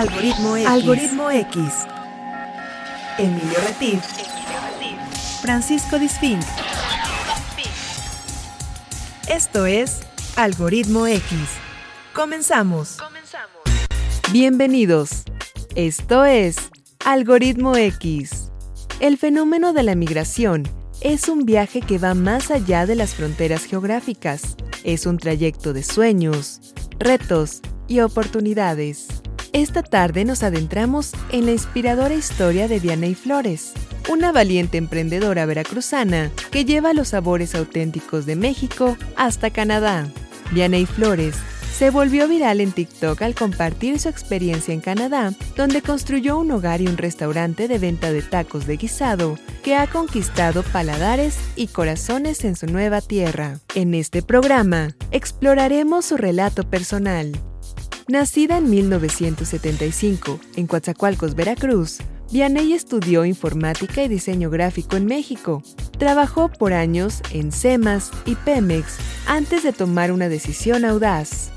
Algoritmo 0.00 0.56
X. 0.56 0.66
Algoritmo 0.66 1.30
X. 1.30 1.62
Emilio 3.18 3.58
Retif. 3.66 4.02
Francisco 5.42 5.98
Disfink. 5.98 6.40
Esto 9.28 9.66
es 9.66 10.00
Algoritmo 10.36 11.06
X. 11.06 11.38
Comenzamos. 12.14 12.96
Bienvenidos. 14.32 15.24
Esto 15.74 16.24
es 16.24 16.56
Algoritmo 17.04 17.76
X. 17.76 18.50
El 19.00 19.18
fenómeno 19.18 19.74
de 19.74 19.82
la 19.82 19.96
migración 19.96 20.62
es 21.02 21.28
un 21.28 21.44
viaje 21.44 21.82
que 21.82 21.98
va 21.98 22.14
más 22.14 22.50
allá 22.50 22.86
de 22.86 22.94
las 22.94 23.14
fronteras 23.14 23.66
geográficas. 23.66 24.56
Es 24.82 25.04
un 25.04 25.18
trayecto 25.18 25.74
de 25.74 25.82
sueños, 25.82 26.72
retos 26.98 27.60
y 27.86 28.00
oportunidades. 28.00 29.19
Esta 29.52 29.82
tarde 29.82 30.24
nos 30.24 30.44
adentramos 30.44 31.10
en 31.32 31.46
la 31.46 31.52
inspiradora 31.52 32.14
historia 32.14 32.68
de 32.68 32.78
Vianey 32.78 33.16
Flores, 33.16 33.72
una 34.08 34.30
valiente 34.30 34.78
emprendedora 34.78 35.44
veracruzana 35.44 36.30
que 36.52 36.64
lleva 36.64 36.94
los 36.94 37.08
sabores 37.08 37.56
auténticos 37.56 38.26
de 38.26 38.36
México 38.36 38.96
hasta 39.16 39.50
Canadá. 39.50 40.06
Vianey 40.52 40.86
Flores 40.86 41.34
se 41.76 41.90
volvió 41.90 42.28
viral 42.28 42.60
en 42.60 42.70
TikTok 42.70 43.22
al 43.22 43.34
compartir 43.34 43.98
su 43.98 44.08
experiencia 44.08 44.72
en 44.72 44.80
Canadá, 44.80 45.32
donde 45.56 45.82
construyó 45.82 46.38
un 46.38 46.52
hogar 46.52 46.80
y 46.80 46.86
un 46.86 46.96
restaurante 46.96 47.66
de 47.66 47.78
venta 47.78 48.12
de 48.12 48.22
tacos 48.22 48.68
de 48.68 48.76
guisado 48.76 49.36
que 49.64 49.74
ha 49.74 49.88
conquistado 49.88 50.62
paladares 50.62 51.38
y 51.56 51.66
corazones 51.66 52.44
en 52.44 52.54
su 52.54 52.66
nueva 52.66 53.00
tierra. 53.00 53.58
En 53.74 53.94
este 53.94 54.22
programa 54.22 54.94
exploraremos 55.10 56.04
su 56.04 56.16
relato 56.16 56.68
personal, 56.68 57.32
Nacida 58.10 58.58
en 58.58 58.68
1975 58.68 60.40
en 60.56 60.66
Coatzacoalcos, 60.66 61.36
Veracruz, 61.36 61.98
Vianey 62.32 62.72
estudió 62.72 63.24
informática 63.24 64.02
y 64.02 64.08
diseño 64.08 64.50
gráfico 64.50 64.96
en 64.96 65.06
México. 65.06 65.62
Trabajó 65.96 66.48
por 66.48 66.72
años 66.72 67.22
en 67.32 67.52
CEMAS 67.52 68.10
y 68.26 68.34
Pemex 68.34 68.96
antes 69.28 69.62
de 69.62 69.72
tomar 69.72 70.10
una 70.10 70.28
decisión 70.28 70.84
audaz. 70.84 71.52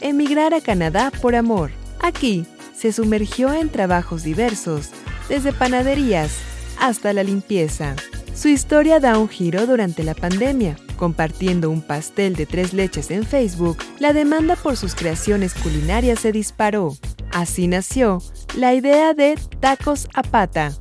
Emigrar 0.00 0.54
a 0.54 0.60
Canadá 0.60 1.12
por 1.22 1.36
amor. 1.36 1.70
Aquí 2.00 2.46
se 2.76 2.92
sumergió 2.92 3.52
en 3.52 3.68
trabajos 3.68 4.24
diversos, 4.24 4.90
desde 5.28 5.52
panaderías 5.52 6.32
hasta 6.80 7.12
la 7.12 7.22
limpieza. 7.22 7.94
Su 8.34 8.48
historia 8.48 8.98
da 8.98 9.18
un 9.18 9.28
giro 9.28 9.68
durante 9.68 10.02
la 10.02 10.14
pandemia. 10.14 10.76
Compartiendo 11.02 11.68
un 11.68 11.82
pastel 11.82 12.36
de 12.36 12.46
tres 12.46 12.72
leches 12.72 13.10
en 13.10 13.24
Facebook, 13.24 13.76
la 13.98 14.12
demanda 14.12 14.54
por 14.54 14.76
sus 14.76 14.94
creaciones 14.94 15.52
culinarias 15.52 16.20
se 16.20 16.30
disparó. 16.30 16.96
Así 17.32 17.66
nació 17.66 18.22
la 18.56 18.72
idea 18.72 19.12
de 19.12 19.36
Tacos 19.58 20.06
a 20.14 20.22
Pata. 20.22 20.78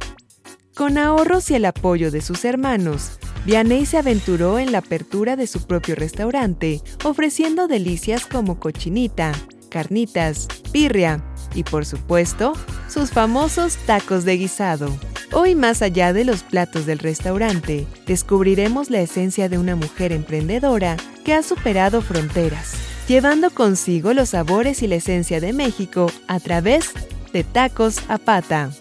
Con 0.75 0.99
ahorros 0.99 1.49
y 1.49 1.55
el 1.55 1.65
apoyo 1.65 2.11
de 2.11 2.21
sus 2.21 2.45
hermanos, 2.45 3.17
Vianey 3.47 3.87
se 3.87 3.97
aventuró 3.97 4.59
en 4.59 4.71
la 4.71 4.77
apertura 4.77 5.35
de 5.35 5.47
su 5.47 5.65
propio 5.65 5.95
restaurante, 5.95 6.83
ofreciendo 7.03 7.67
delicias 7.67 8.27
como 8.27 8.59
cochinita, 8.59 9.31
carnitas, 9.69 10.47
birria 10.71 11.25
y, 11.55 11.63
por 11.63 11.83
supuesto, 11.83 12.53
sus 12.87 13.09
famosos 13.09 13.75
tacos 13.87 14.23
de 14.23 14.37
guisado. 14.37 14.95
Hoy, 15.33 15.55
más 15.55 15.81
allá 15.81 16.11
de 16.11 16.25
los 16.25 16.43
platos 16.43 16.85
del 16.85 16.99
restaurante, 16.99 17.87
descubriremos 18.05 18.89
la 18.89 18.99
esencia 18.99 19.47
de 19.47 19.57
una 19.57 19.77
mujer 19.77 20.11
emprendedora 20.11 20.97
que 21.23 21.33
ha 21.33 21.41
superado 21.41 22.01
fronteras, 22.01 22.73
llevando 23.07 23.49
consigo 23.49 24.13
los 24.13 24.29
sabores 24.29 24.83
y 24.83 24.87
la 24.87 24.95
esencia 24.95 25.39
de 25.39 25.53
México 25.53 26.11
a 26.27 26.41
través 26.41 26.91
de 27.31 27.45
tacos 27.45 27.99
a 28.09 28.17
pata. 28.17 28.71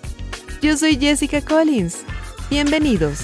Yo 0.60 0.76
soy 0.76 0.96
Jessica 0.96 1.40
Collins. 1.40 1.98
Bienvenidos. 2.50 3.20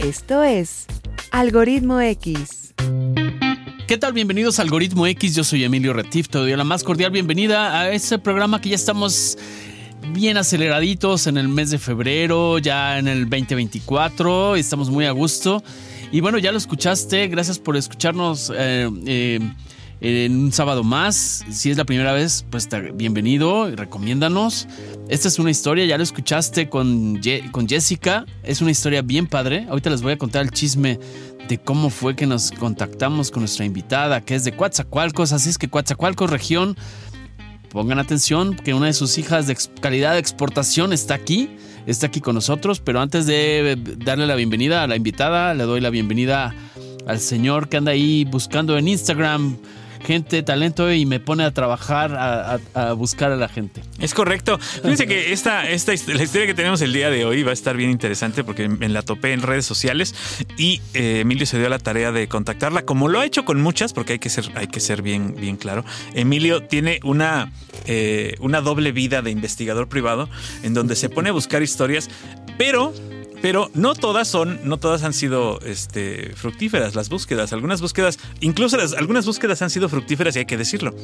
Esto 0.00 0.42
es 0.42 0.86
Algoritmo 1.30 2.00
X. 2.00 2.74
¿Qué 3.86 3.98
tal? 3.98 4.14
Bienvenidos 4.14 4.58
a 4.58 4.62
Algoritmo 4.62 5.06
X. 5.06 5.36
Yo 5.36 5.44
soy 5.44 5.62
Emilio 5.62 5.92
Retif. 5.92 6.28
Te 6.28 6.38
doy 6.38 6.56
la 6.56 6.64
más 6.64 6.82
cordial 6.82 7.12
bienvenida 7.12 7.78
a 7.78 7.92
este 7.92 8.18
programa 8.18 8.60
que 8.60 8.70
ya 8.70 8.74
estamos 8.74 9.38
bien 10.14 10.36
aceleraditos 10.36 11.26
en 11.26 11.36
el 11.36 11.48
mes 11.48 11.70
de 11.70 11.78
febrero, 11.78 12.58
ya 12.58 12.98
en 12.98 13.08
el 13.08 13.28
2024, 13.28 14.54
estamos 14.54 14.88
muy 14.88 15.06
a 15.06 15.10
gusto. 15.10 15.62
Y 16.12 16.20
bueno, 16.20 16.38
ya 16.38 16.52
lo 16.52 16.58
escuchaste, 16.58 17.26
gracias 17.26 17.58
por 17.58 17.76
escucharnos 17.76 18.52
eh, 18.54 18.88
eh, 19.06 19.40
en 20.00 20.36
un 20.36 20.52
sábado 20.52 20.84
más. 20.84 21.44
Si 21.50 21.70
es 21.70 21.76
la 21.76 21.84
primera 21.84 22.12
vez, 22.12 22.46
pues 22.48 22.68
bienvenido 22.94 23.68
recomiéndanos. 23.74 24.68
Esta 25.08 25.26
es 25.26 25.38
una 25.40 25.50
historia, 25.50 25.84
ya 25.84 25.98
lo 25.98 26.04
escuchaste 26.04 26.68
con, 26.68 27.20
con 27.50 27.68
Jessica, 27.68 28.24
es 28.44 28.62
una 28.62 28.70
historia 28.70 29.02
bien 29.02 29.26
padre. 29.26 29.66
Ahorita 29.68 29.90
les 29.90 30.00
voy 30.00 30.12
a 30.12 30.16
contar 30.16 30.42
el 30.42 30.50
chisme 30.50 31.00
de 31.48 31.58
cómo 31.58 31.90
fue 31.90 32.14
que 32.14 32.26
nos 32.26 32.52
contactamos 32.52 33.30
con 33.30 33.40
nuestra 33.40 33.64
invitada, 33.64 34.20
que 34.20 34.36
es 34.36 34.44
de 34.44 34.54
Coatzacoalcos, 34.54 35.32
así 35.32 35.50
es 35.50 35.58
que 35.58 35.68
Coatzacoalcos 35.68 36.30
región 36.30 36.76
Pongan 37.74 37.98
atención 37.98 38.54
que 38.54 38.72
una 38.72 38.86
de 38.86 38.92
sus 38.92 39.18
hijas 39.18 39.48
de 39.48 39.56
calidad 39.80 40.12
de 40.12 40.20
exportación 40.20 40.92
está 40.92 41.14
aquí, 41.14 41.56
está 41.86 42.06
aquí 42.06 42.20
con 42.20 42.36
nosotros, 42.36 42.78
pero 42.78 43.00
antes 43.00 43.26
de 43.26 43.76
darle 43.96 44.28
la 44.28 44.36
bienvenida 44.36 44.84
a 44.84 44.86
la 44.86 44.94
invitada, 44.94 45.52
le 45.54 45.64
doy 45.64 45.80
la 45.80 45.90
bienvenida 45.90 46.54
al 47.04 47.18
señor 47.18 47.68
que 47.68 47.76
anda 47.76 47.90
ahí 47.90 48.24
buscando 48.26 48.78
en 48.78 48.86
Instagram 48.86 49.56
gente, 50.04 50.42
talento 50.42 50.92
y 50.92 51.06
me 51.06 51.20
pone 51.20 51.44
a 51.44 51.52
trabajar, 51.52 52.14
a, 52.74 52.92
buscar 52.92 53.32
a 53.32 53.36
la 53.36 53.48
gente. 53.48 53.82
Es 53.98 54.14
correcto. 54.14 54.58
Fíjense 54.58 55.06
que 55.06 55.32
esta, 55.32 55.68
esta, 55.68 55.92
la 55.92 56.22
historia 56.22 56.46
que 56.46 56.54
tenemos 56.54 56.80
el 56.82 56.92
día 56.92 57.10
de 57.10 57.24
hoy 57.24 57.42
va 57.42 57.50
a 57.50 57.54
estar 57.54 57.76
bien 57.76 57.90
interesante 57.90 58.44
porque 58.44 58.68
me 58.68 58.88
la 58.88 59.02
topé 59.02 59.32
en 59.32 59.42
redes 59.42 59.66
sociales 59.66 60.14
y 60.56 60.80
eh, 60.92 61.20
Emilio 61.20 61.46
se 61.46 61.58
dio 61.58 61.68
la 61.68 61.78
tarea 61.78 62.12
de 62.12 62.28
contactarla, 62.28 62.82
como 62.82 63.08
lo 63.08 63.20
ha 63.20 63.26
hecho 63.26 63.44
con 63.44 63.60
muchas, 63.60 63.92
porque 63.92 64.14
hay 64.14 64.18
que 64.18 64.30
ser, 64.30 64.50
hay 64.54 64.68
que 64.68 64.80
ser 64.80 65.02
bien, 65.02 65.34
bien 65.34 65.56
claro. 65.56 65.84
Emilio 66.14 66.62
tiene 66.62 67.00
una, 67.02 67.52
eh, 67.86 68.34
una 68.40 68.60
doble 68.60 68.92
vida 68.92 69.22
de 69.22 69.30
investigador 69.30 69.88
privado 69.88 70.28
en 70.62 70.74
donde 70.74 70.96
se 70.96 71.08
pone 71.08 71.30
a 71.30 71.32
buscar 71.32 71.62
historias, 71.62 72.10
pero 72.58 72.92
pero 73.44 73.70
no 73.74 73.94
todas 73.94 74.26
son, 74.26 74.58
no 74.64 74.78
todas 74.78 75.02
han 75.02 75.12
sido 75.12 75.60
este, 75.66 76.32
fructíferas 76.34 76.94
las 76.94 77.10
búsquedas. 77.10 77.52
Algunas 77.52 77.82
búsquedas, 77.82 78.18
incluso 78.40 78.78
las, 78.78 78.94
algunas 78.94 79.26
búsquedas 79.26 79.60
han 79.60 79.68
sido 79.68 79.90
fructíferas 79.90 80.34
y 80.36 80.38
hay 80.38 80.44
que 80.46 80.56
decirlo. 80.56 80.94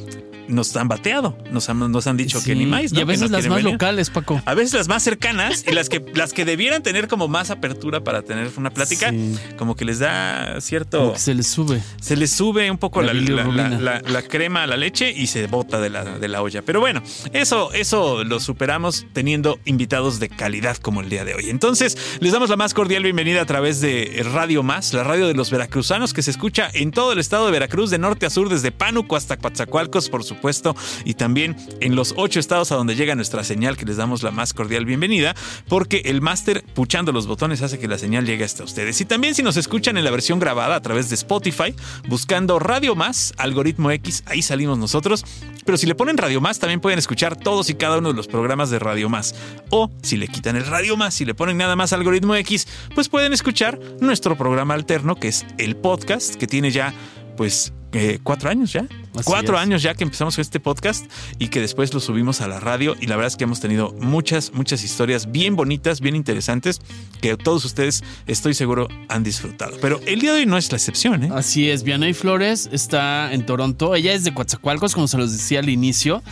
Nos 0.47 0.75
han 0.75 0.87
bateado, 0.87 1.37
nos 1.51 1.69
han, 1.69 1.91
nos 1.91 2.07
han 2.07 2.17
dicho 2.17 2.43
que 2.43 2.55
ni 2.55 2.65
más. 2.65 2.93
Y 2.93 2.99
a 2.99 3.05
veces 3.05 3.29
las 3.29 3.45
más 3.45 3.61
locales, 3.61 4.09
Paco. 4.09 4.41
A 4.43 4.55
veces 4.55 4.73
las 4.73 4.87
más 4.87 5.03
cercanas 5.03 5.63
y 5.67 5.71
las 5.71 5.87
que, 5.87 6.03
las 6.15 6.33
que 6.33 6.43
debieran 6.43 6.81
tener 6.81 7.07
como 7.07 7.27
más 7.27 7.51
apertura 7.51 8.03
para 8.03 8.23
tener 8.23 8.49
una 8.57 8.71
plática, 8.71 9.13
como 9.59 9.75
que 9.75 9.85
les 9.85 9.99
da 9.99 10.59
cierto. 10.61 11.13
se 11.17 11.35
les 11.35 11.45
sube. 11.45 11.79
Se 12.01 12.17
les 12.17 12.31
sube 12.31 12.71
un 12.71 12.79
poco 12.79 13.03
la, 13.03 13.13
la, 13.13 14.21
crema 14.23 14.63
a 14.63 14.67
la 14.67 14.77
leche 14.77 15.11
y 15.11 15.27
se 15.27 15.45
bota 15.45 15.79
de 15.79 15.91
la, 15.91 16.17
de 16.17 16.27
la 16.27 16.41
olla. 16.41 16.63
Pero 16.63 16.79
bueno, 16.79 17.03
eso, 17.33 17.71
eso 17.73 18.23
lo 18.23 18.39
superamos 18.39 19.05
teniendo 19.13 19.59
invitados 19.65 20.19
de 20.19 20.29
calidad 20.29 20.77
como 20.77 21.01
el 21.01 21.09
día 21.09 21.23
de 21.23 21.35
hoy. 21.35 21.51
Entonces, 21.51 21.95
les 22.19 22.30
damos 22.31 22.49
la 22.49 22.55
más 22.55 22.73
cordial 22.73 23.03
bienvenida 23.03 23.41
a 23.41 23.45
través 23.45 23.81
de 23.81 24.25
Radio 24.31 24.63
Más, 24.63 24.93
la 24.93 25.03
radio 25.03 25.27
de 25.27 25.33
los 25.33 25.51
veracruzanos 25.51 26.13
que 26.13 26.21
se 26.21 26.31
escucha 26.31 26.69
en 26.73 26.91
todo 26.91 27.11
el 27.11 27.19
estado 27.19 27.45
de 27.45 27.51
Veracruz, 27.51 27.89
de 27.89 27.97
norte 27.97 28.25
a 28.25 28.29
sur, 28.29 28.47
desde 28.47 28.71
Pánuco 28.71 29.15
hasta 29.15 29.37
Coatzacoalcos, 29.37 30.09
por 30.09 30.23
supuesto, 30.23 30.75
y 31.03 31.15
también 31.15 31.57
en 31.81 31.95
los 31.95 32.13
ocho 32.15 32.39
estados 32.39 32.71
a 32.71 32.75
donde 32.75 32.95
llega 32.95 33.15
nuestra 33.15 33.43
señal, 33.43 33.75
que 33.75 33.85
les 33.85 33.97
damos 33.97 34.23
la 34.23 34.31
más 34.31 34.53
cordial 34.53 34.85
bienvenida, 34.85 35.35
porque 35.67 36.03
el 36.05 36.21
máster 36.21 36.63
puchando 36.73 37.11
los 37.11 37.27
botones 37.27 37.61
hace 37.63 37.79
que 37.79 37.87
la 37.87 37.97
señal 37.97 38.25
llegue 38.25 38.45
hasta 38.45 38.63
ustedes. 38.63 39.01
Y 39.01 39.05
también 39.05 39.35
si 39.35 39.43
nos 39.43 39.57
escuchan 39.57 39.97
en 39.97 40.05
la 40.05 40.11
versión 40.11 40.39
grabada 40.39 40.75
a 40.75 40.81
través 40.81 41.09
de 41.09 41.15
Spotify, 41.15 41.75
buscando 42.07 42.59
Radio 42.59 42.95
Más, 42.95 43.33
algoritmo 43.37 43.91
X, 43.91 44.23
ahí 44.25 44.41
salimos 44.41 44.77
nosotros. 44.77 45.25
Pero 45.65 45.77
si 45.77 45.85
le 45.85 45.95
ponen 45.95 46.17
Radio 46.17 46.39
Más, 46.39 46.59
también 46.59 46.79
pueden 46.79 46.97
escuchar 46.97 47.35
todos 47.35 47.69
y 47.69 47.75
cada 47.75 47.97
uno 47.97 48.09
de 48.09 48.15
los 48.15 48.27
programas 48.27 48.69
de 48.69 48.79
Radio 48.79 49.09
Más. 49.09 49.35
O 49.69 49.91
si 50.01 50.17
le 50.17 50.27
quitan 50.27 50.55
el 50.55 50.65
Radio 50.65 50.97
Más, 50.97 51.13
si 51.13 51.25
le 51.25 51.35
ponen 51.35 51.57
nada 51.57 51.75
más 51.75 51.93
algoritmo 51.93 52.20
X, 52.35 52.67
pues 52.95 53.09
pueden 53.09 53.33
escuchar 53.33 53.79
nuestro 53.99 54.37
programa 54.37 54.73
alterno, 54.73 55.15
que 55.15 55.27
es 55.27 55.45
el 55.57 55.75
podcast, 55.75 56.35
que 56.35 56.47
tiene 56.47 56.71
ya, 56.71 56.93
pues, 57.37 57.73
eh, 57.93 58.19
cuatro 58.23 58.49
años 58.49 58.71
ya. 58.71 58.87
cuatro 59.25 59.57
años 59.57 59.83
ya 59.83 59.93
que 59.95 60.05
empezamos 60.05 60.35
con 60.35 60.41
este 60.41 60.61
podcast 60.61 61.11
y 61.39 61.49
que 61.49 61.59
después 61.59 61.93
lo 61.93 61.99
subimos 61.99 62.39
a 62.39 62.47
la 62.47 62.59
radio. 62.59 62.95
Y 63.01 63.07
la 63.07 63.17
verdad 63.17 63.27
es 63.27 63.35
que 63.35 63.43
hemos 63.43 63.59
tenido 63.59 63.93
muchas, 63.99 64.53
muchas 64.53 64.83
historias 64.83 65.31
bien 65.31 65.57
bonitas, 65.57 65.99
bien 65.99 66.15
interesantes, 66.15 66.79
que 67.21 67.35
todos 67.35 67.65
ustedes, 67.65 68.03
estoy 68.27 68.53
seguro, 68.53 68.87
han 69.09 69.23
disfrutado. 69.23 69.77
Pero 69.81 69.99
el 70.05 70.21
día 70.21 70.33
de 70.33 70.39
hoy 70.39 70.45
no 70.45 70.57
es 70.57 70.71
la 70.71 70.77
excepción, 70.77 71.25
¿eh? 71.25 71.29
Así 71.33 71.69
es, 71.69 71.83
Vianey 71.83 72.13
Flores 72.13 72.69
está 72.71 73.33
en 73.33 73.45
Toronto. 73.45 73.93
Ella 73.93 74.13
es 74.13 74.23
de 74.23 74.33
Coatzacoalcos, 74.33 74.93
como 74.93 75.07
se 75.09 75.17
los 75.17 75.33
decía 75.33 75.59
al 75.59 75.69
inicio. 75.69 76.23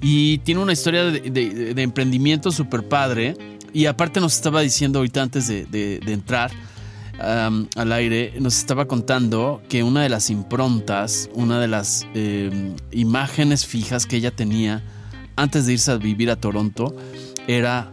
Y 0.00 0.38
tiene 0.38 0.60
una 0.62 0.72
historia 0.72 1.04
de, 1.04 1.20
de 1.20 1.82
emprendimiento 1.82 2.50
súper 2.50 2.88
padre 2.88 3.36
y 3.74 3.86
aparte 3.86 4.20
nos 4.20 4.34
estaba 4.34 4.60
diciendo 4.60 5.00
ahorita 5.00 5.20
antes 5.20 5.48
de, 5.48 6.00
entrar 6.06 6.50
al 7.18 7.92
aire, 7.92 8.32
nos 8.40 8.56
estaba 8.56 8.86
contando 8.86 9.60
que 9.68 9.82
una 9.82 10.02
de 10.02 10.08
las 10.08 10.30
improntas, 10.30 11.28
una 11.34 11.60
de 11.60 11.68
las 11.68 12.06
em, 12.14 12.74
imágenes 12.92 13.66
fijas 13.66 14.06
que 14.06 14.16
ella 14.16 14.30
tenía 14.30 14.82
antes 15.36 15.66
de 15.66 15.74
irse 15.74 15.90
a 15.90 15.96
vivir 15.96 16.30
a 16.30 16.36
Toronto 16.36 16.94
era 17.46 17.92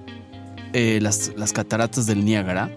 eh, 0.73 0.99
las, 1.01 1.31
las, 1.35 1.51
cataratas 1.51 2.05
del 2.05 2.23
Niágara. 2.23 2.71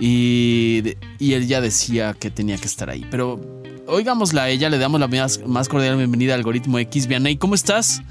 Y, 0.00 0.96
y, 1.18 1.32
él 1.32 1.46
ya 1.46 1.60
decía 1.60 2.12
que 2.12 2.30
tenía 2.30 2.58
que 2.58 2.66
estar 2.66 2.90
ahí. 2.90 3.06
Pero 3.10 3.40
oigámosla 3.86 4.44
a 4.44 4.50
ella, 4.50 4.68
le 4.68 4.78
damos 4.78 5.00
la 5.00 5.08
más, 5.08 5.68
cordial 5.68 5.96
bienvenida 5.96 6.34
al 6.34 6.40
Algoritmo 6.40 6.78
X. 6.78 7.06
Vianey, 7.06 7.36
¿cómo 7.36 7.54
estás? 7.54 8.02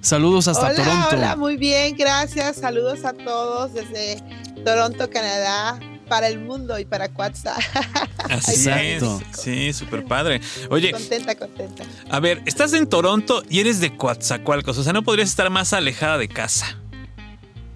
Saludos 0.00 0.48
hasta 0.48 0.74
Toronto. 0.74 1.16
Hola, 1.16 1.36
muy 1.36 1.56
bien, 1.56 1.96
gracias. 1.96 2.56
Saludos 2.56 3.04
a 3.04 3.12
todos 3.12 3.74
desde 3.74 4.22
Toronto, 4.64 5.10
Canadá 5.10 5.78
para 6.08 6.28
el 6.28 6.38
mundo 6.38 6.78
y 6.78 6.84
para 6.84 7.08
WhatsApp. 7.16 7.58
Así 8.30 8.68
es. 8.70 9.02
Sí, 9.32 9.72
súper 9.72 10.04
padre. 10.04 10.40
Oye. 10.70 10.92
Contenta, 10.92 11.34
contenta. 11.34 11.84
A 12.10 12.20
ver, 12.20 12.42
estás 12.46 12.72
en 12.72 12.88
Toronto 12.88 13.42
y 13.48 13.60
eres 13.60 13.80
de 13.80 13.96
Coatzacoalcos, 13.96 14.78
o 14.78 14.82
sea, 14.82 14.92
no 14.92 15.02
podrías 15.02 15.28
estar 15.28 15.50
más 15.50 15.72
alejada 15.72 16.18
de 16.18 16.28
casa. 16.28 16.78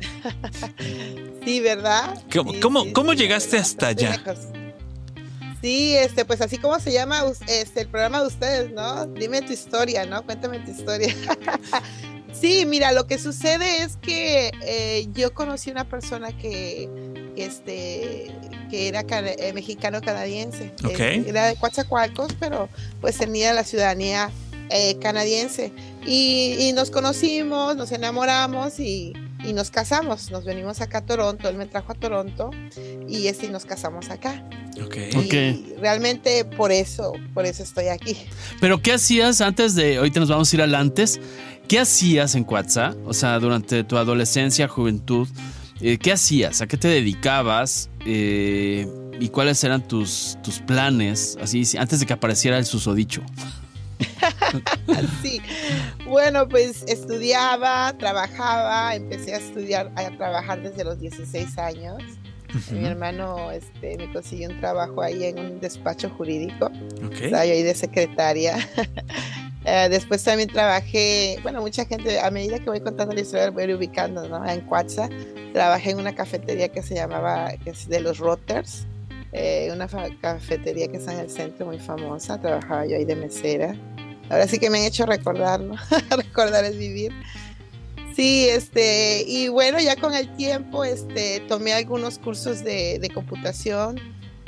sí, 1.45 1.61
¿verdad? 1.61 2.23
¿Cómo, 2.61 2.85
cómo, 2.93 3.13
llegaste 3.13 3.59
hasta 3.59 3.89
allá? 3.89 4.23
Sí, 5.61 5.95
este, 5.95 6.25
pues 6.25 6.41
así 6.41 6.57
como 6.57 6.79
se 6.81 6.93
llama 6.93 7.23
este, 7.47 7.83
el 7.83 7.89
programa 7.89 8.21
de 8.21 8.29
ustedes, 8.29 8.73
¿no? 8.73 9.07
Dime 9.07 9.43
tu 9.43 9.53
historia, 9.53 10.07
¿no? 10.07 10.25
Cuéntame 10.25 10.59
tu 10.61 10.71
historia. 10.71 11.15
sí, 12.33 12.65
mira, 12.67 12.93
lo 12.93 13.07
que 13.07 13.19
sucede 13.19 13.83
es 13.83 13.97
que 13.97 14.51
eh, 14.63 15.07
yo 15.13 15.35
conocí 15.35 15.71
una 15.71 15.85
persona 15.85 16.33
que, 16.37 16.89
este, 17.37 18.33
que 18.71 18.89
era 18.89 19.05
eh, 19.11 19.53
mexicano-canadiense. 19.53 20.73
Okay. 20.83 21.25
era 21.27 21.49
de 21.49 21.57
Coatzacoalcos, 21.57 22.33
pero 22.41 22.71
pues 23.03 23.19
tenía 23.19 23.53
la 23.53 23.65
ciudadanía 23.65 24.31
eh, 24.71 24.99
canadiense. 25.01 25.73
Y, 26.07 26.73
nos 26.75 26.91
conocimos, 26.91 27.77
nos 27.77 27.93
enamoramos 27.93 28.79
y, 28.81 29.13
nos 29.53 29.71
casamos. 29.71 30.31
Nos 30.31 30.45
venimos 30.45 30.81
acá 30.81 30.99
a 30.99 31.07
Toronto, 31.07 31.49
él 31.49 31.57
me 31.57 31.67
trajo 31.67 31.93
a 31.93 31.95
Toronto 31.95 32.51
y 33.09 33.27
este, 33.27 33.49
nos 33.51 33.65
casamos 33.65 34.11
acá. 34.11 34.45
Okay. 34.85 35.75
realmente 35.79 36.45
por 36.45 36.73
eso, 36.73 37.13
por 37.35 37.45
eso 37.45 37.63
estoy 37.63 37.89
aquí. 37.89 38.17
Pero 38.61 38.81
¿qué 38.81 38.93
hacías 38.93 39.41
antes 39.41 39.75
de, 39.75 39.99
ahorita 39.99 40.21
nos 40.21 40.29
vamos 40.29 40.53
a 40.53 40.57
ir 40.57 40.63
al 40.63 40.75
antes, 40.75 41.21
¿qué 41.69 41.81
hacías 41.81 42.35
en 42.35 42.45
Cuatza? 42.45 42.95
O 43.05 43.13
sea, 43.13 43.39
durante 43.39 43.85
tu 43.85 43.97
adolescencia, 43.99 44.69
juventud, 44.69 45.29
eh, 45.81 45.99
¿qué 45.99 46.13
hacías? 46.13 46.61
¿A 46.61 46.67
qué 46.67 46.77
te 46.77 46.89
dedicabas? 46.89 47.91
Eh, 48.07 48.87
¿Y 49.21 49.29
cuáles 49.29 49.63
eran 49.65 49.87
tus, 49.87 50.39
tus 50.43 50.61
planes, 50.61 51.37
así, 51.43 51.65
antes 51.77 52.01
de 52.01 52.07
que 52.07 52.13
apareciera 52.15 52.57
el 52.57 52.65
susodicho? 52.65 53.23
sí, 55.23 55.41
bueno, 56.07 56.49
pues 56.49 56.85
estudiaba, 56.89 57.93
trabajaba, 57.99 58.95
empecé 58.95 59.35
a 59.35 59.39
estudiar, 59.39 59.93
a 59.97 60.11
trabajar 60.17 60.63
desde 60.63 60.85
los 60.85 61.01
16 61.01 61.59
años. 61.59 62.03
Mi 62.73 62.85
hermano 62.85 63.53
este, 63.53 63.97
me 63.97 64.13
consiguió 64.13 64.49
un 64.49 64.59
trabajo 64.59 65.03
ahí 65.03 65.25
en 65.25 65.39
un 65.39 65.61
despacho 65.61 66.11
jurídico. 66.11 66.71
Estaba 67.13 67.47
yo 67.47 67.53
ahí 67.53 67.63
de 67.63 67.75
secretaria. 67.75 68.57
Eh, 69.67 69.89
después 69.91 70.25
también 70.25 70.49
trabajé, 70.49 71.39
bueno, 71.43 71.61
mucha 71.61 71.85
gente, 71.85 72.19
a 72.19 72.31
medida 72.31 72.59
que 72.59 72.71
voy 72.71 72.81
contando 72.81 73.15
la 73.15 73.21
historia, 73.21 73.51
voy 73.51 73.71
ubicando, 73.75 74.27
¿no? 74.27 74.43
En 74.49 74.63
Cuatza, 74.63 75.11
trabajé 75.53 75.91
en 75.91 75.99
una 75.99 76.15
cafetería 76.15 76.71
que 76.71 76.83
se 76.83 76.95
llamaba, 76.95 77.53
que 77.63 77.69
es 77.69 77.87
de 77.87 78.01
los 78.01 78.17
Rotters, 78.17 78.87
eh, 79.33 79.71
una 79.73 79.87
cafetería 80.21 80.89
que 80.89 80.97
está 80.97 81.13
en 81.13 81.21
el 81.21 81.31
centro, 81.31 81.67
muy 81.67 81.79
famosa. 81.79 82.41
Trabajaba 82.41 82.87
yo 82.87 82.97
ahí 82.97 83.05
de 83.05 83.17
mesera. 83.17 83.75
Ahora 84.31 84.47
sí 84.47 84.59
que 84.59 84.71
me 84.71 84.79
han 84.79 84.85
hecho 84.85 85.05
recordar, 85.07 85.61
¿no? 85.61 85.75
recordar 86.17 86.65
es 86.65 86.79
vivir. 86.79 87.13
Sí, 88.15 88.49
este, 88.49 89.25
y 89.27 89.49
bueno, 89.49 89.79
ya 89.81 89.97
con 89.97 90.15
el 90.15 90.35
tiempo, 90.37 90.85
este, 90.85 91.41
tomé 91.49 91.73
algunos 91.73 92.19
cursos 92.19 92.63
de, 92.63 92.99
de 92.99 93.11
computación, 93.11 94.01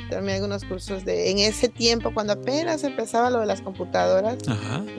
tomé 0.09 0.33
algunos 0.33 0.63
cursos 0.63 1.05
de, 1.05 1.31
en 1.31 1.39
ese 1.39 1.69
tiempo, 1.69 2.13
cuando 2.13 2.33
apenas 2.33 2.83
empezaba 2.83 3.29
lo 3.29 3.39
de 3.39 3.45
las 3.45 3.61
computadoras, 3.61 4.37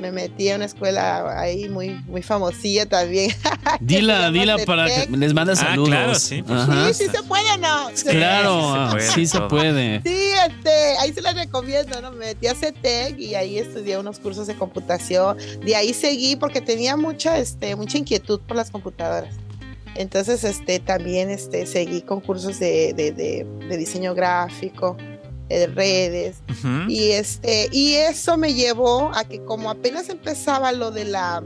me 0.00 0.12
metí 0.12 0.50
a 0.50 0.56
una 0.56 0.64
escuela 0.64 1.40
ahí 1.40 1.68
muy, 1.68 1.90
muy 2.06 2.22
famosilla 2.22 2.86
también. 2.86 3.32
dila, 3.80 4.30
dila 4.30 4.58
para 4.64 4.86
que 4.86 5.08
les 5.16 5.34
mande 5.34 5.52
ah, 5.52 5.56
saludos. 5.56 5.88
claro, 5.88 6.14
sí, 6.14 6.42
sí, 6.92 7.04
se 7.06 7.22
puede, 7.22 7.58
¿no? 7.58 7.90
claro, 8.10 8.98
sí 9.00 9.26
se 9.26 9.40
puede. 9.42 10.02
Sí, 10.02 10.30
este, 10.48 10.98
ahí 10.98 11.12
se 11.12 11.22
les 11.22 11.34
recomiendo, 11.34 12.00
¿no? 12.00 12.10
Me 12.12 12.26
metí 12.26 12.46
a 12.46 12.54
CETEC 12.54 13.18
y 13.18 13.34
ahí 13.34 13.58
estudié 13.58 13.98
unos 13.98 14.18
cursos 14.18 14.46
de 14.46 14.54
computación. 14.54 15.36
De 15.64 15.76
ahí 15.76 15.92
seguí 15.94 16.36
porque 16.36 16.60
tenía 16.60 16.96
mucha, 16.96 17.38
este, 17.38 17.76
mucha 17.76 17.98
inquietud 17.98 18.40
por 18.40 18.56
las 18.56 18.70
computadoras. 18.70 19.34
Entonces, 19.96 20.44
este, 20.44 20.80
también 20.80 21.30
este, 21.30 21.66
seguí 21.66 22.02
con 22.02 22.20
cursos 22.20 22.58
de, 22.58 22.92
de, 22.94 23.76
diseño 23.76 24.14
gráfico, 24.14 24.96
de 25.48 25.66
redes. 25.68 26.36
Y 26.88 27.10
este, 27.10 27.68
y 27.70 27.94
eso 27.94 28.36
me 28.36 28.54
llevó 28.54 29.12
a 29.14 29.24
que 29.24 29.42
como 29.44 29.70
apenas 29.70 30.08
empezaba 30.08 30.72
lo 30.72 30.90
de 30.90 31.04
la, 31.04 31.42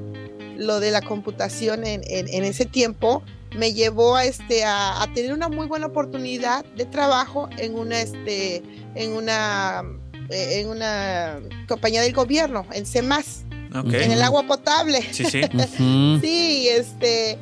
lo 0.57 0.81
de 0.81 0.91
la 0.91 1.03
computación 1.03 1.87
en, 1.87 2.03
en, 2.07 2.45
ese 2.45 2.65
tiempo, 2.65 3.23
me 3.57 3.73
llevó 3.73 4.17
a, 4.17 4.25
este, 4.25 4.65
a, 4.65 5.07
tener 5.15 5.33
una 5.33 5.49
muy 5.49 5.67
buena 5.67 5.87
oportunidad 5.87 6.65
de 6.77 6.87
trabajo 6.87 7.49
en 7.59 7.75
una, 7.77 8.01
este, 8.01 8.63
en 8.95 9.13
una, 9.13 9.83
en 10.31 10.69
una 10.69 11.41
compañía 11.67 12.03
del 12.03 12.13
gobierno, 12.13 12.67
en 12.73 12.87
CEMAS. 12.87 13.45
En 13.75 14.13
el 14.13 14.23
agua 14.23 14.47
potable. 14.47 15.03
Sí, 15.13 15.27
sí. 15.27 15.43
sí, 16.23 16.69
este, 16.71 17.39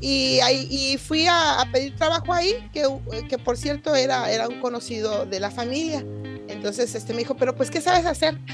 y, 0.00 0.40
ahí, 0.40 0.66
y 0.70 0.98
fui 0.98 1.26
a, 1.28 1.64
pedir 1.72 1.94
trabajo 1.96 2.32
ahí, 2.32 2.54
que, 2.72 2.86
que, 3.28 3.38
por 3.38 3.56
cierto 3.56 3.94
era, 3.94 4.30
era 4.30 4.48
un 4.48 4.60
conocido 4.60 5.26
de 5.26 5.40
la 5.40 5.50
familia. 5.50 6.04
Entonces 6.50 6.94
este, 6.94 7.12
me 7.12 7.20
dijo, 7.20 7.36
pero 7.36 7.54
pues, 7.54 7.70
¿qué 7.70 7.80
sabes 7.80 8.06
hacer? 8.06 8.38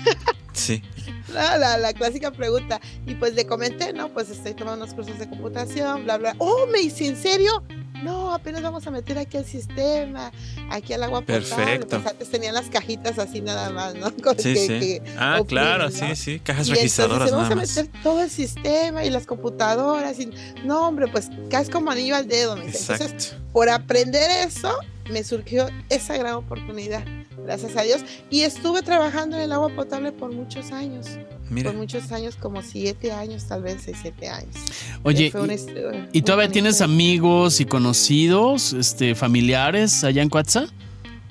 Sí. 0.52 0.82
La, 1.34 1.58
la, 1.58 1.76
la, 1.76 1.92
clásica 1.92 2.30
pregunta. 2.30 2.80
Y 3.04 3.14
pues 3.16 3.34
le 3.34 3.46
comenté, 3.46 3.92
¿no? 3.92 4.08
Pues 4.08 4.30
estoy 4.30 4.54
tomando 4.54 4.84
unos 4.84 4.94
cursos 4.94 5.18
de 5.18 5.28
computación, 5.28 6.04
bla, 6.04 6.16
bla. 6.16 6.34
Oh, 6.38 6.66
me 6.72 6.78
dice, 6.78 7.06
¿en 7.08 7.16
serio? 7.16 7.62
no, 8.02 8.32
apenas 8.32 8.62
vamos 8.62 8.86
a 8.86 8.90
meter 8.90 9.18
aquí 9.18 9.36
al 9.36 9.44
sistema, 9.44 10.30
aquí 10.70 10.92
al 10.92 11.02
agua. 11.02 11.22
Perfecto. 11.22 12.00
Pues 12.00 12.06
antes 12.06 12.30
tenían 12.30 12.54
las 12.54 12.68
cajitas 12.68 13.18
así 13.18 13.40
nada 13.40 13.70
más, 13.70 13.94
¿no? 13.94 14.10
sí, 14.38 14.56
sí. 14.56 15.00
ah, 15.18 15.40
claro, 15.46 15.90
sí, 15.90 16.14
sí, 16.14 16.38
cajas 16.40 16.68
registradoras. 16.68 17.30
vamos 17.30 17.50
a 17.50 17.54
meter 17.54 17.88
todo 18.02 18.22
el 18.22 18.30
sistema 18.30 19.04
y 19.04 19.10
las 19.10 19.26
computadoras. 19.26 20.18
Y, 20.18 20.30
no, 20.64 20.86
hombre, 20.86 21.08
pues 21.08 21.30
caes 21.50 21.70
como 21.70 21.90
anillo 21.90 22.16
al 22.16 22.28
dedo. 22.28 22.56
Me 22.56 22.66
dice. 22.66 22.92
Entonces, 22.92 23.34
por 23.52 23.68
aprender 23.68 24.30
eso, 24.46 24.72
me 25.10 25.24
surgió 25.24 25.68
esa 25.88 26.16
gran 26.16 26.34
oportunidad, 26.34 27.04
gracias 27.44 27.76
a 27.76 27.82
Dios. 27.82 28.02
Y 28.30 28.42
estuve 28.42 28.82
trabajando 28.82 29.36
en 29.36 29.42
el 29.44 29.52
agua 29.52 29.68
potable 29.74 30.12
por 30.12 30.32
muchos 30.32 30.72
años. 30.72 31.06
Por 31.62 31.74
muchos 31.74 32.10
años, 32.10 32.34
como 32.36 32.60
siete 32.62 33.12
años, 33.12 33.44
tal 33.44 33.62
vez 33.62 33.82
seis, 33.84 33.98
siete 34.02 34.28
años. 34.28 34.56
Oye, 35.04 35.32
y, 36.12 36.22
todavía 36.22 36.50
tienes 36.50 36.80
amigos 36.80 37.60
y 37.60 37.66
conocidos, 37.66 38.72
este, 38.72 39.14
familiares 39.14 40.02
allá 40.02 40.22
en 40.22 40.28
Cuatza? 40.28 40.66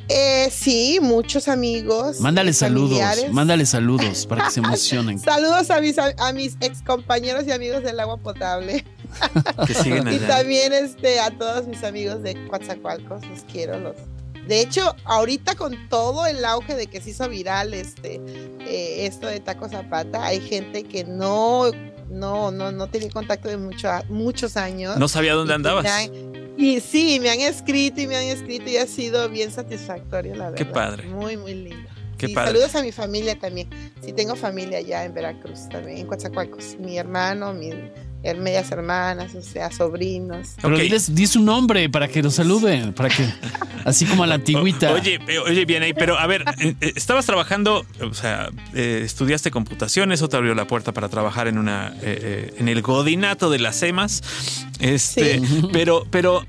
Eh, 0.08 0.50
sí, 0.52 1.00
muchos 1.02 1.48
amigos. 1.48 2.22
Mándale 2.22 2.54
saludos, 2.54 3.02
mándale 3.32 3.66
saludos 3.66 4.26
para 4.26 4.46
que 4.46 4.52
se 4.52 4.60
emocionen. 4.64 5.20
saludos 5.20 5.70
a 5.70 5.82
mis, 5.82 5.98
a 5.98 6.34
mis 6.34 6.56
ex 6.62 6.82
compañeros 6.82 7.46
y 7.48 7.52
amigos 7.52 7.84
del 7.84 8.00
agua 8.00 8.18
potable. 8.18 8.86
Y 10.12 10.20
también 10.20 10.74
este, 10.74 11.20
a 11.20 11.32
todos 11.32 11.68
mis 11.68 11.84
amigos 11.84 12.24
de 12.24 12.48
Coatzacoalcos, 12.48 13.26
los 13.28 13.42
quiero, 13.52 13.80
los, 13.80 13.96
de 14.48 14.62
hecho, 14.62 14.96
ahorita 15.06 15.56
con 15.56 15.90
todo 15.90 16.26
el 16.28 16.46
auge 16.46 16.76
de 16.76 16.88
que 16.88 17.02
se 17.02 17.12
hizo 17.12 17.28
viral 17.28 17.74
este, 17.74 18.22
eh, 18.62 19.06
esto 19.06 19.28
de 19.28 19.40
Taco 19.40 19.68
Zapata, 19.68 20.24
hay 20.24 20.40
gente 20.40 20.84
que 20.84 21.04
no, 21.04 21.72
no, 22.10 22.52
no, 22.52 22.72
no 22.72 22.88
tenía 22.88 23.10
contacto 23.10 23.50
de 23.50 23.58
mucho, 23.58 23.90
muchos 24.10 24.56
años. 24.56 24.98
No 24.98 25.08
sabía 25.08 25.34
dónde 25.34 25.56
andabas. 25.56 25.88
y 26.58 26.80
sí, 26.80 27.20
me 27.20 27.32
han 27.32 27.40
escrito 27.40 28.02
y 28.02 28.08
me 28.08 28.18
han 28.18 28.26
escrito 28.26 28.70
y 28.70 28.78
ha 28.78 28.86
sido 28.86 29.28
bien 29.30 29.52
satisfactorio, 29.52 30.36
la 30.36 30.52
verdad. 30.52 30.58
Qué 30.58 30.66
padre. 30.66 31.08
Muy, 31.08 31.38
muy 31.38 31.56
lindo. 31.56 31.90
Qué 32.18 32.30
padre. 32.30 32.52
Saludos 32.52 32.76
a 32.76 32.84
mi 32.84 32.92
familia 32.92 33.38
también. 33.40 33.68
Sí, 34.02 34.14
tengo 34.14 34.36
familia 34.36 34.78
allá 34.78 35.06
en 35.06 35.14
Veracruz 35.16 35.68
también, 35.70 35.98
en 35.98 36.08
Coatzacoalcos. 36.08 36.78
Mi 36.80 37.00
hermano, 37.00 37.52
mi 37.52 37.72
medias 38.34 38.72
hermanas, 38.72 39.36
o 39.36 39.42
sea, 39.42 39.72
sobrinos. 39.72 40.56
Pero 40.62 40.78
diles, 40.78 41.14
di 41.14 41.28
su 41.28 41.42
nombre 41.42 41.90
para 41.90 42.08
que 42.08 42.24
lo 42.24 42.32
saluden, 42.32 42.94
para 42.94 43.10
que, 43.10 43.28
así 43.86 44.06
como 44.06 44.24
a 44.24 44.28
la 44.28 44.36
antigüita. 44.36 44.92
oye, 44.92 45.20
eh, 45.28 45.40
oye, 45.40 45.66
bien 45.66 45.84
ahí, 45.84 45.94
pero 45.94 46.18
a 46.18 46.26
ver, 46.26 46.44
eh, 46.60 46.76
eh, 46.82 46.94
estabas 46.96 47.26
trabajando, 47.26 47.86
o 48.02 48.14
sea, 48.14 48.50
estudiaste 48.74 49.52
computación, 49.52 50.12
eso 50.12 50.28
te 50.28 50.38
abrió 50.38 50.56
la 50.56 50.66
puerta 50.66 50.92
para 50.92 51.10
trabajar 51.10 51.48
en 51.48 51.58
una, 51.58 51.94
en 52.02 52.68
el 52.68 52.82
godinato 52.82 53.50
de 53.50 53.60
las 53.60 53.82
EMAS, 53.84 54.24
este, 54.80 55.42
pero, 55.72 56.06
pero 56.10 56.46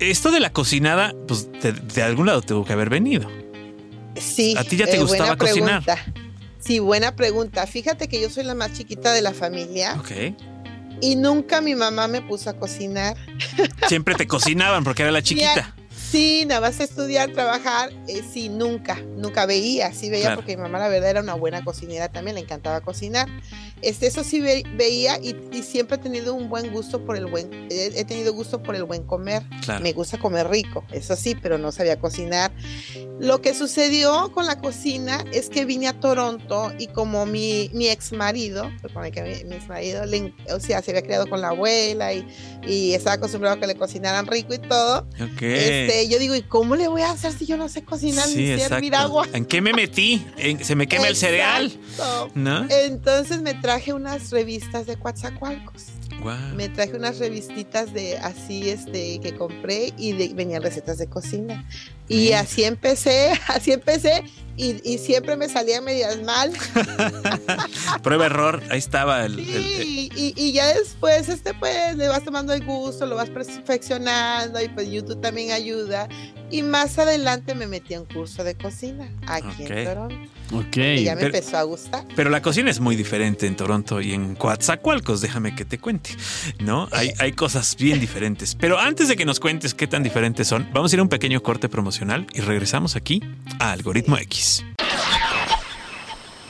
esto 0.00 0.30
de 0.30 0.40
la 0.40 0.50
cocinada, 0.50 1.14
pues 1.28 1.48
de, 1.62 2.02
algún 2.02 2.26
lado 2.26 2.42
tuvo 2.42 2.64
que 2.64 2.72
haber 2.72 2.90
venido. 2.90 3.30
Sí. 4.16 4.54
¿A 4.58 4.64
ti 4.64 4.76
ya 4.76 4.86
te 4.86 4.98
gustaba 4.98 5.36
cocinar? 5.36 5.82
Sí, 6.58 6.78
buena 6.78 7.16
pregunta. 7.16 7.66
Fíjate 7.66 8.08
que 8.08 8.20
yo 8.20 8.30
soy 8.30 8.44
la 8.44 8.54
más 8.54 8.72
chiquita 8.72 9.12
de 9.12 9.22
la 9.22 9.32
familia. 9.32 9.96
Ok 9.98 10.51
y 11.02 11.16
nunca 11.16 11.60
mi 11.60 11.74
mamá 11.74 12.08
me 12.08 12.22
puso 12.22 12.48
a 12.48 12.54
cocinar. 12.54 13.16
Siempre 13.88 14.14
te 14.14 14.26
cocinaban 14.26 14.84
porque 14.84 15.02
era 15.02 15.10
la 15.10 15.20
chiquita. 15.22 15.74
Sí, 15.90 16.44
nada 16.46 16.60
más 16.60 16.78
estudiar, 16.78 17.32
trabajar, 17.32 17.90
eh, 18.06 18.22
sí, 18.32 18.48
nunca, 18.48 19.00
nunca 19.16 19.46
veía, 19.46 19.92
sí 19.92 20.10
veía 20.10 20.34
porque 20.34 20.56
mi 20.56 20.62
mamá 20.62 20.78
la 20.78 20.88
verdad 20.88 21.10
era 21.10 21.20
una 21.22 21.34
buena 21.34 21.64
cocinera 21.64 22.10
también, 22.10 22.34
le 22.34 22.42
encantaba 22.42 22.82
cocinar. 22.82 23.28
Este, 23.82 24.06
eso 24.06 24.22
sí 24.22 24.40
veía 24.40 25.18
y, 25.18 25.34
siempre 25.62 25.96
he 25.96 26.00
tenido 26.00 26.34
un 26.34 26.48
buen 26.48 26.72
gusto 26.72 27.04
por 27.04 27.16
el 27.16 27.26
buen, 27.26 27.68
he, 27.70 28.04
tenido 28.04 28.32
gusto 28.32 28.62
por 28.62 28.74
el 28.76 28.84
buen 28.84 29.02
comer. 29.04 29.42
Me 29.80 29.92
gusta 29.92 30.18
comer 30.18 30.48
rico, 30.48 30.84
eso 30.92 31.16
sí, 31.16 31.34
pero 31.34 31.58
no 31.58 31.72
sabía 31.72 31.98
cocinar. 31.98 32.52
Lo 33.20 33.40
que 33.40 33.54
sucedió 33.54 34.32
con 34.32 34.46
la 34.46 34.58
cocina 34.58 35.24
es 35.32 35.48
que 35.48 35.64
vine 35.64 35.86
a 35.88 35.92
Toronto 35.92 36.72
y 36.78 36.88
como 36.88 37.26
mi, 37.26 37.70
mi 37.72 37.88
ex 37.88 38.12
marido, 38.12 38.70
que 39.12 39.22
mi, 39.22 39.54
ex 39.54 39.68
marido, 39.68 40.02
o 40.54 40.60
sea, 40.60 40.82
se 40.82 40.90
había 40.90 41.02
criado 41.02 41.28
con 41.28 41.40
la 41.40 41.48
abuela 41.48 42.12
y, 42.12 42.26
y 42.66 42.94
estaba 42.94 43.14
acostumbrado 43.14 43.56
a 43.56 43.60
que 43.60 43.66
le 43.66 43.74
cocinaran 43.76 44.26
rico 44.26 44.54
y 44.54 44.58
todo. 44.58 45.06
Este, 45.40 46.08
yo 46.08 46.18
digo, 46.18 46.34
¿y 46.34 46.42
cómo 46.42 46.76
le 46.76 46.88
voy 46.88 47.02
a 47.02 47.10
hacer 47.10 47.32
si 47.32 47.46
yo 47.46 47.56
no 47.56 47.68
sé 47.68 47.84
cocinar 47.84 48.28
ni 48.28 48.58
servir 48.58 48.94
agua? 48.94 49.26
¿En 49.32 49.44
qué 49.44 49.60
me 49.60 49.72
metí? 49.72 50.24
¿Se 50.62 50.74
me 50.74 50.86
quema 50.86 51.08
el 51.08 51.16
cereal? 51.16 51.72
¿No? 52.34 52.66
Entonces 52.68 53.42
me 53.42 53.54
traje 53.72 53.94
unas 53.94 54.30
revistas 54.30 54.86
de 54.86 54.96
Coatzacoalcos. 54.96 55.86
Me 56.54 56.68
traje 56.68 56.94
unas 56.94 57.18
revistitas 57.18 57.94
de 57.94 58.18
así 58.18 58.68
este 58.68 59.18
que 59.18 59.34
compré 59.34 59.94
y 59.96 60.12
venían 60.34 60.62
recetas 60.62 60.98
de 60.98 61.06
cocina. 61.06 61.66
Y 62.06 62.32
así 62.32 62.64
empecé, 62.64 63.32
así 63.48 63.72
empecé 63.72 64.24
y, 64.56 64.98
siempre 64.98 65.36
me 65.36 65.48
salía 65.48 65.80
medias 65.80 66.22
mal. 66.22 66.52
Prueba 68.02 68.26
error, 68.26 68.62
ahí 68.70 68.78
estaba 68.78 69.24
el, 69.24 69.38
Y, 69.40 70.52
ya 70.52 70.74
después 70.74 71.28
este 71.28 71.54
pues 71.54 71.96
le 71.96 72.08
vas 72.08 72.24
tomando 72.24 72.52
el 72.52 72.64
gusto, 72.64 73.06
lo 73.06 73.16
vas 73.16 73.30
perfeccionando 73.30 74.62
y 74.62 74.68
pues 74.68 74.90
YouTube 74.90 75.20
también 75.20 75.52
ayuda. 75.52 76.08
Y 76.50 76.62
más 76.62 76.98
adelante 76.98 77.54
me 77.54 77.66
metí 77.66 77.94
a 77.94 78.00
un 78.00 78.06
curso 78.06 78.44
de 78.44 78.54
cocina 78.54 79.10
aquí 79.26 79.64
en 79.64 79.84
Toronto. 79.84 80.16
Ok. 80.52 80.76
Y 80.76 81.04
ya 81.04 81.14
me 81.14 81.22
empezó 81.22 81.56
a 81.56 81.62
gustar. 81.62 82.04
Pero 82.14 82.28
la 82.28 82.42
cocina 82.42 82.70
es 82.70 82.78
muy 82.78 82.94
diferente 82.94 83.46
en 83.46 83.56
Toronto 83.56 84.02
y 84.02 84.12
en 84.12 84.34
Coatzacoalcos, 84.34 85.22
déjame 85.22 85.54
que 85.54 85.64
te 85.64 85.78
cuente, 85.78 86.10
¿no? 86.60 86.88
Hay, 86.92 87.12
hay 87.18 87.32
cosas 87.32 87.74
bien 87.76 88.00
diferentes. 88.00 88.54
Pero 88.54 88.78
antes 88.78 89.08
de 89.08 89.16
que 89.16 89.24
nos 89.24 89.40
cuentes 89.40 89.72
qué 89.72 89.86
tan 89.86 90.02
diferentes 90.02 90.46
son, 90.46 90.68
vamos 90.74 90.92
a 90.92 90.96
ir 90.96 91.00
a 91.00 91.02
un 91.04 91.08
pequeño 91.08 91.42
corte 91.42 91.70
promocional 91.70 92.26
y 92.34 92.40
regresamos 92.40 92.96
aquí 92.96 93.22
a 93.58 93.72
Algoritmo 93.72 94.18
X. 94.18 94.41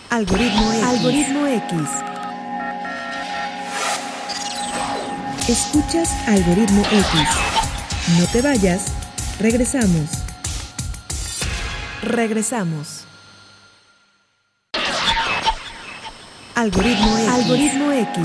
Algoritmo 0.09 0.73
X. 0.73 0.83
Algoritmo 0.83 1.47
X. 1.47 1.73
Escuchas 5.49 6.09
Algoritmo 6.27 6.83
X. 6.83 7.05
No 8.19 8.27
te 8.27 8.41
vayas. 8.41 8.93
Regresamos. 9.41 10.09
Regresamos. 12.03 13.05
Algoritmo 16.55 17.19
X. 17.19 17.29
Algoritmo 17.29 17.93
X. 17.93 18.19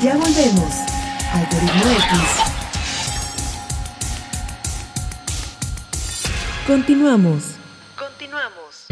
Ya 0.00 0.14
volvemos. 0.14 0.74
Algoritmo 1.32 1.90
X. 1.90 2.49
Continuamos. 6.70 7.56
Continuamos. 7.98 8.86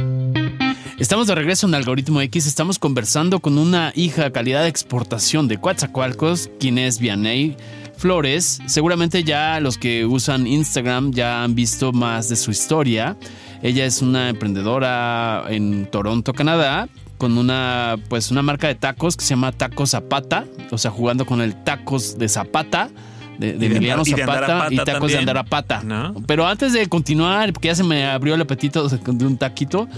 Estamos 0.99 1.29
de 1.29 1.37
regreso 1.37 1.69
en 1.69 1.77
Algoritmo 1.77 2.21
X. 2.23 2.49
Estamos 2.49 2.77
conversando 2.81 3.39
con 3.39 3.57
una 3.57 3.93
hija 3.95 4.33
calidad 4.33 4.63
de 4.63 4.69
exportación 4.69 5.47
de 5.47 5.59
Coatzacoalcos, 5.59 6.51
quien 6.59 6.77
es 6.79 6.99
Vianey 6.99 7.57
Flores. 7.97 8.59
Seguramente 8.67 9.23
ya 9.23 9.61
los 9.61 9.79
que 9.79 10.07
usan 10.07 10.49
Instagram 10.49 11.13
ya 11.13 11.45
han 11.45 11.55
visto 11.55 11.93
más 11.93 12.29
de 12.29 12.35
su 12.35 12.51
historia. 12.51 13.17
Ella 13.63 13.87
es 13.87 14.03
una 14.03 14.29
emprendedora 14.29 15.45
en 15.49 15.89
Toronto, 15.89 16.33
Canadá, 16.33 16.89
con 17.17 17.39
una 17.39 17.95
pues 18.09 18.33
una 18.33 18.43
marca 18.43 18.67
de 18.67 18.75
tacos 18.75 19.17
que 19.17 19.23
se 19.23 19.31
llama 19.31 19.53
Tacos 19.53 19.91
Zapata, 19.91 20.47
o 20.73 20.79
sea, 20.79 20.91
jugando 20.91 21.27
con 21.27 21.41
el 21.41 21.55
tacos 21.63 22.19
de 22.19 22.29
Zapata. 22.29 22.91
De, 23.39 23.51
Emiliano 23.51 24.05
Zapata 24.05 24.67
y, 24.71 24.77
tacos 24.79 25.13
de 25.13 25.19
andar 25.19 25.39
a 25.39 25.45
pata. 25.45 25.83
Pero 26.27 26.47
antes 26.47 26.73
de 26.73 26.87
continuar, 26.89 27.53
porque 27.53 27.69
ya 27.69 27.75
se 27.75 27.85
me 27.85 28.05
abrió 28.05 28.35
el 28.35 28.41
apetito 28.41 28.89
de 28.89 29.27
un 29.27 29.39
taquito, 29.39 29.89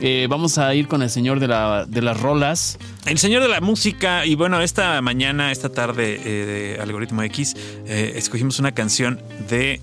eh, 0.00 0.26
vamos 0.30 0.58
a 0.58 0.74
ir 0.74 0.86
con 0.86 1.02
el 1.02 1.10
señor 1.10 1.40
de, 1.40 1.48
la, 1.48 1.84
de 1.84 2.02
las 2.02 2.20
rolas. 2.20 2.78
El 3.06 3.18
señor 3.18 3.42
de 3.42 3.48
la 3.48 3.60
música. 3.60 4.26
Y 4.26 4.36
bueno, 4.36 4.60
esta 4.60 5.00
mañana, 5.02 5.50
esta 5.50 5.70
tarde 5.70 6.20
eh, 6.24 6.76
de 6.76 6.80
Algoritmo 6.80 7.22
X, 7.24 7.56
eh, 7.86 8.12
escogimos 8.16 8.58
una 8.58 8.72
canción 8.72 9.20
de 9.48 9.80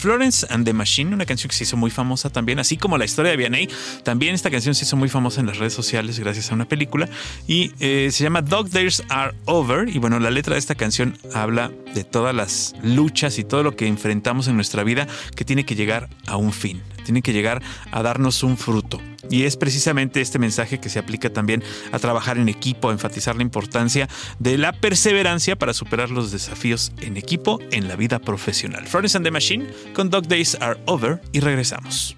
Florence 0.00 0.44
and 0.50 0.64
the 0.64 0.72
Machine, 0.72 1.14
una 1.14 1.24
canción 1.24 1.48
que 1.50 1.54
se 1.54 1.62
hizo 1.62 1.76
muy 1.76 1.90
famosa 1.90 2.30
también, 2.30 2.58
así 2.58 2.76
como 2.76 2.98
la 2.98 3.04
historia 3.04 3.30
de 3.30 3.36
Vianney. 3.36 3.68
También 4.02 4.34
esta 4.34 4.50
canción 4.50 4.74
se 4.74 4.84
hizo 4.84 4.96
muy 4.96 5.08
famosa 5.08 5.40
en 5.40 5.46
las 5.46 5.58
redes 5.58 5.72
sociales 5.72 6.18
gracias 6.18 6.50
a 6.50 6.54
una 6.54 6.64
película 6.64 7.08
y 7.46 7.70
se 7.78 8.10
llama 8.10 8.42
Dog 8.42 8.70
Days 8.70 9.04
Are 9.08 9.34
Over. 9.44 9.88
Y 9.88 9.98
bueno, 9.98 10.18
la 10.18 10.30
letra 10.30 10.54
de 10.54 10.58
esta 10.58 10.74
canción 10.74 11.16
habla 11.32 11.70
de 11.94 12.04
todas 12.04 12.34
las 12.34 12.74
luchas 12.82 13.38
y 13.38 13.44
todo 13.44 13.62
lo 13.62 13.76
que 13.76 13.86
enfrentamos 13.86 14.48
en 14.48 14.56
nuestra 14.56 14.84
vida 14.84 15.06
que 15.36 15.44
tiene 15.44 15.64
que 15.64 15.74
llegar 15.74 16.08
a 16.26 16.36
un 16.36 16.52
fin, 16.52 16.82
tiene 17.04 17.22
que 17.22 17.32
llegar 17.32 17.62
a 17.90 18.02
darnos 18.02 18.42
un 18.42 18.56
fruto. 18.56 19.00
Y 19.30 19.44
es 19.44 19.56
precisamente 19.56 20.20
este 20.20 20.38
mensaje 20.38 20.78
que 20.78 20.88
se 20.88 20.98
aplica 20.98 21.30
también 21.30 21.62
a 21.92 21.98
trabajar 21.98 22.38
en 22.38 22.48
equipo, 22.48 22.88
a 22.88 22.92
enfatizar 22.92 23.36
la 23.36 23.42
importancia 23.42 24.08
de 24.38 24.56
la 24.56 24.72
perseverancia 24.72 25.56
para 25.56 25.74
superar 25.74 26.10
los 26.10 26.30
desafíos 26.32 26.92
en 27.00 27.16
equipo 27.16 27.58
en 27.70 27.88
la 27.88 27.96
vida 27.96 28.18
profesional. 28.18 28.86
Florence 28.86 29.16
and 29.16 29.24
the 29.26 29.30
Machine 29.30 29.66
con 29.94 30.08
Dog 30.08 30.28
Days 30.28 30.56
Are 30.60 30.80
Over 30.86 31.20
y 31.32 31.40
regresamos. 31.40 32.16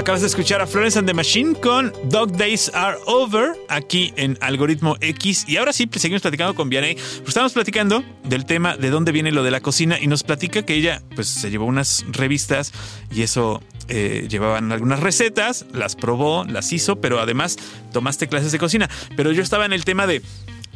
Acabas 0.00 0.22
de 0.22 0.28
escuchar 0.28 0.62
a 0.62 0.66
Florence 0.66 0.98
and 0.98 1.06
the 1.06 1.12
Machine 1.12 1.54
con 1.54 1.92
Dog 2.04 2.32
Days 2.32 2.70
Are 2.72 2.96
Over 3.04 3.52
aquí 3.68 4.14
en 4.16 4.38
Algoritmo 4.40 4.96
X. 4.98 5.44
Y 5.46 5.58
ahora 5.58 5.74
sí, 5.74 5.86
pues, 5.86 6.00
seguimos 6.00 6.22
platicando 6.22 6.54
con 6.54 6.70
Vianey. 6.70 6.94
Pues 6.94 7.28
estamos 7.28 7.52
platicando 7.52 8.02
del 8.24 8.46
tema 8.46 8.78
de 8.78 8.88
dónde 8.88 9.12
viene 9.12 9.30
lo 9.30 9.42
de 9.42 9.50
la 9.50 9.60
cocina 9.60 9.98
y 10.00 10.06
nos 10.06 10.22
platica 10.22 10.62
que 10.62 10.72
ella 10.72 11.02
pues 11.14 11.28
se 11.28 11.50
llevó 11.50 11.66
unas 11.66 12.06
revistas 12.12 12.72
y 13.12 13.20
eso 13.20 13.62
eh, 13.88 14.26
llevaban 14.30 14.72
algunas 14.72 15.00
recetas, 15.00 15.66
las 15.74 15.96
probó, 15.96 16.44
las 16.44 16.72
hizo, 16.72 16.96
pero 16.96 17.20
además 17.20 17.58
tomaste 17.92 18.26
clases 18.26 18.52
de 18.52 18.58
cocina. 18.58 18.88
Pero 19.18 19.32
yo 19.32 19.42
estaba 19.42 19.66
en 19.66 19.74
el 19.74 19.84
tema 19.84 20.06
de 20.06 20.22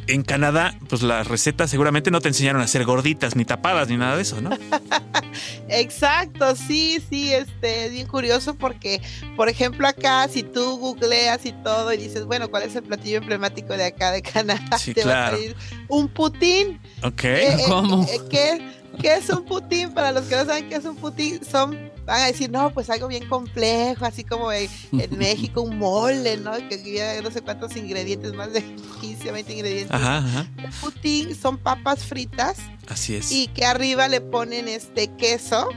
en 0.07 0.23
Canadá, 0.23 0.77
pues 0.89 1.01
las 1.01 1.27
recetas 1.27 1.69
seguramente 1.69 2.11
no 2.11 2.21
te 2.21 2.27
enseñaron 2.27 2.61
a 2.61 2.67
ser 2.67 2.85
gorditas, 2.85 3.35
ni 3.35 3.45
tapadas, 3.45 3.89
ni 3.89 3.97
nada 3.97 4.15
de 4.15 4.21
eso, 4.21 4.41
¿no? 4.41 4.51
Exacto, 5.69 6.55
sí, 6.55 7.01
sí, 7.09 7.33
este, 7.33 7.85
es 7.85 7.91
bien 7.91 8.07
curioso 8.07 8.55
porque, 8.55 9.01
por 9.35 9.49
ejemplo, 9.49 9.87
acá, 9.87 10.27
si 10.27 10.43
tú 10.43 10.77
googleas 10.77 11.45
y 11.45 11.51
todo 11.51 11.91
y 11.93 11.97
dices, 11.97 12.25
bueno, 12.25 12.49
¿cuál 12.49 12.63
es 12.63 12.75
el 12.75 12.83
platillo 12.83 13.17
emblemático 13.17 13.75
de 13.75 13.85
acá 13.85 14.11
de 14.11 14.21
Canadá? 14.21 14.77
te 14.93 15.03
va 15.03 15.27
a 15.27 15.31
salir 15.31 15.55
un 15.87 16.07
putín. 16.07 16.79
Ok. 17.03 17.23
Eh, 17.23 17.53
eh, 17.53 17.57
¿Cómo? 17.67 18.03
Eh, 18.03 18.19
¿qué, 18.29 18.75
¿Qué 19.01 19.15
es 19.15 19.29
un 19.29 19.45
putín? 19.45 19.93
Para 19.93 20.11
los 20.11 20.25
que 20.25 20.35
no 20.35 20.45
saben 20.45 20.69
qué 20.69 20.75
es 20.75 20.85
un 20.85 20.95
putín, 20.95 21.43
son 21.43 21.91
van 22.05 22.21
a 22.21 22.25
decir, 22.27 22.49
no, 22.49 22.71
pues 22.71 22.89
algo 22.89 23.07
bien 23.07 23.27
complejo, 23.27 24.05
así 24.05 24.23
como 24.23 24.51
en, 24.51 24.69
México 25.17 25.61
un 25.61 25.77
mole, 25.77 26.37
¿no? 26.37 26.51
Que 26.69 26.75
había 26.75 27.21
no 27.21 27.31
sé 27.31 27.41
cuántos 27.41 27.75
ingredientes, 27.75 28.33
más 28.33 28.53
de 28.53 28.61
15 29.01 29.29
o 29.29 29.33
20 29.33 29.53
ingredientes. 29.53 29.91
Ajá, 29.91 30.17
ajá. 30.17 30.47
El 30.57 30.71
putín 30.81 31.35
son 31.35 31.57
papas 31.57 32.03
fritas. 32.05 32.57
Así 32.87 33.15
es. 33.15 33.31
Y 33.31 33.47
que 33.47 33.65
arriba 33.65 34.07
le 34.07 34.21
ponen 34.21 34.67
este 34.67 35.07
queso, 35.15 35.69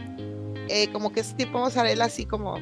eh, 0.69 0.89
como 0.93 1.13
que 1.13 1.21
es 1.21 1.35
tipo 1.35 1.59
mozzarella, 1.59 2.05
así 2.05 2.27
como, 2.27 2.59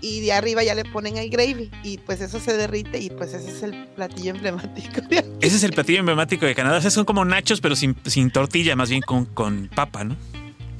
y, 0.00 0.20
de 0.20 0.32
arriba 0.32 0.62
ya 0.62 0.74
le 0.74 0.84
ponen 0.86 1.18
el 1.18 1.28
gravy, 1.28 1.70
y 1.82 1.98
pues 1.98 2.22
eso 2.22 2.40
se 2.40 2.56
derrite, 2.56 2.98
y 2.98 3.10
pues 3.10 3.34
ese 3.34 3.50
es 3.50 3.62
el 3.62 3.86
platillo 3.88 4.30
emblemático. 4.30 5.02
ese 5.40 5.56
es 5.56 5.62
el 5.62 5.72
platillo 5.72 6.00
emblemático 6.00 6.46
de 6.46 6.54
Canadá. 6.54 6.78
O 6.78 6.80
sea, 6.80 6.90
son 6.90 7.04
como 7.04 7.24
nachos, 7.26 7.60
pero 7.60 7.76
sin, 7.76 7.96
sin 8.06 8.30
tortilla, 8.30 8.76
más 8.76 8.88
bien 8.88 9.02
con, 9.02 9.26
con 9.26 9.68
papa, 9.68 10.04
¿no? 10.04 10.16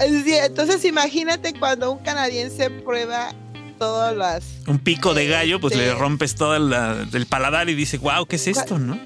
Entonces 0.01 0.83
imagínate 0.85 1.53
cuando 1.53 1.91
un 1.91 1.99
canadiense 1.99 2.69
prueba 2.69 3.33
todas 3.77 4.15
las... 4.15 4.43
Un 4.67 4.79
pico 4.79 5.13
de 5.13 5.27
gallo, 5.27 5.59
pues 5.59 5.75
le 5.75 5.87
este 5.87 5.99
rompes 5.99 6.35
todo 6.35 6.55
el 6.55 7.25
paladar 7.27 7.69
y 7.69 7.75
dice, 7.75 7.97
wow, 7.97 8.25
¿qué 8.25 8.35
es 8.35 8.47
esto, 8.47 8.77
no? 8.77 8.99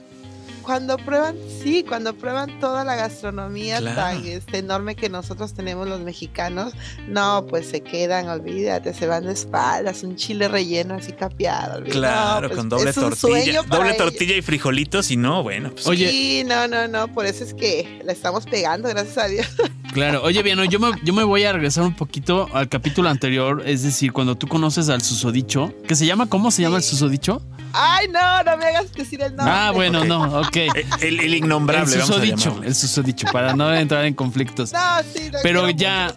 cuando 0.66 0.98
prueban, 0.98 1.38
sí, 1.64 1.86
cuando 1.88 2.16
prueban 2.16 2.60
toda 2.60 2.84
la 2.84 2.96
gastronomía 2.96 3.80
tan 3.94 4.26
este, 4.26 4.58
enorme 4.58 4.96
que 4.96 5.10
nosotros 5.10 5.54
tenemos 5.54 5.88
los 5.88 6.02
mexicanos, 6.02 6.74
no, 7.08 7.46
pues 7.48 7.68
se 7.68 7.82
quedan, 7.82 8.28
olvídate, 8.28 8.94
se 8.94 9.06
van 9.06 9.26
de 9.26 9.34
espaldas, 9.34 10.04
un 10.04 10.16
chile 10.16 10.48
relleno 10.48 10.96
así 10.96 11.14
capeado. 11.14 11.84
Claro, 11.84 12.48
pues, 12.48 12.58
con 12.58 12.70
doble 12.70 12.94
tortilla, 12.94 13.62
doble 13.62 13.94
tortilla 13.94 14.36
y 14.36 14.42
frijolitos 14.42 15.12
y 15.12 15.18
no, 15.18 15.44
bueno, 15.44 15.70
pues. 15.70 15.86
Oye, 15.86 16.10
sí, 16.10 16.44
no, 16.46 16.68
no, 16.68 16.88
no, 16.88 17.08
por 17.14 17.28
eso 17.28 17.44
es 17.44 17.54
que 17.54 18.02
la 18.04 18.12
estamos 18.12 18.46
pegando, 18.46 18.90
gracias 18.90 19.18
a 19.20 19.28
Dios. 19.28 19.48
Claro, 19.96 20.24
oye, 20.24 20.44
bien, 20.44 20.62
yo 20.70 20.78
me, 20.78 20.92
yo 21.04 21.14
me 21.14 21.24
voy 21.24 21.46
a 21.46 21.54
regresar 21.54 21.86
un 21.86 21.96
poquito 21.96 22.50
al 22.52 22.68
capítulo 22.68 23.08
anterior, 23.08 23.64
es 23.66 23.82
decir, 23.82 24.12
cuando 24.12 24.36
tú 24.36 24.46
conoces 24.46 24.90
al 24.90 25.02
susodicho, 25.02 25.74
que 25.88 25.96
se 25.96 26.06
llama, 26.06 26.28
¿cómo 26.28 26.52
se 26.52 26.64
llama 26.64 26.76
el 26.76 26.84
susodicho? 26.84 27.42
Ay, 27.72 28.08
no, 28.10 28.44
no 28.44 28.58
me 28.58 28.66
hagas 28.66 28.92
decir 28.92 29.22
el 29.22 29.34
nombre. 29.34 29.56
Ah, 29.56 29.72
bueno, 29.72 30.04
no, 30.04 30.42
ok. 30.42 30.58
El, 31.00 31.22
el, 31.22 31.36
innombrable. 31.36 31.96
El 31.96 32.02
susodicho, 32.02 32.62
el 32.62 32.76
susodicho, 32.76 33.28
para 33.32 33.56
no 33.56 33.74
entrar 33.74 34.04
en 34.04 34.14
conflictos. 34.16 34.74
No, 34.74 34.80
sí, 35.14 35.32
Pero 35.42 35.70
ya, 35.70 36.14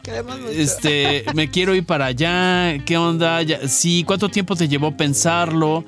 este, 0.51 1.25
me 1.35 1.49
quiero 1.49 1.73
ir 1.73 1.87
para 1.87 2.07
allá. 2.07 2.83
¿Qué 2.85 2.97
onda? 2.97 3.43
sí, 3.69 4.03
¿cuánto 4.05 4.29
tiempo 4.29 4.57
te 4.57 4.67
llevó 4.67 4.97
pensarlo? 4.97 5.85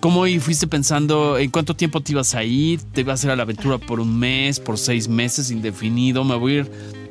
¿Cómo 0.00 0.26
fuiste 0.38 0.66
pensando 0.66 1.38
en 1.38 1.50
cuánto 1.50 1.74
tiempo 1.74 2.02
te 2.02 2.12
ibas 2.12 2.34
a 2.34 2.44
ir? 2.44 2.82
¿Te 2.92 3.00
ibas 3.00 3.12
a 3.12 3.14
hacer 3.14 3.30
a 3.30 3.36
la 3.36 3.44
aventura 3.44 3.78
por 3.78 4.00
un 4.00 4.18
mes, 4.18 4.60
por 4.60 4.76
seis 4.76 5.08
meses, 5.08 5.50
indefinido? 5.50 6.24
¿Me 6.24 6.34
voy 6.34 6.52
a 6.52 6.56
ir 6.56 7.01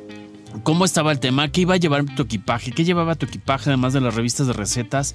¿Cómo 0.62 0.84
estaba 0.84 1.12
el 1.12 1.20
tema? 1.20 1.50
¿Qué 1.50 1.62
iba 1.62 1.74
a 1.74 1.78
llevar 1.78 2.04
tu 2.04 2.22
equipaje? 2.22 2.72
¿Qué 2.72 2.84
llevaba 2.84 3.14
tu 3.14 3.26
equipaje 3.26 3.70
además 3.70 3.92
de 3.92 4.00
las 4.00 4.14
revistas 4.14 4.46
de 4.46 4.52
recetas? 4.52 5.14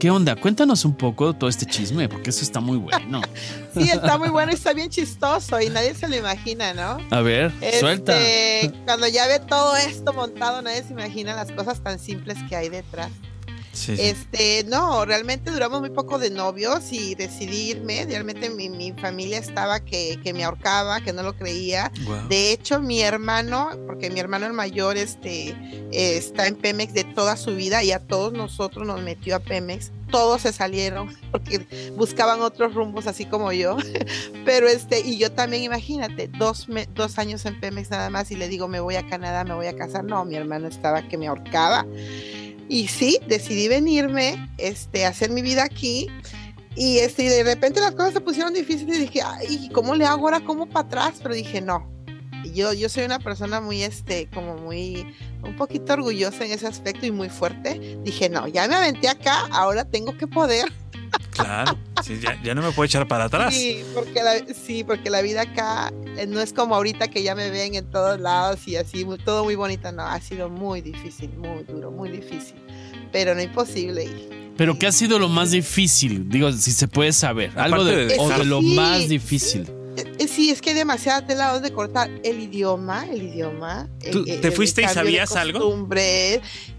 ¿Qué 0.00 0.10
onda? 0.10 0.34
Cuéntanos 0.34 0.86
un 0.86 0.96
poco 0.96 1.34
todo 1.34 1.50
este 1.50 1.66
chisme, 1.66 2.08
porque 2.08 2.30
eso 2.30 2.42
está 2.42 2.60
muy 2.60 2.78
bueno. 2.78 3.20
sí, 3.74 3.90
está 3.90 4.16
muy 4.16 4.30
bueno 4.30 4.50
y 4.50 4.54
está 4.54 4.72
bien 4.72 4.88
chistoso 4.88 5.60
y 5.60 5.68
nadie 5.68 5.94
se 5.94 6.08
lo 6.08 6.16
imagina, 6.16 6.72
¿no? 6.72 6.98
A 7.10 7.20
ver, 7.20 7.52
este, 7.60 7.80
suelta. 7.80 8.14
Cuando 8.86 9.06
ya 9.08 9.26
ve 9.26 9.40
todo 9.40 9.76
esto 9.76 10.14
montado, 10.14 10.62
nadie 10.62 10.82
se 10.82 10.94
imagina 10.94 11.36
las 11.36 11.52
cosas 11.52 11.82
tan 11.82 11.98
simples 11.98 12.38
que 12.48 12.56
hay 12.56 12.70
detrás. 12.70 13.10
Este, 13.72 14.64
no, 14.64 15.04
realmente 15.04 15.50
duramos 15.50 15.80
muy 15.80 15.90
poco 15.90 16.18
de 16.18 16.30
novios 16.30 16.92
y 16.92 17.14
decidí 17.14 17.70
irme. 17.70 18.04
Realmente 18.04 18.50
mi, 18.50 18.92
familia 19.00 19.38
estaba 19.38 19.80
que, 19.80 20.18
me 20.34 20.44
ahorcaba, 20.44 21.00
que 21.00 21.12
no 21.12 21.22
lo 21.22 21.36
creía. 21.36 21.92
De 22.28 22.52
hecho, 22.52 22.80
mi 22.80 23.00
hermano, 23.00 23.70
porque 23.86 24.10
mi 24.10 24.20
hermano 24.20 24.46
el 24.46 24.52
mayor 24.52 24.96
este, 24.96 25.56
está 25.92 26.46
en 26.46 26.56
Pemex 26.56 26.92
de 26.92 27.04
toda 27.04 27.36
su 27.36 27.54
vida 27.54 27.82
y 27.82 27.92
a 27.92 28.00
todos 28.00 28.32
nosotros 28.32 28.86
nos 28.86 29.00
metió 29.02 29.36
a 29.36 29.40
Pemex. 29.40 29.92
Todos 30.10 30.42
se 30.42 30.52
salieron 30.52 31.16
porque 31.30 31.92
buscaban 31.96 32.42
otros 32.42 32.74
rumbos 32.74 33.06
así 33.06 33.24
como 33.24 33.52
yo. 33.52 33.76
Pero 34.44 34.68
este, 34.68 35.00
y 35.00 35.16
yo 35.18 35.30
también, 35.30 35.62
imagínate, 35.62 36.28
dos, 36.28 36.66
dos 36.94 37.18
años 37.18 37.46
en 37.46 37.60
Pemex 37.60 37.90
nada 37.90 38.10
más 38.10 38.30
y 38.32 38.36
le 38.36 38.48
digo, 38.48 38.66
me 38.66 38.80
voy 38.80 38.96
a 38.96 39.06
Canadá, 39.06 39.44
me 39.44 39.54
voy 39.54 39.66
a 39.66 39.76
casar. 39.76 40.04
No, 40.04 40.24
mi 40.24 40.34
hermano 40.34 40.66
estaba 40.66 41.02
que 41.02 41.16
me 41.16 41.28
ahorcaba. 41.28 41.86
Y 42.70 42.86
sí, 42.86 43.18
decidí 43.26 43.66
venirme, 43.66 44.48
este, 44.56 45.04
hacer 45.04 45.30
mi 45.30 45.42
vida 45.42 45.64
aquí. 45.64 46.06
Y 46.76 46.98
este, 46.98 47.28
de 47.28 47.42
repente 47.42 47.80
las 47.80 47.90
cosas 47.96 48.12
se 48.12 48.20
pusieron 48.20 48.54
difíciles 48.54 48.96
y 48.96 49.00
dije, 49.00 49.22
ay, 49.22 49.68
¿cómo 49.74 49.96
le 49.96 50.04
hago 50.06 50.28
ahora? 50.28 50.38
¿Cómo 50.44 50.66
para 50.66 50.86
atrás? 50.86 51.14
Pero 51.20 51.34
dije, 51.34 51.60
no. 51.60 51.90
Yo, 52.54 52.72
yo 52.72 52.88
soy 52.88 53.04
una 53.04 53.18
persona 53.18 53.60
muy, 53.60 53.82
este, 53.82 54.28
como 54.32 54.56
muy, 54.56 55.06
un 55.42 55.56
poquito 55.56 55.92
orgullosa 55.92 56.44
en 56.44 56.52
ese 56.52 56.66
aspecto 56.66 57.06
y 57.06 57.10
muy 57.10 57.28
fuerte. 57.28 57.98
Dije, 58.02 58.28
no, 58.28 58.46
ya 58.48 58.66
me 58.68 58.74
aventé 58.74 59.08
acá, 59.08 59.46
ahora 59.52 59.84
tengo 59.84 60.16
que 60.16 60.26
poder. 60.26 60.72
Claro, 61.30 61.78
sí, 62.04 62.20
ya, 62.20 62.54
no 62.54 62.62
me 62.62 62.72
puedo 62.72 62.84
echar 62.84 63.06
para 63.08 63.24
atrás. 63.24 63.54
Sí 63.54 63.84
porque, 63.94 64.22
la, 64.22 64.38
sí, 64.54 64.84
porque 64.84 65.10
la 65.10 65.22
vida 65.22 65.42
acá 65.42 65.92
eh, 66.16 66.26
no 66.26 66.40
es 66.40 66.52
como 66.52 66.74
ahorita 66.74 67.08
que 67.08 67.22
ya 67.22 67.34
me 67.34 67.50
ven 67.50 67.74
en 67.74 67.90
todos 67.90 68.20
lados 68.20 68.66
y 68.66 68.76
así, 68.76 69.06
todo 69.24 69.44
muy 69.44 69.54
bonito. 69.54 69.90
No, 69.92 70.02
ha 70.02 70.20
sido 70.20 70.48
muy 70.48 70.80
difícil, 70.80 71.30
muy 71.36 71.64
duro, 71.64 71.90
muy 71.90 72.10
difícil, 72.10 72.56
pero 73.12 73.34
no 73.34 73.42
imposible. 73.42 74.08
Pero 74.56 74.78
¿qué 74.78 74.86
ha 74.86 74.92
sido 74.92 75.18
lo 75.18 75.28
más 75.28 75.52
difícil? 75.52 76.28
Digo, 76.28 76.52
si 76.52 76.72
se 76.72 76.86
puede 76.86 77.12
saber. 77.12 77.50
Algo 77.56 77.84
de, 77.84 78.16
o 78.18 78.28
de 78.28 78.44
lo 78.44 78.60
más 78.60 79.08
difícil. 79.08 79.66
Sí, 80.30 80.50
es 80.50 80.62
que 80.62 80.70
hay 80.70 80.76
demasiadas 80.76 81.26
telados 81.26 81.60
de 81.60 81.72
cortar. 81.72 82.08
El 82.22 82.40
idioma, 82.40 83.04
el 83.10 83.22
idioma. 83.22 83.88
¿Te 84.00 84.50
fuiste 84.52 84.82
y 84.82 84.88
sabías 84.88 85.34
algo? 85.34 85.88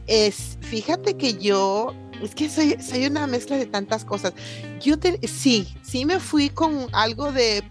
Es, 0.07 0.57
fíjate 0.61 1.15
que 1.15 1.33
yo 1.35 1.93
es 2.21 2.35
que 2.35 2.49
soy, 2.49 3.05
una 3.05 3.27
mezcla 3.27 3.57
de 3.57 3.65
tantas 3.65 4.05
cosas. 4.05 4.33
Yo 4.79 4.95
sí, 5.23 5.67
sí 5.81 6.05
me 6.05 6.19
fui 6.19 6.49
con 6.49 6.87
algo 6.91 7.31
de 7.31 7.63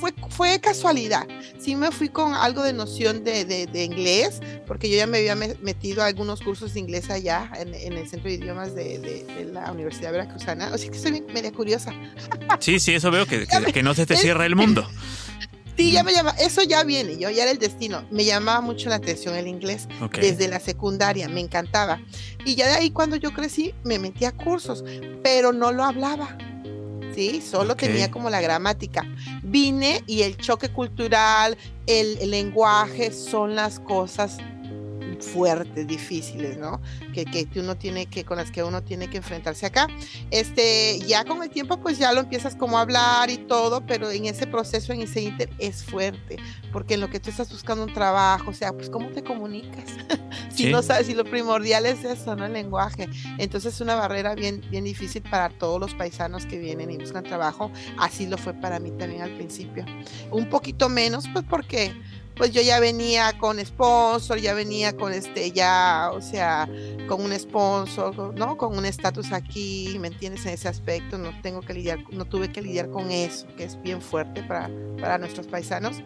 fue, 0.00 0.14
fue 0.30 0.60
casualidad. 0.60 1.28
Sí 1.58 1.76
me 1.76 1.90
fui 1.90 2.08
con 2.08 2.34
algo 2.34 2.62
de 2.62 2.72
noción 2.72 3.22
de, 3.22 3.44
de, 3.44 3.84
inglés, 3.84 4.40
porque 4.66 4.90
yo 4.90 4.96
ya 4.96 5.06
me 5.06 5.18
había 5.18 5.36
metido 5.36 6.02
a 6.02 6.06
algunos 6.06 6.40
cursos 6.40 6.74
de 6.74 6.80
inglés 6.80 7.10
allá 7.10 7.50
en, 7.56 7.74
en 7.74 7.92
el 7.92 8.08
Centro 8.08 8.30
de 8.30 8.36
Idiomas 8.36 8.74
de, 8.74 8.98
de, 8.98 9.44
la 9.52 9.70
Universidad 9.70 10.12
Veracruzana. 10.12 10.70
O 10.72 10.78
sea 10.78 10.90
que 10.90 10.96
estoy 10.96 11.20
media 11.32 11.52
curiosa. 11.52 11.92
Sí, 12.60 12.80
sí, 12.80 12.94
eso 12.94 13.10
veo, 13.10 13.26
que, 13.26 13.46
que, 13.74 13.82
no 13.82 13.94
se 13.94 14.06
te 14.06 14.16
cierra 14.16 14.46
el 14.46 14.56
mundo. 14.56 14.88
Sí, 15.76 15.92
ya 15.92 16.02
me 16.02 16.12
llama, 16.12 16.32
eso 16.38 16.62
ya 16.62 16.84
viene, 16.84 17.16
yo 17.16 17.30
ya 17.30 17.44
era 17.44 17.52
el 17.52 17.58
destino. 17.58 18.04
Me 18.10 18.26
llamaba 18.26 18.60
mucho 18.60 18.90
la 18.90 18.96
atención 18.96 19.34
el 19.34 19.46
inglés 19.46 19.88
desde 20.20 20.46
la 20.46 20.60
secundaria, 20.60 21.26
me 21.26 21.40
encantaba. 21.40 22.02
Y 22.44 22.54
ya 22.54 22.66
de 22.66 22.74
ahí 22.74 22.90
cuando 22.90 23.16
yo 23.16 23.32
crecí 23.32 23.72
me 23.82 23.98
metí 23.98 24.26
a 24.26 24.32
cursos, 24.32 24.84
pero 25.22 25.54
no 25.54 25.72
lo 25.72 25.84
hablaba. 25.84 26.36
Sí, 27.14 27.40
solo 27.40 27.76
tenía 27.76 28.10
como 28.10 28.30
la 28.30 28.40
gramática. 28.40 29.06
Vine 29.50 30.04
y 30.06 30.22
el 30.22 30.36
choque 30.36 30.68
cultural, 30.68 31.58
el 31.86 32.30
lenguaje 32.30 33.10
son 33.10 33.56
las 33.56 33.80
cosas 33.80 34.38
fuertes, 35.20 35.86
difíciles, 35.86 36.58
¿no? 36.58 36.80
Que, 37.12 37.24
que 37.24 37.60
uno 37.60 37.76
tiene 37.76 38.06
que, 38.06 38.24
con 38.24 38.38
las 38.38 38.50
que 38.50 38.62
uno 38.62 38.82
tiene 38.82 39.08
que 39.08 39.18
enfrentarse 39.18 39.66
acá. 39.66 39.86
Este, 40.30 40.98
ya 41.06 41.24
con 41.24 41.42
el 41.42 41.50
tiempo, 41.50 41.78
pues 41.80 41.98
ya 41.98 42.12
lo 42.12 42.20
empiezas 42.20 42.56
como 42.56 42.78
a 42.78 42.82
hablar 42.82 43.30
y 43.30 43.38
todo, 43.38 43.84
pero 43.86 44.10
en 44.10 44.26
ese 44.26 44.46
proceso, 44.46 44.92
en 44.92 45.02
ese 45.02 45.22
inter, 45.22 45.50
es 45.58 45.84
fuerte, 45.84 46.36
porque 46.72 46.94
en 46.94 47.00
lo 47.00 47.10
que 47.10 47.20
tú 47.20 47.30
estás 47.30 47.50
buscando 47.50 47.84
un 47.84 47.92
trabajo, 47.92 48.50
o 48.50 48.54
sea, 48.54 48.72
pues 48.72 48.90
cómo 48.90 49.10
te 49.10 49.22
comunicas, 49.22 49.84
si 50.54 50.70
no 50.70 50.82
sabes, 50.82 51.06
si 51.06 51.14
lo 51.14 51.24
primordial 51.24 51.86
es 51.86 52.04
eso, 52.04 52.36
¿no? 52.36 52.46
El 52.46 52.52
lenguaje. 52.52 53.08
Entonces 53.38 53.74
es 53.74 53.80
una 53.80 53.94
barrera 53.94 54.34
bien, 54.34 54.62
bien 54.70 54.84
difícil 54.84 55.22
para 55.22 55.48
todos 55.50 55.80
los 55.80 55.94
paisanos 55.94 56.46
que 56.46 56.58
vienen 56.58 56.90
y 56.90 56.96
buscan 56.96 57.24
trabajo. 57.24 57.70
Así 57.98 58.26
lo 58.26 58.38
fue 58.38 58.54
para 58.54 58.78
mí 58.78 58.90
también 58.92 59.22
al 59.22 59.34
principio. 59.36 59.84
Un 60.30 60.48
poquito 60.48 60.88
menos, 60.88 61.26
pues 61.32 61.44
porque 61.48 61.94
pues 62.36 62.52
yo 62.52 62.62
ya 62.62 62.80
venía 62.80 63.36
con 63.38 63.64
sponsor, 63.64 64.38
ya 64.38 64.54
venía 64.54 64.96
con 64.96 65.12
este, 65.12 65.52
ya, 65.52 66.10
o 66.12 66.22
sea, 66.22 66.68
con 67.06 67.22
un 67.22 67.38
sponsor, 67.38 68.34
¿no? 68.34 68.56
Con 68.56 68.78
un 68.78 68.86
estatus 68.86 69.32
aquí, 69.32 69.96
¿me 70.00 70.08
entiendes? 70.08 70.46
En 70.46 70.54
ese 70.54 70.68
aspecto, 70.68 71.18
no 71.18 71.38
tengo 71.42 71.60
que 71.60 71.74
lidiar, 71.74 71.98
no 72.12 72.24
tuve 72.24 72.50
que 72.50 72.62
lidiar 72.62 72.88
con 72.90 73.10
eso, 73.10 73.46
que 73.56 73.64
es 73.64 73.80
bien 73.82 74.00
fuerte 74.00 74.42
para, 74.42 74.70
para 75.00 75.18
nuestros 75.18 75.46
paisanos. 75.48 75.96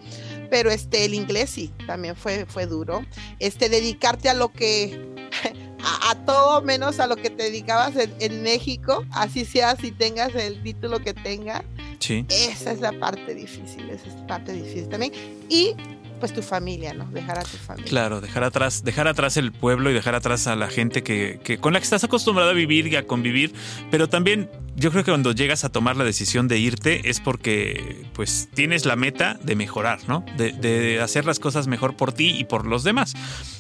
Pero 0.51 0.71
este, 0.71 1.05
el 1.05 1.15
inglés 1.15 1.51
sí, 1.51 1.73
también 1.87 2.17
fue, 2.17 2.47
fue 2.47 2.67
duro. 2.67 3.05
Este, 3.39 3.69
dedicarte 3.69 4.29
a 4.29 4.35
lo 4.35 4.53
que, 4.53 5.15
a, 6.11 6.15
todo 6.25 6.63
menos 6.63 7.01
a 7.01 7.07
lo 7.07 7.17
que 7.17 7.31
te 7.31 7.45
dedicabas 7.45 7.95
en, 7.97 8.13
en 8.19 8.43
México, 8.43 9.05
así 9.13 9.45
sea, 9.45 9.77
si 9.77 9.93
tengas 9.93 10.35
el 10.35 10.63
título 10.63 11.01
que 11.01 11.15
tengas. 11.15 11.63
Sí. 12.01 12.27
Esa 12.29 12.73
es 12.73 12.81
la 12.81 12.93
parte 12.93 13.35
difícil, 13.35 13.89
esa 13.89 14.09
es 14.09 14.15
la 14.17 14.27
parte 14.27 14.53
difícil 14.53 14.89
también. 14.89 15.13
Y 15.49 15.75
pues 16.20 16.33
tu 16.33 16.42
familia, 16.42 16.94
¿no? 16.94 17.07
Dejar 17.07 17.38
a 17.38 17.42
tu 17.42 17.57
familia. 17.57 17.88
Claro, 17.88 18.20
dejar 18.20 18.44
atrás, 18.44 18.85
dejar 18.85 19.09
atrás 19.09 19.37
el 19.37 19.53
pueblo 19.53 19.90
y 19.90 19.94
dejar 19.94 20.14
atrás 20.14 20.46
a 20.46 20.57
la 20.57 20.68
gente 20.68 21.03
que, 21.03 21.40
que 21.42 21.59
con 21.59 21.72
la 21.72 21.81
que 21.81 21.85
estás 21.85 22.05
acostumbrado 22.05 22.50
a 22.50 22.55
vivir 22.55 22.87
y 22.87 22.96
a 22.96 23.07
convivir, 23.07 23.53
pero 23.90 24.09
también 24.09 24.48
yo 24.77 24.90
creo 24.90 25.05
que 25.05 25.11
cuando 25.11 25.33
llegas 25.33 25.64
a 25.64 25.70
tomar 25.70 25.96
la 25.96 26.05
decisión 26.05 26.48
de 26.48 26.59
irte 26.59 27.09
es 27.09 27.20
porque 27.20 28.07
pues 28.12 28.48
tienes 28.55 28.87
la 28.87 28.96
meta 28.96 29.38
de 29.42 29.55
mejorar, 29.55 30.00
¿no? 30.09 30.24
De, 30.37 31.00
hacer 31.00 31.24
las 31.24 31.38
cosas 31.38 31.66
mejor 31.66 31.96
por 31.96 32.12
ti 32.12 32.35
y 32.37 32.44
por 32.44 32.66
los 32.66 32.83
demás. 32.83 33.14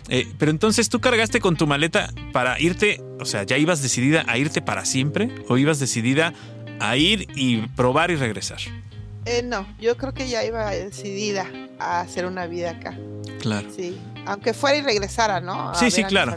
Eh, 0.08 0.26
pero 0.38 0.50
entonces 0.50 0.88
tú 0.88 1.00
cargaste 1.00 1.40
con 1.40 1.56
tu 1.56 1.66
maleta 1.66 2.12
para 2.32 2.60
irte, 2.60 3.00
o 3.20 3.24
sea, 3.24 3.44
¿ya 3.44 3.58
ibas 3.58 3.82
decidida 3.82 4.24
a 4.26 4.38
irte 4.38 4.60
para 4.60 4.84
siempre 4.84 5.30
o 5.48 5.56
ibas 5.56 5.78
decidida 5.78 6.32
a 6.80 6.96
ir 6.96 7.28
y 7.34 7.58
probar 7.68 8.10
y 8.10 8.16
regresar? 8.16 8.58
Eh, 9.26 9.42
no, 9.42 9.66
yo 9.80 9.96
creo 9.96 10.12
que 10.12 10.28
ya 10.28 10.44
iba 10.44 10.70
decidida 10.70 11.46
a 11.78 12.00
hacer 12.00 12.26
una 12.26 12.46
vida 12.46 12.70
acá. 12.70 12.98
Claro. 13.40 13.68
Sí, 13.74 13.98
aunque 14.26 14.54
fuera 14.54 14.78
y 14.78 14.82
regresara, 14.82 15.40
¿no? 15.40 15.74
sí, 15.74 15.90
sí, 15.90 16.04
claro. 16.04 16.36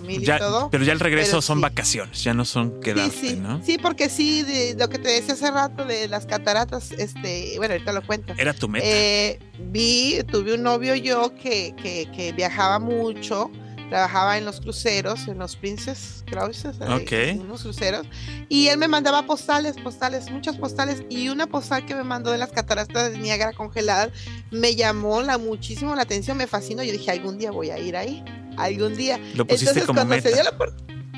pero 0.69 0.83
ya 0.83 0.91
el 0.93 0.99
regreso 0.99 1.41
son 1.41 1.61
vacaciones, 1.61 2.21
ya 2.23 2.33
no 2.33 2.43
son 2.43 2.81
quedarte, 2.81 3.11
sí, 3.11 3.29
sí. 3.29 3.35
¿no? 3.37 3.63
Sí, 3.63 3.77
porque 3.77 4.09
sí, 4.09 4.43
de, 4.43 4.75
lo 4.77 4.89
que 4.89 4.99
te 4.99 5.09
decía 5.09 5.33
hace 5.33 5.49
rato 5.51 5.85
de 5.85 6.07
las 6.07 6.25
cataratas, 6.25 6.91
este, 6.91 7.53
bueno, 7.57 7.73
ahorita 7.73 7.93
lo 7.93 8.05
cuento. 8.05 8.33
Era 8.37 8.53
tu 8.53 8.67
meta. 8.67 8.85
Eh, 8.85 9.39
vi, 9.59 10.21
tuve 10.29 10.53
un 10.53 10.63
novio 10.63 10.95
yo 10.95 11.33
que, 11.35 11.73
que, 11.81 12.09
que 12.13 12.33
viajaba 12.33 12.79
mucho 12.79 13.51
trabajaba 13.89 14.37
en 14.37 14.45
los 14.45 14.61
cruceros, 14.61 15.27
en 15.27 15.37
los 15.37 15.55
Princess 15.55 16.23
Cruises, 16.29 16.77
en 16.81 17.41
unos 17.41 17.63
cruceros, 17.63 18.05
y 18.49 18.67
él 18.67 18.77
me 18.77 18.87
mandaba 18.87 19.25
postales, 19.25 19.77
postales, 19.77 20.29
muchas 20.29 20.57
postales, 20.57 21.03
y 21.09 21.29
una 21.29 21.47
postal 21.47 21.85
que 21.85 21.95
me 21.95 22.03
mandó 22.03 22.31
de 22.31 22.37
las 22.37 22.51
cataratas 22.51 23.11
de 23.11 23.19
Niágara 23.19 23.53
congeladas 23.53 24.09
me 24.51 24.75
llamó 24.75 25.21
la, 25.21 25.37
muchísimo 25.37 25.95
la 25.95 26.03
atención, 26.03 26.37
me 26.37 26.47
fascinó, 26.47 26.83
yo 26.83 26.91
dije, 26.91 27.11
algún 27.11 27.37
día 27.37 27.51
voy 27.51 27.69
a 27.69 27.79
ir 27.79 27.95
ahí, 27.95 28.23
algún 28.57 28.95
día. 28.95 29.19
Lo 29.35 29.45
pusiste 29.45 29.81
como 29.85 30.05
cuando 30.05 30.21
Se 30.21 30.33
dio 30.33 30.43
la 30.43 30.53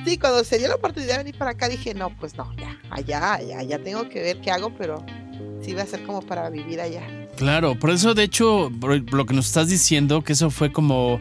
Sí, 0.06 0.18
cuando 0.18 0.44
se 0.44 0.58
dio 0.58 0.70
la 0.70 0.76
oportunidad 0.76 1.14
de 1.14 1.18
venir 1.20 1.38
para 1.38 1.52
acá 1.52 1.68
dije, 1.68 1.94
no, 1.94 2.16
pues 2.18 2.36
no, 2.36 2.52
ya, 2.58 2.80
allá, 2.90 3.34
allá, 3.34 3.62
ya 3.64 3.80
tengo 3.80 4.08
que 4.08 4.22
ver 4.22 4.40
qué 4.40 4.50
hago, 4.50 4.74
pero 4.78 5.06
sí 5.62 5.74
va 5.74 5.84
a 5.84 5.86
ser 5.86 6.04
como 6.04 6.22
para 6.22 6.50
vivir 6.50 6.80
allá. 6.80 7.04
Claro, 7.36 7.78
por 7.78 7.90
eso 7.90 8.14
de 8.14 8.24
hecho, 8.24 8.70
lo 8.70 9.26
que 9.26 9.34
nos 9.34 9.48
estás 9.48 9.68
diciendo, 9.68 10.24
que 10.24 10.34
eso 10.34 10.50
fue 10.52 10.72
como 10.72 11.20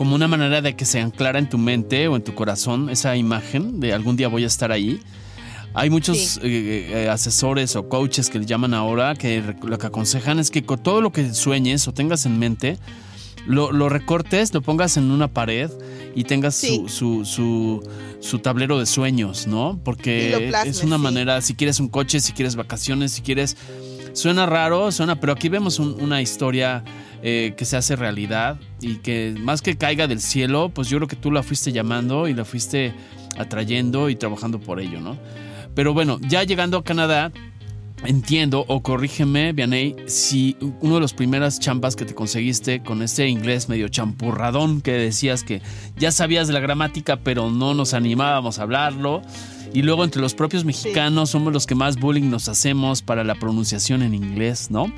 como 0.00 0.14
una 0.14 0.28
manera 0.28 0.62
de 0.62 0.74
que 0.74 0.86
se 0.86 0.98
anclara 0.98 1.38
en 1.38 1.50
tu 1.50 1.58
mente 1.58 2.08
o 2.08 2.16
en 2.16 2.24
tu 2.24 2.34
corazón 2.34 2.88
esa 2.88 3.18
imagen 3.18 3.80
de 3.80 3.92
algún 3.92 4.16
día 4.16 4.28
voy 4.28 4.44
a 4.44 4.46
estar 4.46 4.72
ahí. 4.72 4.98
Hay 5.74 5.90
muchos 5.90 6.38
eh, 6.38 6.88
eh, 7.04 7.08
asesores 7.10 7.76
o 7.76 7.86
coaches 7.86 8.30
que 8.30 8.38
le 8.38 8.46
llaman 8.46 8.72
ahora 8.72 9.14
que 9.14 9.44
lo 9.62 9.76
que 9.76 9.86
aconsejan 9.88 10.38
es 10.38 10.50
que 10.50 10.64
con 10.64 10.82
todo 10.82 11.02
lo 11.02 11.12
que 11.12 11.34
sueñes 11.34 11.86
o 11.86 11.92
tengas 11.92 12.24
en 12.24 12.38
mente, 12.38 12.78
lo, 13.46 13.90
recortes, 13.90 14.54
lo 14.54 14.62
pongas 14.62 14.96
en 14.96 15.10
una 15.10 15.28
pared 15.28 15.70
y 16.14 16.24
tengas 16.24 16.54
su, 16.54 16.88
su, 17.26 18.38
tablero 18.38 18.78
de 18.78 18.86
sueños, 18.86 19.46
¿no? 19.46 19.78
Porque 19.84 20.50
es 20.64 20.82
una 20.82 20.96
manera, 20.96 21.42
si 21.42 21.52
quieres 21.52 21.78
un 21.78 21.88
coche, 21.88 22.20
si 22.20 22.32
quieres 22.32 22.56
vacaciones, 22.56 23.12
si 23.12 23.20
quieres... 23.20 23.54
Suena 24.12 24.44
raro, 24.44 24.90
suena, 24.90 25.20
pero 25.20 25.32
aquí 25.32 25.48
vemos 25.48 25.78
una 25.78 26.20
historia 26.20 26.82
eh, 27.22 27.54
que 27.56 27.64
se 27.64 27.76
hace 27.76 27.96
realidad 27.96 28.58
y 28.80 28.96
que 28.96 29.34
más 29.38 29.62
que 29.62 29.76
caiga 29.76 30.06
del 30.06 30.20
cielo, 30.20 30.70
pues 30.70 30.88
yo 30.88 30.98
creo 30.98 31.08
que 31.08 31.16
tú 31.16 31.30
la 31.30 31.42
fuiste 31.42 31.72
llamando 31.72 32.28
y 32.28 32.34
la 32.34 32.44
fuiste 32.44 32.94
atrayendo 33.38 34.08
y 34.08 34.16
trabajando 34.16 34.58
por 34.60 34.80
ello, 34.80 35.00
¿no? 35.00 35.18
Pero 35.74 35.94
bueno, 35.94 36.18
ya 36.26 36.42
llegando 36.44 36.78
a 36.78 36.84
Canadá, 36.84 37.30
entiendo, 38.04 38.64
o 38.68 38.82
corrígeme, 38.82 39.52
Vianey, 39.52 39.96
si 40.06 40.56
uno 40.80 40.94
de 40.94 41.00
los 41.00 41.12
primeras 41.12 41.60
chambas 41.60 41.96
que 41.96 42.04
te 42.04 42.14
conseguiste 42.14 42.82
con 42.82 43.02
este 43.02 43.28
inglés 43.28 43.68
medio 43.68 43.88
champurradón 43.88 44.80
que 44.80 44.92
decías 44.92 45.44
que 45.44 45.62
ya 45.96 46.12
sabías 46.12 46.48
de 46.48 46.54
la 46.54 46.60
gramática, 46.60 47.18
pero 47.18 47.50
no 47.50 47.74
nos 47.74 47.94
animábamos 47.94 48.58
a 48.58 48.62
hablarlo. 48.62 49.22
Y 49.72 49.82
luego 49.82 50.02
entre 50.02 50.20
los 50.20 50.34
propios 50.34 50.64
mexicanos 50.64 51.30
somos 51.30 51.52
los 51.52 51.66
que 51.66 51.76
más 51.76 51.96
bullying 51.96 52.28
nos 52.28 52.48
hacemos 52.48 53.02
para 53.02 53.22
la 53.22 53.36
pronunciación 53.36 54.02
en 54.02 54.14
inglés, 54.14 54.70
¿no? 54.70 54.92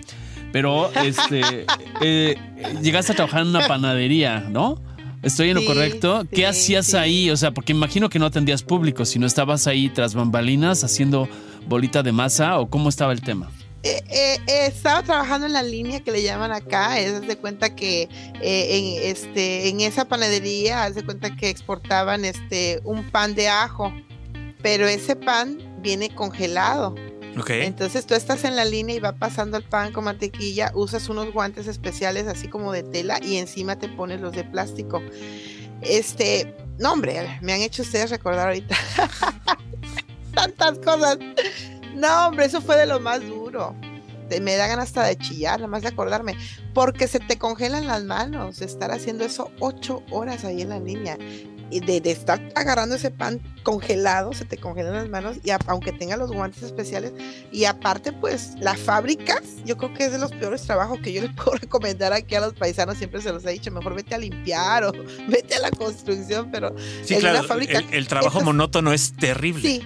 Pero 0.52 0.92
este, 1.02 1.66
eh, 2.00 2.36
llegaste 2.82 3.12
a 3.12 3.16
trabajar 3.16 3.42
en 3.42 3.48
una 3.48 3.66
panadería, 3.66 4.40
¿no? 4.40 4.80
¿Estoy 5.22 5.50
en 5.50 5.56
lo 5.56 5.64
correcto? 5.64 6.26
¿Qué 6.30 6.46
hacías 6.46 6.94
ahí? 6.94 7.30
O 7.30 7.36
sea, 7.36 7.52
porque 7.52 7.72
imagino 7.72 8.08
que 8.08 8.18
no 8.18 8.26
atendías 8.26 8.62
público, 8.62 9.04
sino 9.04 9.26
estabas 9.26 9.66
ahí 9.66 9.88
tras 9.88 10.14
bambalinas 10.14 10.82
haciendo 10.84 11.28
bolita 11.66 12.02
de 12.02 12.12
masa 12.12 12.58
o 12.58 12.68
cómo 12.68 12.88
estaba 12.88 13.12
el 13.12 13.22
tema. 13.22 13.50
Eh, 13.84 14.02
eh, 14.10 14.38
estaba 14.46 15.02
trabajando 15.02 15.46
en 15.46 15.52
la 15.52 15.62
línea 15.62 16.00
que 16.00 16.12
le 16.12 16.22
llaman 16.22 16.52
acá, 16.52 16.98
es 16.98 17.26
de 17.26 17.36
cuenta 17.36 17.74
que 17.74 18.08
en, 18.40 19.10
este, 19.10 19.68
en 19.68 19.80
esa 19.80 20.04
panadería, 20.06 20.84
haz 20.84 20.96
de 20.96 21.04
cuenta 21.04 21.34
que 21.34 21.48
exportaban 21.48 22.24
este, 22.24 22.80
un 22.84 23.04
pan 23.10 23.34
de 23.34 23.48
ajo, 23.48 23.92
pero 24.60 24.86
ese 24.86 25.16
pan 25.16 25.58
viene 25.82 26.14
congelado. 26.14 26.94
Entonces 27.34 28.06
tú 28.06 28.14
estás 28.14 28.44
en 28.44 28.56
la 28.56 28.64
línea 28.64 28.96
y 28.96 29.00
va 29.00 29.12
pasando 29.12 29.56
el 29.56 29.64
pan 29.64 29.92
con 29.92 30.04
mantequilla, 30.04 30.70
usas 30.74 31.08
unos 31.08 31.32
guantes 31.32 31.66
especiales 31.66 32.26
así 32.26 32.48
como 32.48 32.72
de 32.72 32.82
tela 32.82 33.18
y 33.22 33.36
encima 33.36 33.78
te 33.78 33.88
pones 33.88 34.20
los 34.20 34.32
de 34.32 34.44
plástico. 34.44 35.02
Este, 35.80 36.54
no 36.78 36.92
hombre, 36.92 37.38
me 37.40 37.52
han 37.52 37.60
hecho 37.60 37.82
ustedes 37.82 38.10
recordar 38.10 38.48
ahorita 38.48 38.76
tantas 40.34 40.78
cosas. 40.78 41.18
No 41.94 42.28
hombre, 42.28 42.46
eso 42.46 42.60
fue 42.60 42.76
de 42.76 42.86
lo 42.86 43.00
más 43.00 43.26
duro. 43.26 43.74
Me 44.40 44.56
da 44.56 44.66
ganas 44.66 44.88
hasta 44.88 45.04
de 45.04 45.16
chillar, 45.16 45.58
nada 45.60 45.68
más 45.68 45.82
de 45.82 45.88
acordarme, 45.88 46.36
porque 46.72 47.06
se 47.06 47.18
te 47.18 47.36
congelan 47.36 47.86
las 47.86 48.02
manos, 48.04 48.62
estar 48.62 48.90
haciendo 48.90 49.24
eso 49.24 49.50
ocho 49.60 50.02
horas 50.10 50.44
ahí 50.44 50.62
en 50.62 50.70
la 50.70 50.80
línea 50.80 51.18
de, 51.80 52.00
de, 52.00 52.10
estar 52.10 52.40
agarrando 52.54 52.94
ese 52.94 53.10
pan 53.10 53.40
congelado, 53.62 54.32
se 54.32 54.44
te 54.44 54.56
congelan 54.56 54.94
las 54.94 55.08
manos, 55.08 55.38
y 55.44 55.50
aunque 55.66 55.92
tenga 55.92 56.16
los 56.16 56.30
guantes 56.30 56.62
especiales, 56.62 57.12
y 57.50 57.64
aparte, 57.64 58.12
pues 58.12 58.54
las 58.58 58.78
fábricas, 58.78 59.40
yo 59.64 59.76
creo 59.76 59.94
que 59.94 60.04
es 60.04 60.12
de 60.12 60.18
los 60.18 60.32
peores 60.32 60.62
trabajos 60.62 60.98
que 61.00 61.12
yo 61.12 61.22
les 61.22 61.32
puedo 61.36 61.52
recomendar 61.56 62.12
aquí 62.12 62.34
a 62.34 62.40
los 62.40 62.54
paisanos, 62.54 62.98
siempre 62.98 63.20
se 63.20 63.32
los 63.32 63.44
he 63.44 63.50
dicho, 63.50 63.70
mejor 63.70 63.94
vete 63.94 64.14
a 64.14 64.18
limpiar 64.18 64.84
o 64.84 64.92
vete 65.28 65.54
a 65.54 65.60
la 65.60 65.70
construcción, 65.70 66.50
pero 66.50 66.74
sí, 67.04 67.16
claro, 67.16 67.42
fábrica, 67.44 67.82
el, 67.90 68.06
trabajo 68.06 68.40
monótono 68.40 68.92
es 68.92 69.14
terrible. 69.16 69.62
Sí, 69.62 69.82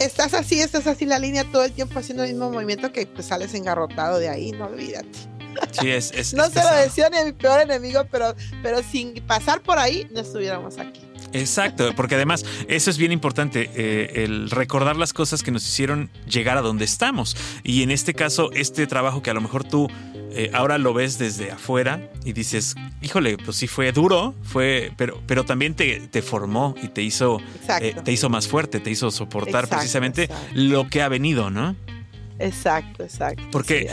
estás 0.00 0.34
así, 0.34 0.60
estás 0.60 0.86
así 0.86 1.06
la 1.06 1.18
línea 1.18 1.44
todo 1.50 1.64
el 1.64 1.72
tiempo 1.72 1.98
haciendo 1.98 2.24
el 2.24 2.30
mismo 2.30 2.50
movimiento 2.50 2.92
que 2.92 3.06
pues 3.06 3.26
sales 3.26 3.54
engarrotado 3.54 4.18
de 4.18 4.28
ahí, 4.28 4.52
no 4.52 4.66
olvídate. 4.66 5.32
Sí, 5.72 5.90
es, 5.90 6.12
no 6.34 6.48
se 6.48 6.62
lo 6.62 6.74
decía 6.76 7.08
ni 7.10 7.18
a 7.18 7.24
mi 7.24 7.32
peor 7.32 7.60
enemigo, 7.60 8.04
pero, 8.10 8.34
pero 8.62 8.82
sin 8.82 9.14
pasar 9.26 9.62
por 9.62 9.78
ahí 9.78 10.08
no 10.12 10.20
estuviéramos 10.20 10.78
aquí. 10.78 11.00
Exacto, 11.32 11.92
porque 11.96 12.14
además 12.14 12.44
eso 12.68 12.90
es 12.90 12.98
bien 12.98 13.12
importante, 13.12 13.70
eh, 13.74 14.24
el 14.24 14.50
recordar 14.50 14.96
las 14.96 15.12
cosas 15.12 15.42
que 15.42 15.50
nos 15.50 15.66
hicieron 15.66 16.10
llegar 16.26 16.58
a 16.58 16.62
donde 16.62 16.84
estamos. 16.84 17.36
Y 17.62 17.82
en 17.82 17.90
este 17.90 18.14
caso, 18.14 18.50
este 18.52 18.86
trabajo 18.86 19.22
que 19.22 19.30
a 19.30 19.34
lo 19.34 19.40
mejor 19.40 19.64
tú 19.64 19.88
eh, 20.34 20.50
ahora 20.52 20.78
lo 20.78 20.94
ves 20.94 21.18
desde 21.18 21.50
afuera 21.50 22.10
y 22.24 22.32
dices, 22.32 22.74
híjole, 23.00 23.38
pues 23.38 23.56
sí 23.56 23.66
fue 23.66 23.92
duro, 23.92 24.34
fue, 24.42 24.92
pero, 24.96 25.22
pero 25.26 25.44
también 25.44 25.74
te, 25.74 26.00
te 26.00 26.22
formó 26.22 26.74
y 26.82 26.88
te 26.88 27.02
hizo, 27.02 27.40
eh, 27.80 27.94
te 28.04 28.12
hizo 28.12 28.28
más 28.28 28.48
fuerte, 28.48 28.80
te 28.80 28.90
hizo 28.90 29.10
soportar 29.10 29.68
precisamente 29.68 30.28
lo 30.54 30.88
que 30.88 31.02
ha 31.02 31.08
venido, 31.08 31.50
¿no? 31.50 31.76
Exacto, 32.38 33.04
exacto. 33.04 33.42
Porque 33.52 33.88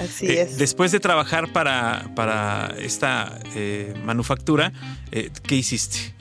después 0.57 0.91
de 0.91 0.99
trabajar 0.99 1.51
para, 1.51 2.09
para 2.15 2.73
esta 2.79 3.39
manufactura, 4.03 4.73
¿qué 5.11 5.55
hiciste? 5.55 6.18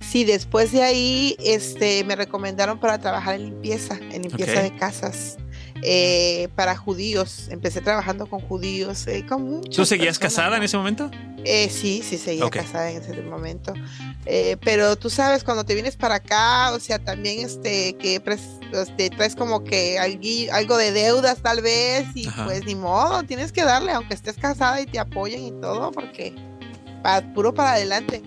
Sí, 0.00 0.24
después 0.24 0.72
de 0.72 0.82
ahí 0.82 1.36
este, 1.38 2.04
me 2.04 2.16
recomendaron 2.16 2.78
para 2.78 2.98
trabajar 2.98 3.34
en 3.34 3.44
limpieza, 3.44 3.98
en 4.12 4.22
limpieza 4.22 4.62
de 4.62 4.74
casas. 4.76 5.38
Eh, 5.82 6.48
para 6.56 6.76
judíos. 6.76 7.48
Empecé 7.50 7.80
trabajando 7.80 8.26
con 8.26 8.40
judíos. 8.40 9.06
Eh, 9.06 9.24
con 9.26 9.62
¿Tú 9.62 9.86
seguías 9.86 10.18
casada 10.18 10.56
en 10.56 10.62
ese 10.62 10.76
momento? 10.76 11.10
Eh, 11.44 11.70
sí, 11.70 12.02
sí, 12.04 12.18
seguía 12.18 12.50
casada 12.50 12.90
en 12.90 13.02
ese 13.02 13.22
momento. 13.22 13.72
Eh, 14.26 14.56
pero 14.64 14.96
tú 14.96 15.08
sabes, 15.08 15.44
cuando 15.44 15.64
te 15.64 15.74
vienes 15.74 15.96
para 15.96 16.16
acá, 16.16 16.72
o 16.72 16.80
sea, 16.80 16.98
también 16.98 17.46
este, 17.46 17.94
que 17.94 18.20
este, 18.72 19.10
traes 19.10 19.36
como 19.36 19.62
que 19.62 19.98
algo 19.98 20.76
de 20.76 20.92
deudas 20.92 21.38
tal 21.42 21.62
vez, 21.62 22.08
y 22.14 22.28
pues 22.44 22.64
ni 22.64 22.74
modo, 22.74 23.22
tienes 23.22 23.52
que 23.52 23.62
darle, 23.62 23.92
aunque 23.92 24.14
estés 24.14 24.36
casada 24.36 24.80
y 24.80 24.86
te 24.86 24.98
apoyen 24.98 25.44
y 25.44 25.52
todo, 25.52 25.92
porque 25.92 26.34
puro 27.34 27.54
para 27.54 27.72
adelante 27.72 28.22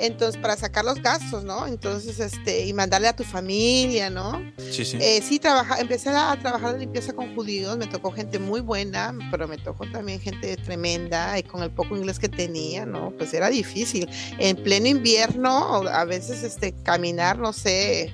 entonces 0.00 0.40
para 0.40 0.56
sacar 0.56 0.84
los 0.84 1.02
gastos, 1.02 1.44
¿no? 1.44 1.66
Entonces, 1.66 2.18
este, 2.20 2.66
y 2.66 2.72
mandarle 2.72 3.08
a 3.08 3.16
tu 3.16 3.24
familia, 3.24 4.10
¿no? 4.10 4.40
Sí, 4.70 4.84
sí. 4.84 4.98
Eh, 5.00 5.22
sí, 5.22 5.38
trabaja, 5.38 5.80
empecé 5.80 6.10
a 6.10 6.36
trabajar 6.40 6.74
de 6.74 6.80
limpieza 6.80 7.12
con 7.12 7.34
judíos, 7.34 7.76
me 7.76 7.86
tocó 7.86 8.10
gente 8.10 8.38
muy 8.38 8.60
buena, 8.60 9.16
pero 9.30 9.46
me 9.48 9.58
tocó 9.58 9.86
también 9.90 10.20
gente 10.20 10.56
tremenda 10.56 11.38
y 11.38 11.42
con 11.42 11.62
el 11.62 11.70
poco 11.70 11.96
inglés 11.96 12.18
que 12.18 12.28
tenía, 12.28 12.86
¿no? 12.86 13.12
Pues 13.16 13.34
era 13.34 13.50
difícil. 13.50 14.08
En 14.38 14.56
pleno 14.56 14.88
invierno, 14.88 15.82
a 15.88 16.04
veces, 16.04 16.42
este, 16.42 16.72
caminar, 16.82 17.38
no 17.38 17.52
sé, 17.52 18.12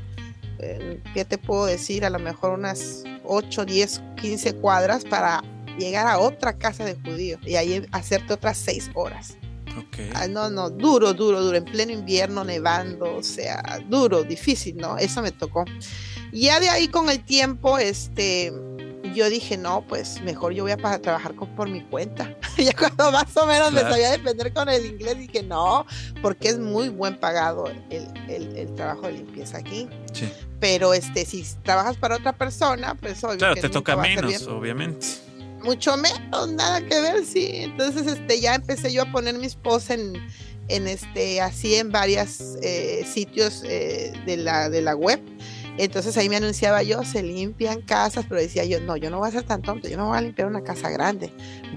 eh, 0.59 1.01
¿qué 1.15 1.25
te 1.25 1.39
puedo 1.39 1.67
decir? 1.67 2.05
A 2.05 2.11
lo 2.11 2.19
mejor 2.19 2.53
unas 2.53 3.05
8, 3.25 3.65
10, 3.65 4.03
15 4.21 4.55
cuadras 4.57 5.05
para 5.05 5.43
llegar 5.79 6.07
a 6.07 6.19
otra 6.19 6.57
casa 6.57 6.85
de 6.85 6.95
judíos 6.95 7.41
y 7.45 7.57
ahí 7.57 7.87
hacerte 7.93 8.33
otras 8.33 8.57
6 8.59 8.91
horas. 8.95 9.37
Ah, 10.15 10.27
no, 10.29 10.51
no, 10.51 10.71
duro, 10.71 11.13
duro, 11.15 11.43
duro, 11.43 11.57
en 11.57 11.65
pleno 11.65 11.93
invierno, 11.93 12.45
nevando, 12.45 13.17
o 13.17 13.23
sea, 13.23 13.81
duro, 13.89 14.23
difícil, 14.23 14.77
¿no? 14.77 14.99
Eso 14.99 15.23
me 15.23 15.33
tocó. 15.33 15.65
Ya 16.33 16.61
de 16.61 16.69
ahí 16.69 16.89
con 16.89 17.09
el 17.09 17.25
tiempo, 17.25 17.79
este, 17.79 18.53
yo 19.15 19.31
dije, 19.31 19.57
no, 19.57 19.83
pues 19.87 20.21
mejor 20.23 20.53
yo 20.53 20.65
voy 20.65 20.73
a 20.73 20.77
trabajar 20.77 21.35
con, 21.35 21.55
por 21.55 21.69
mi 21.69 21.83
cuenta. 21.83 22.37
ya 22.59 22.73
cuando 22.73 23.11
más 23.11 23.37
o 23.37 23.47
menos 23.47 23.73
me 23.73 23.81
sabía 23.81 24.11
defender 24.11 24.53
con 24.53 24.69
el 24.69 24.85
inglés, 24.85 25.19
dije, 25.19 25.43
no, 25.43 25.87
porque 26.23 26.49
es 26.49 26.59
muy 26.59 26.89
buen 26.89 27.19
pagado 27.19 27.71
el, 27.91 28.09
el, 28.29 28.75
trabajo 28.75 29.03
de 29.03 29.13
limpieza 29.13 29.59
aquí. 29.59 29.89
Sí. 30.13 30.31
Pero 30.61 30.93
este, 30.95 31.25
si 31.25 31.45
trabajas 31.63 31.97
para 31.97 32.17
otra 32.17 32.33
persona, 32.33 32.95
pues 32.95 33.23
obvio 33.25 33.39
Claro, 33.39 33.55
te 33.55 33.69
toca 33.69 33.97
menos, 33.97 34.47
obviamente 34.47 35.26
mucho 35.67 35.97
menos, 35.97 36.49
nada 36.53 36.81
que 36.81 37.01
ver, 37.01 37.25
sí. 37.27 37.51
Entonces, 37.53 38.07
este, 38.07 38.41
ya 38.41 38.55
empecé 38.55 38.93
yo 38.93 39.03
a 39.03 39.13
poner 39.13 39.35
mis 39.35 39.57
posts 39.57 39.91
en, 39.91 40.15
en 40.69 40.87
este, 40.87 41.41
así 41.41 41.75
en 41.75 41.93
varios 41.93 42.57
eh, 42.63 43.05
sitios 43.13 43.63
eh, 43.65 44.13
de, 44.25 44.37
la, 44.39 44.71
de 44.71 44.81
la 44.81 44.95
web 44.97 45.21
entonces 45.79 46.17
ahí 46.17 46.29
me 46.29 46.37
anunciaba 46.37 46.83
yo, 46.83 47.05
se 47.05 47.23
limpian 47.23 47.83
casas, 47.83 48.25
pero 48.29 48.41
decía 48.41 48.65
yo, 48.65 48.81
no, 48.81 48.97
yo 48.97 49.11
no 49.11 49.19
voy 49.19 49.29
a 49.29 49.33
ser 49.33 49.43
tan 49.43 49.63
tonto, 49.63 49.89
yo 49.89 49.97
no 49.97 50.09
voy 50.09 50.19
a 50.19 50.21
limpiar 50.21 50.49
una 50.49 50.63
casa 50.63 50.91
grande, 50.91 51.33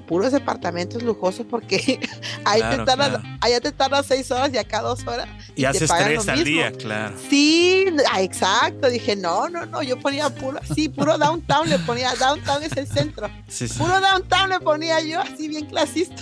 puros 0.08 0.32
departamentos 0.32 1.04
lujosos 1.04 1.46
porque 1.50 2.00
ahí 2.46 2.62
te 2.62 2.84
tardas, 2.84 3.22
allá 3.42 3.60
te 3.60 3.72
tardas 3.72 4.06
seis 4.06 4.30
horas 4.32 4.52
y 4.54 4.58
acá 4.58 4.82
dos 4.82 5.06
horas. 5.06 5.28
Y, 5.56 5.66
haces 5.66 5.92
tres 5.98 6.28
al 6.28 6.44
día, 6.44 6.72
claro. 6.72 7.16
Sí, 7.30 7.86
ah, 8.12 8.22
exacto, 8.22 8.90
dije, 8.90 9.16
no, 9.16 9.50
no, 9.50 9.66
no, 9.66 9.84
yo 9.84 10.00
ponía 10.00 10.30
puro, 10.30 10.60
sí, 10.74 10.90
puro 10.90 11.18
downtown, 11.18 11.70
le 11.70 11.80
ponía, 11.80 12.14
downtown 12.16 12.64
es 12.64 12.76
el 12.78 12.88
centro. 12.88 13.30
Puro 13.78 14.00
downtown 14.00 14.50
le 14.50 14.60
ponía 14.60 15.02
yo, 15.02 15.20
así 15.20 15.48
bien 15.48 15.66
clasista. 15.66 16.22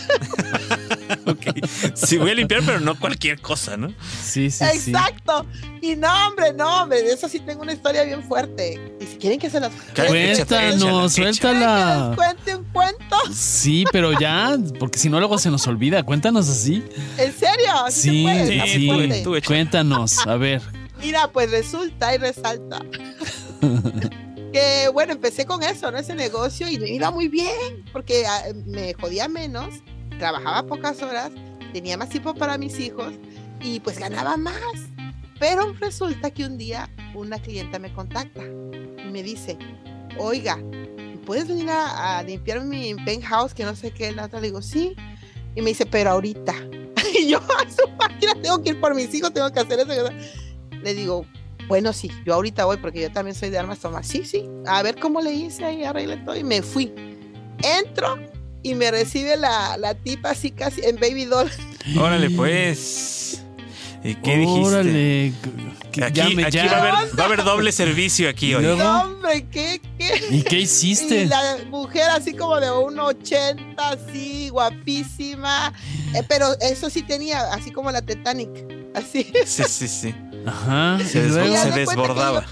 ok, 1.25 1.65
sí 1.93 2.17
voy 2.17 2.31
a 2.31 2.35
limpiar, 2.35 2.61
pero 2.65 2.79
no 2.79 2.99
cualquier 2.99 3.39
cosa, 3.39 3.77
¿no? 3.77 3.93
Sí, 4.23 4.49
sí. 4.49 4.63
Exacto. 4.63 5.45
Y 5.81 5.95
no, 5.95 6.09
hombre, 6.27 6.53
no, 6.53 6.83
hombre, 6.83 7.03
de 7.03 7.13
eso 7.13 7.29
sí 7.29 7.39
tengo 7.39 7.63
una 7.67 7.73
historia 7.73 8.03
bien 8.06 8.23
fuerte. 8.23 8.80
Y 9.01 9.06
si 9.06 9.17
quieren 9.17 9.39
que 9.39 9.49
se 9.49 9.60
las 9.60 9.73
Cuéntanos, 9.93 11.13
suéltala. 11.13 12.13
cuente 12.15 12.56
un 12.56 12.63
cuento. 12.71 13.17
Sí, 13.34 13.84
pero 13.91 14.17
ya, 14.17 14.58
porque 14.80 14.97
si 14.97 15.10
no 15.10 15.19
luego 15.19 15.38
se 15.38 15.51
nos 15.51 15.67
olvida. 15.67 16.03
Cuéntanos 16.03 16.47
así. 16.47 16.82
¿En 17.17 17.34
serio? 17.34 17.73
Sí, 17.89 18.25
sí, 18.65 19.23
cuéntanos, 19.45 20.25
a 20.25 20.38
ver. 20.38 20.62
Mira, 21.01 21.27
pues 21.27 21.51
resulta 21.51 22.15
y 22.15 22.17
resalta. 22.19 22.80
que 24.53 24.89
bueno, 24.93 25.12
empecé 25.12 25.45
con 25.45 25.62
eso, 25.62 25.91
¿no? 25.91 25.97
Ese 25.97 26.15
negocio 26.15 26.69
y 26.69 26.80
me 26.80 26.89
iba 26.89 27.12
muy 27.12 27.27
bien, 27.27 27.84
porque 27.91 28.25
ah, 28.25 28.43
me 28.65 28.93
jodía 28.93 29.27
menos, 29.27 29.67
trabajaba 30.19 30.65
pocas 30.65 31.01
horas, 31.01 31.32
tenía 31.73 31.97
más 31.97 32.10
tiempo 32.10 32.34
para 32.34 32.58
mis 32.58 32.80
hijos 32.80 33.13
y 33.62 33.82
pues 33.82 33.99
ganaba 33.99 34.38
más. 34.38 34.56
Pero 35.39 35.73
resulta 35.73 36.32
que 36.32 36.45
un 36.45 36.58
día 36.58 36.89
una 37.13 37.39
clienta 37.39 37.80
me 37.80 37.93
contacta 37.93 38.43
y 38.43 39.12
me 39.12 39.23
dice, 39.23 39.58
oiga, 40.17 40.60
¿puedes 41.26 41.47
venir 41.47 41.69
a, 41.69 42.23
limpiar 42.23 42.62
mi 42.62 42.95
penthouse? 43.06 43.54
Que 43.54 43.63
no 43.63 43.76
sé 43.76 43.91
qué, 43.91 44.12
la 44.12 44.26
otra 44.26 44.39
le 44.39 44.47
digo, 44.47 44.62
sí. 44.62 44.95
Y 45.56 45.62
me 45.62 45.69
dice, 45.71 45.86
pero 45.86 46.12
ahorita. 46.12 46.54
y 47.19 47.30
yo, 47.30 47.39
a 47.39 47.69
su 47.69 47.88
máquina, 47.97 48.34
tengo 48.41 48.63
que 48.63 48.69
ir 48.69 48.80
por 48.80 48.95
mis 48.95 49.13
hijos, 49.13 49.34
tengo 49.34 49.52
que 49.52 49.60
hacer 49.60 49.80
eso. 49.80 50.10
Le 50.71 50.93
digo, 50.93 51.26
bueno, 51.67 51.91
sí, 51.93 52.10
yo 52.26 52.34
ahorita 52.34 52.65
voy 52.65 52.78
porque 52.78 53.02
yo 53.02 53.12
también 53.12 53.36
soy 53.36 53.50
de 53.50 53.58
armas 53.58 53.80
tomas. 53.80 54.08
Sí, 54.08 54.23
sí, 54.26 54.45
a 54.65 54.82
ver 54.84 55.00
cómo 55.00 55.21
le 55.21 55.34
hice 55.34 55.65
ahí, 55.65 55.84
arreglé 55.84 56.17
todo 56.17 56.36
y 56.36 56.43
me 56.43 56.62
fui. 56.62 56.93
Entro 57.62 58.17
y 58.63 58.73
me 58.76 58.89
recibe 58.91 59.36
la, 59.36 59.78
la 59.78 59.93
tipa 59.93 60.32
así 60.32 60.52
casi 60.52 60.82
en 60.86 60.95
baby 60.95 61.26
doll. 61.26 61.50
Órale, 62.00 62.30
pues. 62.30 63.43
¿Y 64.08 64.15
qué 64.15 64.38
dijiste? 64.38 65.34
Aquí, 66.02 66.22
aquí 66.22 66.58
va, 66.58 66.63
a 66.63 66.80
haber, 66.80 67.20
va, 67.20 67.24
a 67.24 67.26
haber, 67.26 67.43
doble 67.43 67.72
servicio 67.72 68.30
aquí 68.30 68.54
hoy. 68.54 68.63
No, 68.63 69.02
hombre, 69.02 69.46
¿qué, 69.52 69.82
qué? 69.98 70.22
¿Y 70.30 70.43
qué 70.43 70.60
hiciste? 70.60 71.24
Y 71.24 71.26
la 71.26 71.58
mujer 71.70 72.10
así 72.12 72.34
como 72.34 72.60
de 72.60 72.67
1,80, 72.67 73.76
así, 73.78 74.50
guapísima. 74.50 75.74
Eh, 76.13 76.24
pero 76.28 76.54
eso 76.62 76.89
sí 76.89 77.02
tenía, 77.02 77.52
así 77.52 77.72
como 77.72 77.91
la 77.91 78.02
Titanic. 78.02 78.50
Así. 78.93 79.32
Sí, 79.46 79.63
sí, 79.67 79.88
sí. 79.88 80.15
Ajá. 80.46 81.00
Se, 81.00 81.30
se 81.30 81.72
desbordaba. 81.72 82.46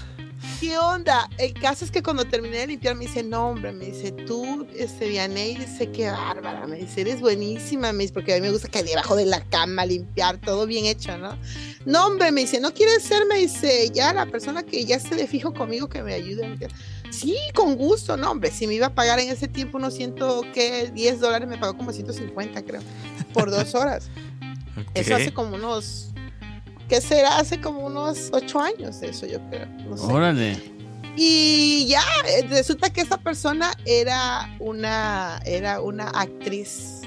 ¿Qué 0.60 0.78
onda? 0.78 1.28
El 1.38 1.52
caso 1.54 1.84
es 1.84 1.90
que 1.90 2.02
cuando 2.02 2.24
terminé 2.24 2.58
de 2.58 2.66
limpiar 2.68 2.94
me 2.94 3.06
dice, 3.06 3.22
no, 3.22 3.50
hombre, 3.50 3.72
me 3.72 3.86
dice, 3.86 4.12
tú, 4.12 4.66
este, 4.76 5.08
Vianey, 5.08 5.56
dice, 5.56 5.90
qué 5.90 6.10
bárbara, 6.10 6.66
me 6.66 6.76
dice, 6.76 7.02
eres 7.02 7.20
buenísima, 7.20 7.92
me 7.92 8.04
dice, 8.04 8.14
porque 8.14 8.32
a 8.32 8.36
mí 8.36 8.42
me 8.42 8.50
gusta 8.50 8.68
que 8.68 8.82
debajo 8.82 9.16
de 9.16 9.26
la 9.26 9.42
cama 9.44 9.84
limpiar, 9.84 10.38
todo 10.40 10.66
bien 10.66 10.86
hecho, 10.86 11.16
¿no? 11.18 11.38
No, 11.84 12.06
hombre, 12.06 12.32
me 12.32 12.42
dice, 12.42 12.60
no 12.60 12.72
quieres 12.72 13.02
ser, 13.02 13.26
me 13.26 13.36
dice, 13.38 13.90
ya 13.92 14.12
la 14.12 14.26
persona 14.26 14.62
que 14.62 14.84
ya 14.84 14.96
esté 14.96 15.14
de 15.16 15.26
fijo 15.26 15.52
conmigo 15.52 15.88
que 15.88 16.02
me 16.02 16.14
ayude. 16.14 16.68
Sí, 17.10 17.36
con 17.54 17.76
gusto, 17.76 18.16
no, 18.16 18.30
hombre, 18.30 18.50
si 18.50 18.66
me 18.66 18.74
iba 18.74 18.86
a 18.86 18.94
pagar 18.94 19.18
en 19.18 19.30
ese 19.30 19.48
tiempo 19.48 19.78
unos 19.78 19.94
ciento, 19.94 20.42
¿qué? 20.54 20.90
10 20.92 21.20
dólares, 21.20 21.48
me 21.48 21.58
pagó 21.58 21.76
como 21.76 21.92
150, 21.92 22.62
creo, 22.62 22.80
por 23.32 23.50
dos 23.50 23.74
horas. 23.74 24.08
Eso 24.94 25.14
hace 25.14 25.32
como 25.32 25.56
unos 25.56 26.12
que 26.88 27.00
será 27.00 27.38
hace 27.38 27.60
como 27.60 27.86
unos 27.86 28.30
ocho 28.32 28.60
años 28.60 29.02
eso, 29.02 29.26
yo 29.26 29.40
creo. 29.50 29.68
Órale. 30.08 30.76
Y 31.16 31.86
ya, 31.86 32.02
eh, 32.28 32.46
resulta 32.48 32.90
que 32.90 33.00
esa 33.00 33.16
persona 33.16 33.72
era 33.86 34.54
una, 34.58 35.40
era 35.46 35.80
una 35.80 36.10
actriz. 36.10 37.00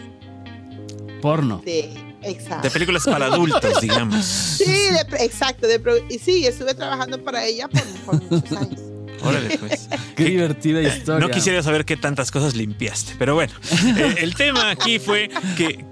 Porno. 1.22 1.62
De, 1.64 1.94
exacto. 2.24 2.64
De 2.64 2.72
películas 2.72 3.04
para 3.06 3.28
adultos, 3.28 3.82
digamos. 3.82 4.26
Sí, 4.26 4.88
exacto. 5.20 5.68
y 6.10 6.18
sí, 6.18 6.46
estuve 6.46 6.74
trabajando 6.74 7.24
para 7.24 7.46
ella 7.46 7.68
por, 7.68 8.22
muchos 8.24 8.52
años. 8.54 8.82
Órale, 9.22 9.58
pues. 9.58 9.90
Qué 10.16 10.26
divertida 10.26 10.82
historia. 10.82 11.26
No 11.26 11.34
quisiera 11.34 11.62
saber 11.64 11.86
qué 11.86 11.98
tantas 11.98 12.32
cosas 12.32 12.56
limpiaste, 12.56 13.16
pero 13.18 13.36
bueno, 13.36 13.54
el, 14.18 14.36
tema 14.36 14.70
aquí 14.70 15.00
fue 15.00 15.30
que, 15.58 15.86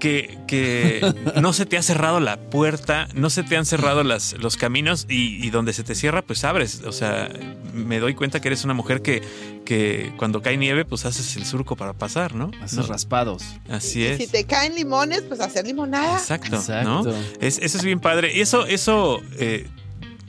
que, 0.46 1.14
no 1.40 1.52
se 1.52 1.66
te 1.66 1.76
ha 1.76 1.82
cerrado 1.82 2.20
la 2.20 2.38
puerta, 2.38 3.08
no 3.14 3.30
se 3.30 3.42
te 3.42 3.56
han 3.56 3.66
cerrado 3.66 4.04
las, 4.04 4.34
los 4.34 4.56
caminos 4.56 5.06
y, 5.08 5.48
donde 5.50 5.72
se 5.72 5.84
te 5.84 5.94
cierra, 5.94 6.22
pues 6.22 6.44
abres. 6.44 6.82
O 6.84 6.92
sea, 6.92 7.28
me 7.72 8.00
doy 8.00 8.14
cuenta 8.14 8.40
que 8.40 8.48
eres 8.48 8.64
una 8.64 8.74
mujer 8.74 9.02
que, 9.02 9.22
que 9.64 10.12
cuando 10.16 10.42
cae 10.42 10.56
nieve, 10.56 10.84
pues 10.84 11.04
haces 11.04 11.36
el 11.36 11.44
surco 11.44 11.76
para 11.76 11.92
pasar, 11.92 12.34
¿no? 12.34 12.50
Haces 12.62 12.88
raspados. 12.88 13.44
Así 13.68 14.04
es. 14.04 14.18
si 14.18 14.26
te 14.26 14.44
caen 14.44 14.74
limones, 14.74 15.22
pues 15.22 15.40
hacer 15.40 15.66
limonada. 15.66 16.18
Exacto. 16.18 16.56
Exacto. 16.56 17.14
eso 17.40 17.78
es 17.78 17.84
bien 17.84 18.00
padre. 18.00 18.36
Y 18.36 18.40
eso, 18.40 18.66
eso 18.66 19.20
eh, 19.38 19.66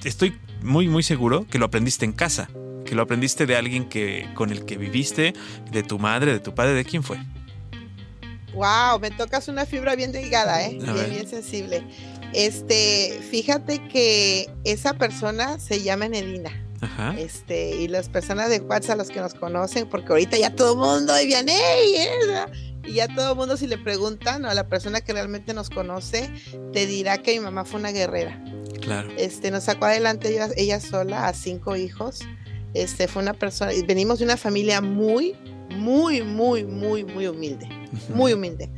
estoy 0.03 0.38
muy, 0.62 0.88
muy 0.88 1.03
seguro 1.03 1.45
que 1.49 1.59
lo 1.59 1.65
aprendiste 1.65 2.05
en 2.05 2.13
casa 2.13 2.49
que 2.89 2.95
lo 2.95 3.04
aprendiste 3.04 3.45
de 3.45 3.56
alguien 3.56 3.88
que, 3.88 4.28
con 4.34 4.49
el 4.49 4.65
que 4.65 4.75
viviste, 4.75 5.36
de 5.71 5.84
tu 5.84 5.99
madre, 5.99 6.34
de 6.34 6.39
tu 6.39 6.56
padre, 6.56 6.73
¿de 6.73 6.84
quién 6.84 7.04
fue? 7.04 7.19
Wow, 8.56 8.99
me 8.99 9.12
tocas 9.12 9.47
una 9.47 9.67
fibra 9.67 9.95
bien 9.95 10.12
delgada, 10.12 10.65
¿eh? 10.65 10.80
bien, 10.82 11.12
bien 11.12 11.28
sensible. 11.28 11.84
Este, 12.34 13.19
fíjate 13.30 13.88
que 13.89 14.49
esa 14.63 14.95
persona 14.95 15.60
se 15.60 15.84
llama 15.84 16.08
Nedina. 16.08 16.49
Ajá. 16.82 17.13
Este, 17.15 17.75
y 17.75 17.88
las 17.89 18.10
personas 18.10 18.49
de 18.49 18.60
WhatsApp, 18.60 18.97
los 18.97 19.10
que 19.10 19.19
nos 19.19 19.36
conocen, 19.36 19.88
porque 19.88 20.08
ahorita 20.08 20.38
ya 20.38 20.56
todo 20.56 20.73
el 20.73 20.80
mundo 20.80 21.13
viene, 21.23 21.60
y 22.86 22.93
ya 22.93 23.08
todo 23.08 23.34
el 23.34 23.38
mundo 23.38 23.56
si 23.56 23.67
le 23.67 23.78
preguntan 23.78 24.47
a 24.47 24.56
la 24.56 24.67
persona 24.67 25.02
que 25.02 25.13
realmente 25.13 25.54
nos 25.54 25.69
conoce, 25.69 26.32
te 26.73 26.88
dirá 26.88 27.19
que 27.19 27.34
mi 27.34 27.39
mamá 27.39 27.65
fue 27.65 27.80
una 27.80 27.91
guerrera. 27.91 28.43
Claro. 28.82 29.12
Este, 29.15 29.52
nos 29.52 29.65
sacó 29.65 29.86
adelante 29.86 30.30
ella, 30.30 30.49
ella 30.58 30.80
sola 30.80 31.28
a 31.28 31.34
cinco 31.36 31.75
hijos. 31.75 32.21
Este, 32.73 33.08
fue 33.08 33.21
una 33.21 33.34
persona, 33.34 33.71
venimos 33.88 34.19
de 34.19 34.25
una 34.25 34.38
familia 34.38 34.82
muy, 34.82 35.36
muy, 35.69 36.21
muy, 36.23 36.63
muy, 36.63 37.03
muy 37.03 37.27
humilde, 37.27 37.67
muy 38.10 38.34
humilde. 38.34 38.69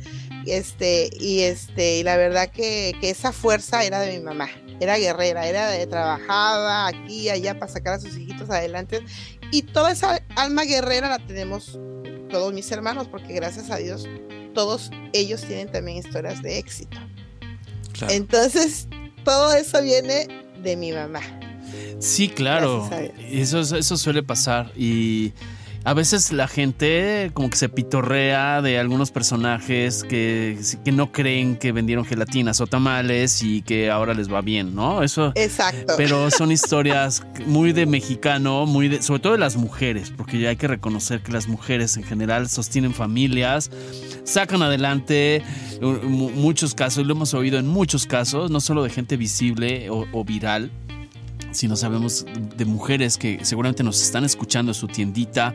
Este, 0.46 1.10
y 1.20 1.40
este, 1.40 1.98
y 1.98 2.02
la 2.02 2.16
verdad 2.16 2.50
que, 2.50 2.94
que, 3.00 3.10
esa 3.10 3.32
fuerza 3.32 3.84
era 3.84 4.00
de 4.00 4.18
mi 4.18 4.24
mamá, 4.24 4.48
era 4.80 4.98
guerrera, 4.98 5.46
era 5.46 5.68
de 5.68 5.86
trabajaba 5.86 6.88
aquí 6.88 7.20
y 7.20 7.28
allá 7.28 7.58
para 7.58 7.70
sacar 7.70 7.94
a 7.94 8.00
sus 8.00 8.16
hijitos 8.16 8.50
adelante. 8.50 9.00
Y 9.52 9.62
toda 9.62 9.92
esa 9.92 10.22
alma 10.34 10.64
guerrera 10.64 11.08
la 11.08 11.24
tenemos 11.24 11.78
todos 12.30 12.52
mis 12.52 12.72
hermanos, 12.72 13.06
porque 13.08 13.34
gracias 13.34 13.70
a 13.70 13.76
Dios, 13.76 14.08
todos 14.54 14.90
ellos 15.12 15.42
tienen 15.42 15.70
también 15.70 15.98
historias 15.98 16.42
de 16.42 16.58
éxito. 16.58 16.98
Entonces, 18.08 18.88
todo 19.24 19.52
eso 19.52 19.80
viene 19.82 20.26
de 20.62 20.76
mi 20.76 20.92
mamá. 20.92 21.20
Sí, 21.98 22.28
claro. 22.28 22.88
Eso, 23.30 23.60
eso 23.60 23.96
suele 23.96 24.22
pasar. 24.22 24.72
Y 24.76 25.32
a 25.84 25.94
veces 25.94 26.32
la 26.32 26.46
gente 26.46 27.30
como 27.34 27.50
que 27.50 27.56
se 27.56 27.68
pitorrea 27.68 28.62
de 28.62 28.78
algunos 28.78 29.10
personajes 29.10 30.04
que, 30.04 30.58
que, 30.84 30.92
no 30.92 31.10
creen 31.10 31.56
que 31.56 31.72
vendieron 31.72 32.04
gelatinas 32.04 32.60
o 32.60 32.68
tamales 32.68 33.42
y 33.42 33.62
que 33.62 33.90
ahora 33.90 34.14
les 34.14 34.32
va 34.32 34.42
bien, 34.42 34.76
¿no? 34.76 35.02
Eso. 35.02 35.32
Exacto. 35.34 35.94
Pero 35.96 36.30
son 36.30 36.52
historias 36.52 37.24
muy 37.46 37.72
de 37.72 37.86
mexicano, 37.86 38.64
muy 38.64 38.88
de, 38.88 39.02
sobre 39.02 39.20
todo 39.20 39.32
de 39.32 39.40
las 39.40 39.56
mujeres, 39.56 40.12
porque 40.16 40.38
ya 40.38 40.50
hay 40.50 40.56
que 40.56 40.68
reconocer 40.68 41.20
que 41.20 41.32
las 41.32 41.48
mujeres 41.48 41.96
en 41.96 42.04
general 42.04 42.48
sostienen 42.48 42.94
familias, 42.94 43.70
sacan 44.24 44.62
adelante 44.62 45.42
muchos 45.80 46.74
casos, 46.74 47.04
lo 47.06 47.14
hemos 47.14 47.34
oído 47.34 47.58
en 47.58 47.66
muchos 47.66 48.06
casos, 48.06 48.52
no 48.52 48.60
solo 48.60 48.84
de 48.84 48.90
gente 48.90 49.16
visible 49.16 49.88
o 49.90 50.24
viral, 50.24 50.70
si 51.52 51.68
no 51.68 51.76
sabemos 51.76 52.24
de 52.56 52.64
mujeres 52.64 53.16
que 53.16 53.44
seguramente 53.44 53.82
nos 53.82 54.02
están 54.02 54.24
escuchando 54.24 54.72
en 54.72 54.74
su 54.74 54.88
tiendita 54.88 55.54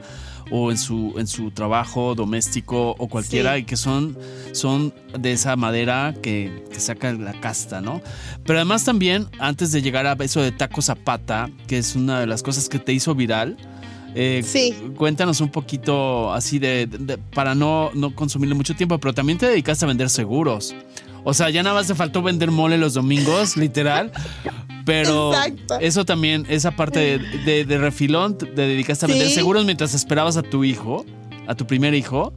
o 0.50 0.72
en 0.72 0.78
su, 0.78 1.14
en 1.18 1.28
su 1.28 1.52
trabajo 1.52 2.16
doméstico 2.16 2.96
o 2.98 3.08
cualquiera 3.08 3.58
y 3.58 3.64
que 3.64 3.76
son, 3.76 4.18
son 4.54 4.94
de 5.18 5.34
esa 5.34 5.56
madera 5.56 6.14
que, 6.22 6.64
que, 6.72 6.80
saca 6.80 7.12
la 7.14 7.34
casta, 7.40 7.82
¿no? 7.82 8.02
Pero 8.46 8.60
además 8.60 8.84
también, 8.86 9.28
antes 9.40 9.72
de 9.72 9.82
llegar 9.82 10.08
a 10.08 10.14
eso 10.24 10.42
de 10.42 10.52
taco 10.52 10.82
zapata, 10.82 11.50
que 11.68 11.78
es 11.78 11.96
una 11.96 12.20
de 12.20 12.28
las 12.28 12.44
cosas 12.44 12.70
que 12.70 12.80
te 12.80 12.94
hizo 12.94 13.14
viral, 13.14 13.58
eh, 14.16 14.42
sí. 14.44 14.76
Cuéntanos 14.96 15.42
un 15.42 15.50
poquito 15.50 16.34
así 16.34 16.60
de, 16.60 17.20
para 17.36 17.54
no, 17.54 17.92
no 17.94 18.16
consumirle 18.16 18.56
mucho 18.56 18.76
tiempo, 18.76 18.98
pero 19.00 19.14
también 19.14 19.38
te 19.38 19.48
dedicaste 19.48 19.86
a 19.86 19.88
vender 19.88 20.10
seguros. 20.10 20.74
O 21.24 21.34
sea, 21.34 21.50
ya 21.50 21.62
nada 21.62 21.76
más 21.76 21.88
te 21.88 21.94
faltó 21.94 22.22
vender 22.22 22.50
mole 22.52 22.78
los 22.78 22.94
domingos, 22.94 23.58
literal. 23.58 24.12
Pero 24.88 25.34
eso 25.82 26.06
también, 26.06 26.46
esa 26.48 26.72
parte 26.72 27.20
de, 27.20 27.66
de, 27.66 27.78
refilón, 27.78 28.38
te 28.38 28.46
dedicaste 28.48 29.06
a 29.06 29.10
vender 29.10 29.30
seguros 29.30 29.66
mientras 29.66 29.94
esperabas 29.94 30.38
a 30.38 30.44
tu 30.44 30.64
hijo, 30.64 31.06
a 31.46 31.56
tu 31.56 31.68
primer 31.68 31.94
hijo. 31.94 32.34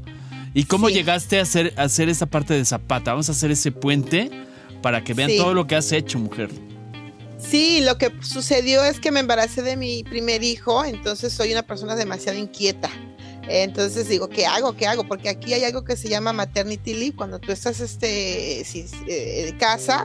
¿Y 0.52 0.64
cómo 0.64 0.88
llegaste 0.88 1.38
a 1.38 1.42
hacer, 1.42 1.72
a 1.76 1.84
hacer 1.84 2.08
esa 2.08 2.26
parte 2.26 2.54
de 2.54 2.64
Zapata? 2.64 3.12
Vamos 3.12 3.28
a 3.28 3.32
hacer 3.32 3.52
ese 3.52 3.70
puente 3.70 4.32
para 4.82 5.04
que 5.04 5.14
vean 5.14 5.30
todo 5.36 5.54
lo 5.54 5.68
que 5.68 5.76
has 5.76 5.92
hecho, 5.92 6.18
mujer. 6.18 6.50
Sí, 7.38 7.82
lo 7.82 7.98
que 7.98 8.12
sucedió 8.20 8.82
es 8.82 8.98
que 8.98 9.12
me 9.12 9.20
embaracé 9.20 9.62
de 9.62 9.76
mi 9.76 10.02
primer 10.02 10.42
hijo, 10.42 10.84
entonces 10.84 11.32
soy 11.32 11.52
una 11.52 11.62
persona 11.62 11.94
demasiado 11.94 12.36
inquieta. 12.36 12.90
Entonces 13.50 14.08
digo, 14.08 14.28
¿qué 14.28 14.46
hago? 14.46 14.76
¿Qué 14.76 14.86
hago? 14.86 15.04
Porque 15.04 15.28
aquí 15.28 15.52
hay 15.54 15.64
algo 15.64 15.84
que 15.84 15.96
se 15.96 16.08
llama 16.08 16.32
maternity 16.32 16.94
leave, 16.94 17.16
cuando 17.16 17.40
tú 17.40 17.50
estás 17.50 17.80
este, 17.80 18.62
si, 18.64 18.86
eh, 19.08 19.48
en 19.48 19.58
casa, 19.58 20.04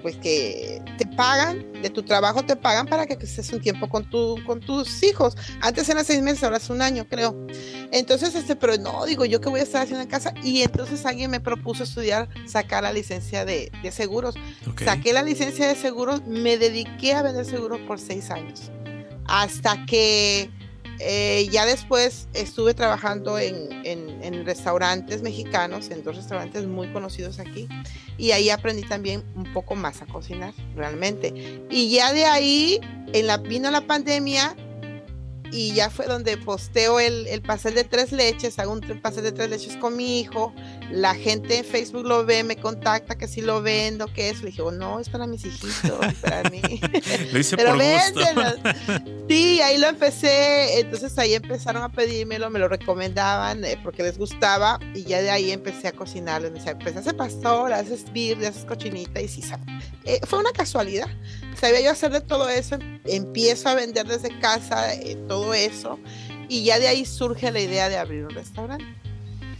pues 0.00 0.16
que 0.16 0.80
te 0.96 1.06
pagan, 1.06 1.72
de 1.82 1.90
tu 1.90 2.02
trabajo 2.02 2.44
te 2.44 2.56
pagan 2.56 2.86
para 2.86 3.06
que 3.06 3.14
estés 3.14 3.50
un 3.52 3.60
tiempo 3.60 3.88
con, 3.88 4.08
tu, 4.08 4.38
con 4.46 4.60
tus 4.60 5.02
hijos. 5.02 5.34
Antes 5.60 5.88
eran 5.88 6.04
seis 6.04 6.22
meses, 6.22 6.44
ahora 6.44 6.58
es 6.58 6.70
un 6.70 6.82
año, 6.82 7.08
creo. 7.08 7.34
Entonces, 7.90 8.34
este, 8.34 8.54
pero 8.54 8.76
no, 8.76 9.06
digo, 9.06 9.24
¿yo 9.24 9.40
qué 9.40 9.48
voy 9.48 9.60
a 9.60 9.62
estar 9.64 9.82
haciendo 9.82 10.02
en 10.02 10.08
casa? 10.08 10.32
Y 10.44 10.62
entonces 10.62 11.04
alguien 11.04 11.30
me 11.30 11.40
propuso 11.40 11.84
estudiar, 11.84 12.28
sacar 12.46 12.84
la 12.84 12.92
licencia 12.92 13.44
de, 13.44 13.72
de 13.82 13.90
seguros. 13.90 14.36
Saqué 14.84 15.12
la 15.12 15.22
licencia 15.22 15.66
de 15.66 15.74
seguros, 15.74 16.22
me 16.26 16.58
dediqué 16.58 17.14
a 17.14 17.22
vender 17.22 17.44
seguros 17.44 17.80
por 17.80 17.98
seis 17.98 18.30
años. 18.30 18.70
Hasta 19.26 19.86
que 19.86 20.50
eh, 21.00 21.48
ya 21.50 21.66
después 21.66 22.28
estuve 22.34 22.74
trabajando 22.74 23.38
en, 23.38 23.68
en, 23.84 24.44
restaurantes 24.44 25.22
mexicanos, 25.22 25.90
en 25.90 26.02
dos 26.02 26.16
restaurantes 26.16 26.66
muy 26.66 26.92
conocidos 26.92 27.38
aquí, 27.38 27.68
y 28.18 28.32
ahí 28.32 28.50
aprendí 28.50 28.82
también 28.82 29.24
un 29.34 29.50
poco 29.52 29.74
más 29.74 30.02
a 30.02 30.06
cocinar, 30.06 30.52
realmente. 30.74 31.62
Y 31.70 31.90
ya 31.90 32.12
de 32.12 32.26
ahí, 32.26 32.80
en 33.12 33.26
la, 33.26 33.38
vino 33.38 33.70
la 33.70 33.80
pandemia 33.86 34.54
y 35.54 35.72
ya 35.72 35.88
fue 35.88 36.06
donde 36.06 36.36
posteo 36.36 36.98
el, 36.98 37.28
el, 37.28 37.40
pastel 37.40 37.74
de 37.76 37.84
tres 37.84 38.10
leches, 38.10 38.58
hago 38.58 38.72
un 38.72 38.80
pastel 39.00 39.22
de 39.22 39.30
tres 39.30 39.50
leches 39.50 39.76
con 39.76 39.96
mi 39.96 40.18
hijo, 40.18 40.52
la 40.90 41.14
gente 41.14 41.58
en 41.58 41.64
Facebook 41.64 42.04
lo 42.04 42.26
ve, 42.26 42.42
me 42.42 42.56
contacta 42.56 43.16
que 43.16 43.28
si 43.28 43.40
lo 43.40 43.62
vendo, 43.62 44.12
que 44.12 44.30
es, 44.30 44.40
le 44.40 44.46
dije, 44.46 44.62
oh, 44.62 44.72
no, 44.72 44.98
es 44.98 45.08
para 45.08 45.28
mis 45.28 45.44
hijitos, 45.44 46.14
para 46.20 46.50
mí. 46.50 46.60
lo 47.32 47.38
hice 47.38 47.56
Pero 47.56 47.70
por 47.70 47.82
Sí, 49.28 49.60
ahí 49.60 49.78
lo 49.78 49.86
empecé, 49.86 50.80
entonces 50.80 51.16
ahí 51.18 51.34
empezaron 51.34 51.82
a 51.84 51.92
pedírmelo, 51.92 52.50
me 52.50 52.58
lo 52.58 52.68
recomendaban 52.68 53.64
eh, 53.64 53.78
porque 53.82 54.02
les 54.02 54.18
gustaba 54.18 54.80
y 54.92 55.04
ya 55.04 55.22
de 55.22 55.30
ahí 55.30 55.52
empecé 55.52 55.88
a 55.88 55.92
cocinarlo, 55.92 56.48
empecé 56.48 56.70
a 56.98 57.00
hacer 57.00 57.16
pastor, 57.16 57.72
haces 57.72 58.12
birria, 58.12 58.48
haces 58.48 58.64
cochinita 58.64 59.20
y 59.20 59.28
sí, 59.28 59.42
eh, 60.04 60.20
fue 60.26 60.40
una 60.40 60.52
casualidad, 60.52 61.08
sabía 61.58 61.80
yo 61.80 61.90
hacer 61.90 62.12
de 62.12 62.20
todo 62.20 62.48
eso, 62.48 62.76
empiezo 63.04 63.68
a 63.68 63.74
vender 63.74 64.06
desde 64.06 64.38
casa, 64.40 64.94
eh, 64.94 65.16
todo 65.28 65.43
eso, 65.52 65.98
y 66.48 66.64
ya 66.64 66.78
de 66.78 66.88
ahí 66.88 67.04
surge 67.04 67.50
la 67.50 67.60
idea 67.60 67.88
de 67.88 67.98
abrir 67.98 68.24
un 68.24 68.30
restaurante. 68.30 68.84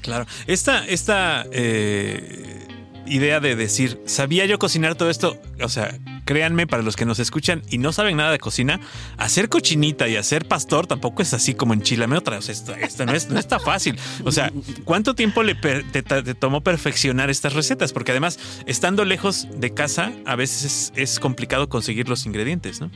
Claro, 0.00 0.26
esta, 0.46 0.86
esta 0.86 1.46
eh, 1.50 2.66
idea 3.06 3.40
de 3.40 3.56
decir, 3.56 4.00
¿sabía 4.06 4.46
yo 4.46 4.58
cocinar 4.58 4.94
todo 4.94 5.10
esto? 5.10 5.40
O 5.62 5.68
sea, 5.68 5.98
créanme, 6.24 6.66
para 6.66 6.82
los 6.82 6.96
que 6.96 7.04
nos 7.04 7.18
escuchan 7.18 7.62
y 7.70 7.78
no 7.78 7.92
saben 7.92 8.16
nada 8.16 8.32
de 8.32 8.38
cocina, 8.38 8.80
hacer 9.16 9.48
cochinita 9.48 10.08
y 10.08 10.16
hacer 10.16 10.46
pastor 10.46 10.86
tampoco 10.86 11.22
es 11.22 11.34
así 11.34 11.54
como 11.54 11.74
en 11.74 11.82
Chile. 11.82 12.06
otra. 12.14 12.38
O 12.38 12.42
sea, 12.42 12.52
esto, 12.52 13.06
no, 13.06 13.12
es, 13.12 13.28
no 13.28 13.38
está 13.38 13.58
fácil. 13.58 13.98
O 14.24 14.32
sea, 14.32 14.52
¿cuánto 14.84 15.14
tiempo 15.14 15.42
le 15.42 15.54
te, 15.54 16.02
tomó 16.34 16.62
perfeccionar 16.62 17.30
estas 17.30 17.54
recetas? 17.54 17.92
Porque 17.92 18.10
además, 18.10 18.38
estando 18.66 19.04
lejos 19.04 19.48
de 19.56 19.72
casa, 19.72 20.12
a 20.26 20.36
veces 20.36 20.64
es, 20.64 20.92
es 20.96 21.20
complicado 21.20 21.68
conseguir 21.68 22.08
los 22.08 22.26
ingredientes, 22.26 22.80
¿no? 22.80 22.90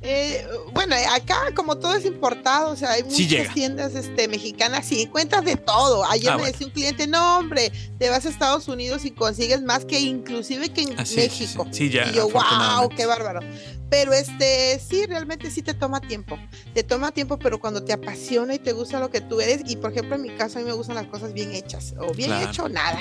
Eh, 0.00 0.46
bueno, 0.72 0.94
acá 1.12 1.52
como 1.54 1.76
todo 1.76 1.94
es 1.94 2.04
importado, 2.04 2.70
o 2.70 2.76
sea, 2.76 2.92
hay 2.92 3.02
muchas 3.02 3.52
tiendas 3.52 3.94
este, 3.94 4.28
mexicanas 4.28 4.90
y 4.92 5.02
encuentras 5.02 5.44
de 5.44 5.56
todo. 5.56 6.04
Ayer 6.04 6.30
ah, 6.30 6.38
me 6.38 6.46
decía 6.46 6.66
un 6.66 6.72
cliente, 6.72 7.06
no 7.06 7.38
hombre, 7.38 7.72
te 7.98 8.08
vas 8.08 8.24
a 8.24 8.28
Estados 8.28 8.68
Unidos 8.68 9.04
y 9.04 9.10
consigues 9.10 9.62
más 9.62 9.84
que 9.84 9.98
inclusive 10.00 10.68
que 10.68 10.82
en 10.82 10.94
México. 10.94 11.66
y 11.72 11.90
yo, 11.90 12.28
wow, 12.30 12.88
qué 12.96 13.06
bárbaro. 13.06 13.40
Pero 13.90 14.12
este, 14.12 14.78
sí, 14.78 15.06
realmente 15.06 15.50
sí 15.50 15.62
te 15.62 15.72
toma 15.72 16.00
tiempo. 16.00 16.38
Te 16.74 16.82
toma 16.82 17.10
tiempo, 17.10 17.38
pero 17.38 17.58
cuando 17.58 17.82
te 17.82 17.92
apasiona 17.92 18.54
y 18.54 18.58
te 18.58 18.72
gusta 18.72 19.00
lo 19.00 19.10
que 19.10 19.20
tú 19.22 19.40
eres, 19.40 19.62
y 19.66 19.76
por 19.76 19.92
ejemplo 19.92 20.16
en 20.16 20.22
mi 20.22 20.30
caso 20.30 20.58
a 20.58 20.62
mí 20.62 20.68
me 20.68 20.74
gustan 20.74 20.96
las 20.96 21.06
cosas 21.06 21.32
bien 21.32 21.54
hechas, 21.54 21.94
o 21.98 22.12
bien 22.12 22.32
hecho 22.32 22.64
o 22.64 22.68
nada. 22.68 23.00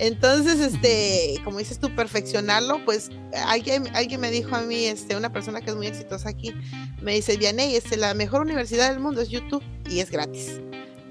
Entonces, 0.00 0.58
este, 0.58 1.40
como 1.44 1.58
dices 1.58 1.78
tú, 1.78 1.94
perfeccionarlo, 1.94 2.84
pues 2.84 3.10
alguien, 3.46 3.88
alguien 3.94 4.20
me 4.20 4.30
dijo 4.30 4.56
a 4.56 4.62
mí, 4.62 4.86
este, 4.86 5.16
una 5.16 5.32
persona 5.32 5.60
que 5.60 5.70
es 5.70 5.76
muy 5.76 5.86
exitosa 5.86 6.30
aquí 6.30 6.43
aquí. 6.50 6.60
Me 7.00 7.14
dice, 7.14 7.36
Vianey, 7.36 7.76
es 7.76 7.96
la 7.96 8.14
mejor 8.14 8.42
universidad 8.42 8.90
del 8.90 9.00
mundo, 9.00 9.20
es 9.20 9.28
YouTube 9.28 9.62
y 9.88 10.00
es 10.00 10.10
gratis. 10.10 10.60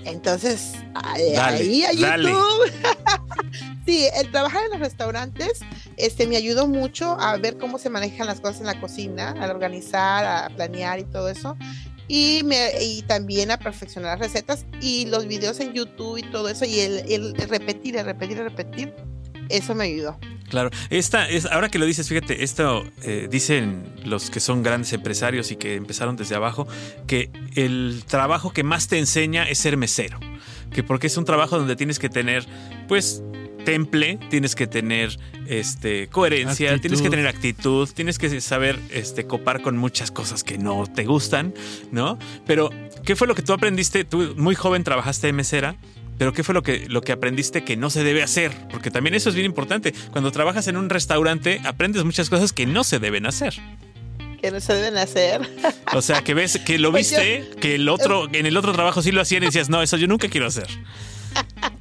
Entonces, 0.05 0.73
ahí 0.95 1.83
a 1.83 1.93
YouTube. 1.93 2.71
sí, 3.85 4.05
el 4.15 4.31
trabajar 4.31 4.63
en 4.65 4.71
los 4.71 4.79
restaurantes 4.79 5.61
este, 5.97 6.27
me 6.27 6.35
ayudó 6.35 6.67
mucho 6.67 7.17
a 7.19 7.37
ver 7.37 7.57
cómo 7.57 7.77
se 7.77 7.89
manejan 7.89 8.27
las 8.27 8.41
cosas 8.41 8.61
en 8.61 8.67
la 8.67 8.81
cocina, 8.81 9.31
a 9.31 9.49
organizar, 9.49 10.25
a 10.25 10.49
planear 10.55 10.99
y 10.99 11.05
todo 11.05 11.29
eso. 11.29 11.55
Y, 12.09 12.41
me, 12.43 12.71
y 12.81 13.01
también 13.03 13.49
a 13.49 13.57
perfeccionar 13.57 14.19
las 14.19 14.27
recetas 14.27 14.65
y 14.81 15.05
los 15.05 15.25
videos 15.25 15.59
en 15.61 15.71
YouTube 15.71 16.17
y 16.17 16.23
todo 16.23 16.49
eso. 16.49 16.65
Y 16.65 16.81
el, 16.81 16.99
el 17.09 17.33
repetir, 17.47 17.95
el 17.95 18.05
repetir, 18.05 18.37
el 18.39 18.43
repetir, 18.43 18.93
eso 19.49 19.73
me 19.73 19.85
ayudó. 19.85 20.19
Claro, 20.53 20.69
esta 20.91 21.27
es, 21.27 21.47
ahora 21.47 21.69
que 21.69 21.79
lo 21.79 21.85
dices, 21.87 22.07
fíjate, 22.07 22.43
esto 22.43 22.85
eh, 23.01 23.27
dicen 23.27 23.91
los 24.05 24.29
que 24.29 24.39
son 24.39 24.61
grandes 24.61 24.93
empresarios 24.93 25.49
y 25.49 25.55
que 25.55 25.73
empezaron 25.73 26.15
desde 26.15 26.35
abajo, 26.35 26.67
que 27.07 27.31
el 27.55 28.03
trabajo 28.05 28.53
que 28.53 28.61
más 28.61 28.87
te 28.87 28.99
enseña 28.99 29.49
es 29.49 29.57
ser 29.57 29.77
mesero, 29.77 30.19
que 30.71 30.83
porque 30.83 31.07
es 31.07 31.17
un 31.17 31.25
trabajo 31.25 31.57
donde 31.57 31.75
tienes 31.75 31.97
que 31.97 32.07
tener, 32.07 32.45
pues, 32.87 33.23
temple, 33.65 34.19
tienes 34.29 34.53
que 34.53 34.67
tener 34.67 35.17
este, 35.47 36.07
coherencia, 36.09 36.77
tienes 36.77 37.01
que 37.01 37.09
tener 37.09 37.25
actitud, 37.25 37.89
tienes 37.91 38.19
que 38.19 38.39
saber 38.39 38.79
este, 38.91 39.25
copar 39.25 39.63
con 39.63 39.75
muchas 39.75 40.11
cosas 40.11 40.43
que 40.43 40.59
no 40.59 40.85
te 40.85 41.05
gustan, 41.05 41.55
¿no? 41.91 42.19
Pero, 42.45 42.69
¿qué 43.03 43.15
fue 43.15 43.25
lo 43.25 43.33
que 43.33 43.41
tú 43.41 43.53
aprendiste? 43.53 44.03
Tú 44.03 44.35
muy 44.37 44.53
joven 44.53 44.83
trabajaste 44.83 45.25
de 45.25 45.33
mesera 45.33 45.77
pero 46.23 46.31
¿qué 46.31 46.41
fue 46.41 46.53
lo 46.53 46.63
que, 46.63 46.85
lo 46.87 47.01
que 47.01 47.11
aprendiste 47.11 47.65
que 47.65 47.75
no 47.75 47.89
se 47.89 48.01
debe 48.01 48.23
hacer? 48.23 48.53
Porque 48.71 48.89
también 48.89 49.13
eso 49.13 49.27
es 49.27 49.35
bien 49.35 49.45
importante. 49.45 49.93
Cuando 50.11 50.31
trabajas 50.31 50.69
en 50.69 50.77
un 50.77 50.89
restaurante, 50.89 51.59
aprendes 51.65 52.05
muchas 52.05 52.29
cosas 52.29 52.53
que 52.53 52.65
no 52.65 52.85
se 52.85 52.99
deben 52.99 53.25
hacer. 53.25 53.53
Que 54.41 54.49
no 54.49 54.61
se 54.61 54.73
deben 54.73 54.97
hacer. 54.97 55.41
O 55.93 56.01
sea, 56.01 56.23
que 56.23 56.33
ves, 56.33 56.59
que 56.59 56.79
lo 56.79 56.91
pues 56.91 57.11
viste, 57.11 57.49
que 57.59 57.75
el 57.75 57.89
otro, 57.89 58.29
en 58.33 58.45
el 58.45 58.55
otro 58.55 58.71
trabajo 58.71 59.01
sí 59.01 59.11
lo 59.11 59.19
hacían 59.19 59.43
y 59.43 59.47
decías, 59.47 59.69
no, 59.69 59.81
eso 59.81 59.97
yo 59.97 60.07
nunca 60.07 60.29
quiero 60.29 60.47
hacer. 60.47 60.67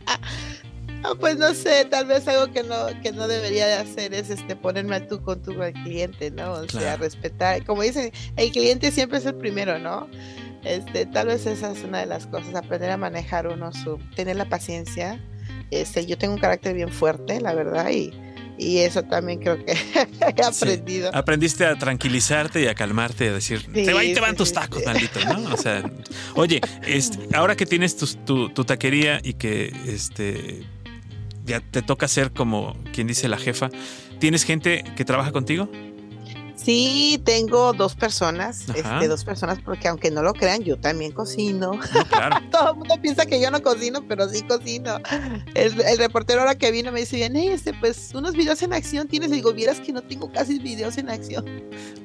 pues 1.20 1.36
no 1.36 1.54
sé, 1.54 1.84
tal 1.84 2.06
vez 2.06 2.26
algo 2.26 2.52
que 2.52 2.64
no, 2.64 2.86
que 3.00 3.12
no 3.12 3.28
debería 3.28 3.68
de 3.68 3.74
hacer 3.74 4.12
es 4.12 4.28
este 4.28 4.56
ponerme 4.56 4.96
a 4.96 5.06
tú 5.06 5.22
con 5.22 5.40
tu 5.40 5.54
cliente, 5.84 6.32
¿no? 6.32 6.54
O 6.54 6.68
sea, 6.68 6.96
respetar. 6.96 7.64
Como 7.64 7.82
dicen, 7.82 8.10
el 8.34 8.50
cliente 8.50 8.90
siempre 8.90 9.18
es 9.18 9.26
el 9.26 9.36
primero, 9.36 9.78
¿no? 9.78 10.08
Este, 10.64 11.06
tal 11.06 11.28
vez 11.28 11.46
esa 11.46 11.72
es 11.72 11.82
una 11.82 12.00
de 12.00 12.06
las 12.06 12.26
cosas, 12.26 12.54
aprender 12.54 12.90
a 12.90 12.96
manejar 12.96 13.48
uno, 13.48 13.72
su, 13.72 13.98
tener 14.14 14.36
la 14.36 14.48
paciencia. 14.48 15.20
Este, 15.70 16.06
yo 16.06 16.18
tengo 16.18 16.34
un 16.34 16.40
carácter 16.40 16.74
bien 16.74 16.90
fuerte, 16.90 17.40
la 17.40 17.54
verdad, 17.54 17.90
y, 17.90 18.12
y 18.58 18.78
eso 18.78 19.02
también 19.02 19.40
creo 19.40 19.64
que 19.64 19.72
he 20.36 20.44
aprendido. 20.44 21.10
Aprendiste 21.14 21.66
a 21.66 21.76
tranquilizarte 21.76 22.62
y 22.62 22.66
a 22.66 22.74
calmarte, 22.74 23.28
a 23.28 23.32
decir, 23.32 23.66
te, 23.72 23.92
va, 23.92 24.00
te 24.00 24.20
van 24.20 24.36
tus 24.36 24.52
tacos, 24.52 24.84
maldito, 24.84 25.18
¿no? 25.24 25.52
O 25.52 25.56
sea, 25.56 25.82
oye, 26.34 26.60
este, 26.86 27.34
ahora 27.34 27.56
que 27.56 27.66
tienes 27.66 27.96
tu, 27.96 28.48
tu, 28.50 28.64
taquería 28.64 29.20
y 29.22 29.34
que 29.34 29.72
este 29.86 30.64
ya 31.44 31.60
te 31.60 31.82
toca 31.82 32.06
ser 32.06 32.32
como 32.32 32.76
quien 32.92 33.08
dice 33.08 33.26
la 33.26 33.38
jefa, 33.38 33.68
¿tienes 34.20 34.44
gente 34.44 34.84
que 34.96 35.04
trabaja 35.04 35.32
contigo? 35.32 35.68
Sí, 36.56 37.20
tengo 37.24 37.72
dos 37.72 37.94
personas, 37.94 38.68
este, 38.68 39.08
dos 39.08 39.24
personas, 39.24 39.58
porque 39.60 39.88
aunque 39.88 40.10
no 40.10 40.22
lo 40.22 40.32
crean, 40.32 40.62
yo 40.62 40.78
también 40.78 41.12
cocino. 41.12 41.72
Todo 42.50 42.72
el 42.72 42.76
mundo 42.76 42.94
piensa 43.00 43.26
que 43.26 43.40
yo 43.40 43.50
no 43.50 43.62
cocino, 43.62 44.06
pero 44.06 44.28
sí 44.28 44.42
cocino. 44.42 44.98
El, 45.54 45.98
reportero 45.98 46.40
ahora 46.40 46.56
que 46.56 46.70
vino 46.70 46.92
me 46.92 47.00
dice, 47.00 47.16
bien, 47.16 47.36
este, 47.36 47.72
pues 47.74 48.10
unos 48.14 48.34
videos 48.34 48.62
en 48.62 48.72
acción 48.72 49.08
tienes. 49.08 49.30
Le 49.30 49.36
digo, 49.36 49.52
vieras 49.52 49.80
que 49.80 49.92
no 49.92 50.02
tengo 50.02 50.30
casi 50.30 50.58
videos 50.58 50.98
en 50.98 51.10
acción. 51.10 51.44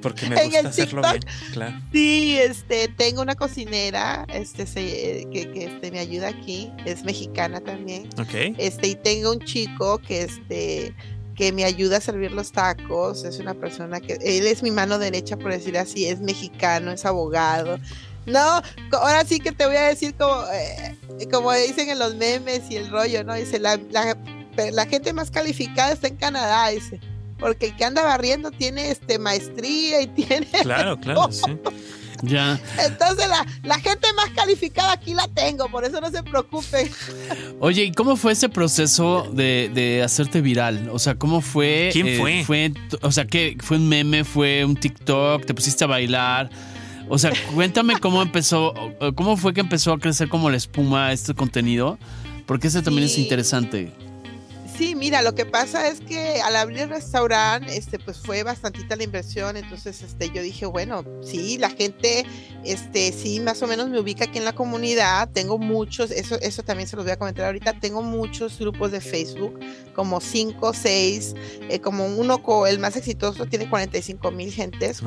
Porque 0.02 0.30
me 0.30 0.44
gusta 0.46 0.70
hacerlo 0.70 1.02
bien, 1.02 1.24
claro. 1.52 1.80
Sí, 1.92 2.38
este, 2.40 2.88
tengo 2.88 3.22
una 3.22 3.36
cocinera, 3.36 4.26
este, 4.30 4.66
que, 4.66 5.52
que 5.54 5.66
este, 5.66 5.92
me 5.92 6.00
ayuda 6.00 6.30
aquí, 6.30 6.72
es 6.86 7.04
mexicana 7.04 7.60
también. 7.60 8.10
Ok. 8.20 8.56
Este, 8.58 8.88
y 8.88 8.96
tengo 8.96 9.32
un 9.32 9.40
chico 9.40 9.98
que, 10.00 10.24
este, 10.24 10.96
que 11.38 11.54
me 11.54 11.64
ayuda 11.64 11.98
a 11.98 12.02
servir 12.02 12.32
los 12.32 12.52
tacos, 12.52 13.24
es 13.24 13.40
una 13.40 13.54
persona 13.54 14.02
que, 14.02 14.14
él 14.14 14.48
es 14.48 14.64
mi 14.64 14.72
mano 14.72 14.98
derecha, 14.98 15.38
por 15.38 15.52
decir 15.52 15.78
así, 15.78 16.08
es 16.08 16.20
mexicano, 16.20 16.92
es 16.92 17.06
abogado. 17.06 17.80
No, 18.26 18.62
ahora 18.92 19.24
sí 19.24 19.40
que 19.40 19.54
te 19.54 19.66
voy 19.66 19.78
a 19.78 19.84
decir 19.84 20.16
como, 20.16 20.44
eh, 20.52 20.98
como 21.32 21.54
dicen 21.54 21.90
en 21.90 22.00
los 22.00 22.16
memes 22.16 22.64
y 22.70 22.76
el 22.76 22.90
rollo, 22.90 23.24
¿no? 23.24 23.36
Dice, 23.36 23.60
la, 23.60 23.80
la, 24.72 24.86
gente 24.88 25.14
más 25.14 25.32
calificada 25.32 25.94
está 25.94 26.08
en 26.08 26.18
Canadá, 26.18 26.70
dice 26.70 27.00
porque 27.40 27.68
el 27.68 27.76
que 27.76 27.86
anda 27.86 28.04
barriendo 28.04 28.52
tiene 28.52 28.92
este 28.92 29.20
maestría 29.20 30.02
y 30.02 30.08
tiene 30.16 30.48
claro 30.62 31.00
claro 31.00 31.32
sí. 31.32 31.58
Ya. 32.24 32.60
Entonces 32.84 33.28
la, 33.64 33.80
gente 33.80 34.08
más 34.16 34.30
calificada 34.32 34.94
aquí 34.94 35.14
la 35.14 35.28
tengo, 35.28 35.70
por 35.70 35.86
eso 35.86 36.02
no 36.02 36.10
se 36.10 36.24
preocupen. 36.24 36.90
Oye, 37.60 37.84
¿y 37.86 37.92
cómo 37.92 38.16
fue 38.16 38.34
ese 38.34 38.50
proceso 38.50 39.30
de, 39.32 40.02
hacerte 40.04 40.42
viral? 40.42 40.90
O 40.92 41.00
sea, 41.00 41.16
¿cómo 41.16 41.42
fue? 41.42 41.90
¿Quién 41.94 42.08
eh, 42.08 42.18
fue? 42.18 42.44
fue? 42.46 42.74
O 43.02 43.12
sea, 43.12 43.26
¿qué, 43.26 43.58
¿fue 43.60 43.78
un 43.78 43.88
meme? 43.88 44.24
¿Fue 44.24 44.66
un 44.66 44.76
TikTok? 44.76 45.46
¿Te 45.46 45.54
pusiste 45.54 45.84
a 45.84 45.88
bailar? 45.88 46.50
O 47.10 47.18
sea, 47.18 47.32
cuéntame 47.54 48.00
cómo 48.00 48.22
empezó, 48.22 48.74
cómo 49.16 49.38
fue 49.38 49.54
que 49.54 49.62
empezó 49.62 49.94
a 49.94 50.00
crecer 50.00 50.28
como 50.28 50.50
la 50.50 50.58
espuma 50.58 51.14
este 51.14 51.34
contenido, 51.34 51.98
porque 52.46 52.68
ese 52.68 52.82
también 52.82 53.06
es 53.06 53.18
interesante. 53.18 53.94
Sí, 54.78 54.94
mira, 54.94 55.24
lo 55.24 55.34
que 55.34 55.44
pasa 55.44 55.88
es 55.88 56.02
que 56.02 56.40
al 56.42 56.56
abrir 56.56 56.82
el 56.82 56.90
restaurante, 56.90 57.76
este, 57.76 57.98
pues 57.98 58.20
fue 58.20 58.44
bastantita 58.44 58.96
la 58.96 59.04
inversión, 59.04 59.58
entonces, 59.58 60.04
este, 60.04 60.30
yo 60.30 60.44
dije, 60.44 60.68
bueno, 60.68 61.04
sí, 61.24 61.58
la 61.58 61.72
gente, 61.72 62.28
este, 62.64 63.12
sí, 63.12 63.40
más 63.40 63.64
o 63.64 63.68
menos 63.68 63.90
me 63.90 64.00
ubica 64.00 64.26
aquí 64.26 64.38
en 64.38 64.46
la 64.46 64.54
comunidad, 64.54 65.30
tengo 65.34 65.58
muchos, 65.58 66.12
eso, 66.12 66.40
eso 66.42 66.62
también 66.62 66.88
se 66.88 66.96
los 66.96 67.06
voy 67.06 67.14
a 67.14 67.18
comentar 67.18 67.46
ahorita, 67.46 67.80
tengo 67.80 68.04
muchos 68.04 68.60
grupos 68.60 68.92
de 68.92 69.02
Facebook, 69.02 69.60
como 69.96 70.22
cinco, 70.22 70.72
seis, 70.76 71.34
eh, 71.70 71.80
como 71.80 72.06
uno, 72.06 72.40
el 72.68 72.78
más 72.78 72.96
exitoso, 72.96 73.48
tiene 73.48 73.68
45 73.68 74.30
mil 74.30 74.52
gentes, 74.52 75.02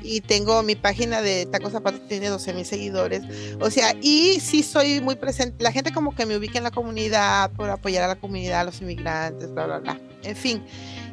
y 0.00 0.20
tengo 0.20 0.62
mi 0.62 0.76
página 0.76 1.22
de 1.22 1.46
Tacos 1.46 1.72
Zapatos, 1.72 2.06
tiene 2.06 2.28
12 2.28 2.52
mil 2.52 2.64
seguidores, 2.64 3.22
o 3.60 3.68
sea, 3.68 3.96
y 4.00 4.38
sí 4.38 4.62
soy 4.62 5.00
muy 5.00 5.16
presente, 5.16 5.64
la 5.64 5.72
gente 5.72 5.92
como 5.92 6.14
que 6.14 6.24
me 6.24 6.36
ubica 6.36 6.58
en 6.58 6.64
la 6.64 6.70
comunidad, 6.70 7.50
por 7.50 7.68
apoyar 7.68 8.04
a 8.04 8.08
la 8.08 8.20
comunidad, 8.20 8.60
a 8.60 8.64
los 8.64 8.80
migrantes, 8.96 9.52
bla, 9.52 9.66
bla, 9.66 9.78
bla. 9.78 10.00
En 10.22 10.36
fin, 10.36 10.62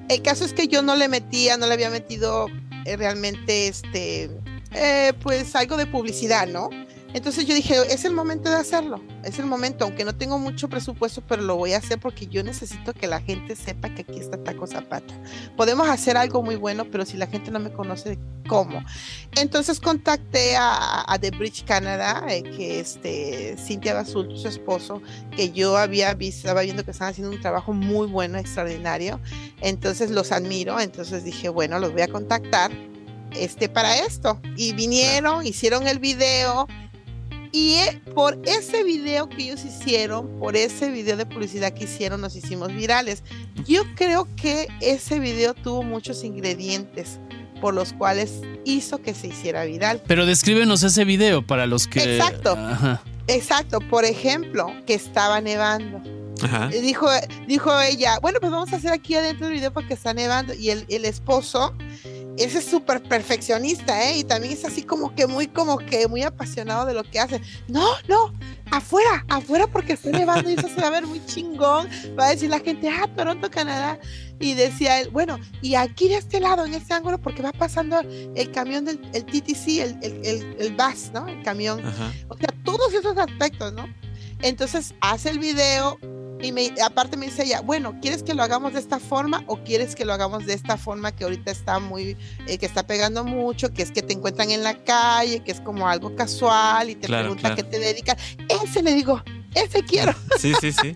el 0.10 0.22
caso 0.22 0.46
es 0.46 0.54
que 0.54 0.68
yo 0.68 0.82
no 0.82 0.96
le 0.96 1.08
metía, 1.08 1.58
no 1.58 1.68
le 1.68 1.74
había 1.74 1.90
metido 1.90 2.48
eh, 2.86 2.98
realmente, 2.98 3.68
este, 3.68 4.30
eh, 4.72 5.14
pues 5.22 5.56
algo 5.56 5.78
de 5.78 5.86
publicidad, 5.86 6.48
¿no? 6.48 6.70
Entonces 7.14 7.48
yo 7.48 7.56
dije, 7.56 7.76
es 7.90 8.06
el 8.06 8.14
momento 8.14 8.52
de 8.52 8.58
hacerlo, 8.58 9.02
es 9.24 9.40
el 9.40 9.48
momento, 9.48 9.86
aunque 9.86 10.06
no 10.06 10.16
tengo 10.16 10.38
mucho 10.38 10.70
presupuesto, 10.70 11.24
pero 11.28 11.42
lo 11.42 11.56
voy 11.56 11.74
a 11.74 11.78
hacer 11.78 12.00
porque 12.00 12.28
yo 12.28 12.44
necesito 12.44 12.94
que 12.94 13.08
la 13.08 13.20
gente 13.20 13.56
sepa 13.56 13.90
que 13.90 14.04
aquí 14.04 14.20
está 14.20 14.38
Taco 14.44 14.68
Zapata. 14.68 15.14
Podemos 15.58 15.90
hacer 15.90 16.18
algo 16.18 16.44
muy 16.44 16.56
bueno, 16.56 16.86
pero 16.86 17.06
si 17.06 17.18
la 17.18 17.26
gente 17.26 17.50
no 17.50 17.60
me 17.60 17.72
conoce, 17.72 18.20
¿cómo? 18.48 18.84
Entonces 19.38 19.80
contacté 19.80 20.56
a, 20.56 21.18
The 21.20 21.32
Bridge 21.32 21.66
Canada, 21.66 22.24
eh, 22.30 22.44
que 22.44 22.80
este, 22.80 23.56
Cintia 23.58 23.96
Basul, 23.96 24.38
su 24.38 24.48
esposo, 24.48 25.02
que 25.36 25.52
yo 25.52 25.78
había 25.78 26.14
visto, 26.14 26.48
estaba 26.48 26.62
viendo 26.62 26.86
que 26.86 26.92
estaban 26.92 27.12
haciendo 27.12 27.34
un 27.34 27.42
trabajo 27.42 27.74
muy 27.74 28.08
bueno, 28.08 28.38
extraordinario. 28.38 29.20
Entonces 29.62 30.12
los 30.12 30.32
admiro, 30.32 30.80
entonces 30.80 31.24
dije, 31.24 31.50
bueno, 31.50 31.80
los 31.80 31.92
voy 31.92 32.04
a 32.04 32.08
contactar 32.08 32.72
este, 33.32 33.68
para 33.68 33.98
esto. 33.98 34.40
Y 34.56 34.74
vinieron, 34.74 35.46
hicieron 35.46 35.88
el 35.88 36.00
video 36.00 36.68
y 37.52 37.74
eh, 37.74 38.02
por 38.14 38.40
ese 38.46 38.84
video 38.84 39.30
que 39.30 39.44
ellos 39.44 39.64
hicieron, 39.66 40.40
por 40.40 40.56
ese 40.56 40.90
video 40.92 41.18
de 41.18 41.26
publicidad 41.26 41.74
que 41.74 41.86
hicieron, 41.86 42.22
nos 42.22 42.36
hicimos 42.36 42.74
virales. 42.74 43.24
Yo 43.66 43.84
creo 43.96 44.28
que 44.36 44.68
ese 44.82 45.20
video 45.20 45.54
tuvo 45.54 45.84
muchos 45.84 46.24
ingredientes 46.24 47.20
por 47.60 47.74
los 47.74 47.94
cuales 47.94 48.42
hizo 48.66 49.00
que 49.02 49.14
se 49.14 49.28
hiciera 49.28 49.66
viral. 49.66 50.02
Pero 50.08 50.26
descríbenos 50.26 50.84
ese 50.84 51.06
video 51.06 51.46
para 51.46 51.66
los 51.66 51.88
que... 51.88 52.18
Exacto. 52.18 52.58
Exacto. 53.28 53.80
Por 53.82 54.06
ejemplo, 54.06 54.72
que 54.86 54.94
estaba 54.94 55.42
nevando. 55.42 56.02
Ajá. 56.42 56.68
Dijo, 56.68 57.08
dijo 57.48 57.80
ella, 57.82 58.20
bueno, 58.22 58.40
pues 58.40 58.52
vamos 58.52 58.72
a 58.72 58.78
hacer 58.78 58.92
aquí 58.92 59.16
adentro 59.16 59.48
el 59.48 59.54
video 59.54 59.74
porque 59.74 59.94
está 59.94 60.14
nevando. 60.14 60.54
Y 60.54 60.70
el, 60.70 60.86
el 60.90 61.06
esposo 61.06 61.74
ese 62.40 62.60
es 62.60 62.66
súper 62.66 63.04
perfeccionista, 63.04 64.10
¿eh? 64.10 64.20
Y 64.20 64.24
también 64.24 64.54
es 64.54 64.64
así 64.64 64.84
como 64.84 65.14
que 65.14 65.28
muy, 65.28 65.48
como 65.48 65.78
que 65.78 66.08
muy 66.08 66.24
apasionado 66.24 66.86
de 66.86 66.94
lo 66.94 67.04
que 67.04 67.20
hace. 67.20 67.42
No, 67.68 67.86
no, 68.08 68.34
afuera, 68.72 69.26
afuera 69.28 69.68
porque 69.68 69.94
está 69.94 70.10
nevando 70.10 70.50
y 70.50 70.54
eso 70.54 70.70
se 70.70 70.80
va 70.80 70.88
a 70.88 70.92
ver 70.92 71.06
muy 71.06 71.24
chingón. 71.26 71.90
Va 72.18 72.28
a 72.28 72.30
decir 72.30 72.50
la 72.50 72.60
gente, 72.60 72.90
ah, 72.90 73.10
Toronto, 73.16 73.52
Canadá. 73.52 74.00
Y 74.40 74.54
decía 74.54 75.02
él, 75.02 75.10
bueno, 75.10 75.38
y 75.62 75.76
aquí 75.76 76.08
de 76.08 76.16
este 76.16 76.40
lado, 76.40 76.66
en 76.66 76.74
este 76.74 76.94
ángulo, 76.94 77.20
porque 77.20 77.42
va 77.42 77.52
pasando 77.52 78.00
el 78.00 78.52
camión 78.52 78.86
del 78.86 79.02
el 79.14 79.26
TTC, 79.26 79.68
el, 79.80 80.00
el, 80.02 80.56
el, 80.60 80.76
bus, 80.76 81.12
¿no? 81.14 81.28
El 81.28 81.44
camión. 81.44 81.82
O 82.30 82.38
sea, 82.38 82.50
todos 82.64 82.94
esos 82.94 83.18
aspectos, 83.18 83.74
¿no? 83.74 83.86
Entonces 84.42 84.94
hace 85.02 85.30
el 85.30 85.40
video, 85.40 85.98
Y 86.42 86.54
me, 86.54 86.74
aparte 86.82 87.18
me 87.18 87.26
dice 87.26 87.44
ella, 87.44 87.60
bueno, 87.60 88.00
¿quieres 88.02 88.24
que 88.24 88.34
lo 88.34 88.42
hagamos 88.44 88.72
de 88.72 88.80
esta 88.80 88.98
forma 89.00 89.44
o 89.48 89.62
quieres 89.62 89.94
que 89.94 90.06
lo 90.06 90.14
hagamos 90.14 90.46
de 90.46 90.54
esta 90.54 90.78
forma 90.78 91.12
que 91.14 91.26
ahorita 91.26 91.52
está 91.52 91.80
muy, 91.80 92.16
eh, 92.48 92.58
que 92.58 92.66
está 92.66 92.88
pegando 92.88 93.26
mucho, 93.26 93.74
que 93.74 93.82
es 93.82 93.92
que 93.92 94.02
te 94.02 94.14
encuentran 94.14 94.50
en 94.52 94.64
la 94.64 94.82
calle, 94.86 95.42
que 95.44 95.52
es 95.52 95.60
como 95.60 95.90
algo 95.90 96.16
casual 96.16 96.90
y 96.90 96.96
te 96.96 97.08
preguntan 97.08 97.56
qué 97.58 97.64
te 97.64 97.78
dedican? 97.78 98.16
Ese 98.48 98.82
le 98.82 98.94
digo, 98.94 99.22
ese 99.54 99.84
quiero. 99.84 100.16
Sí, 100.40 100.54
sí, 100.62 100.72
sí. 100.72 100.96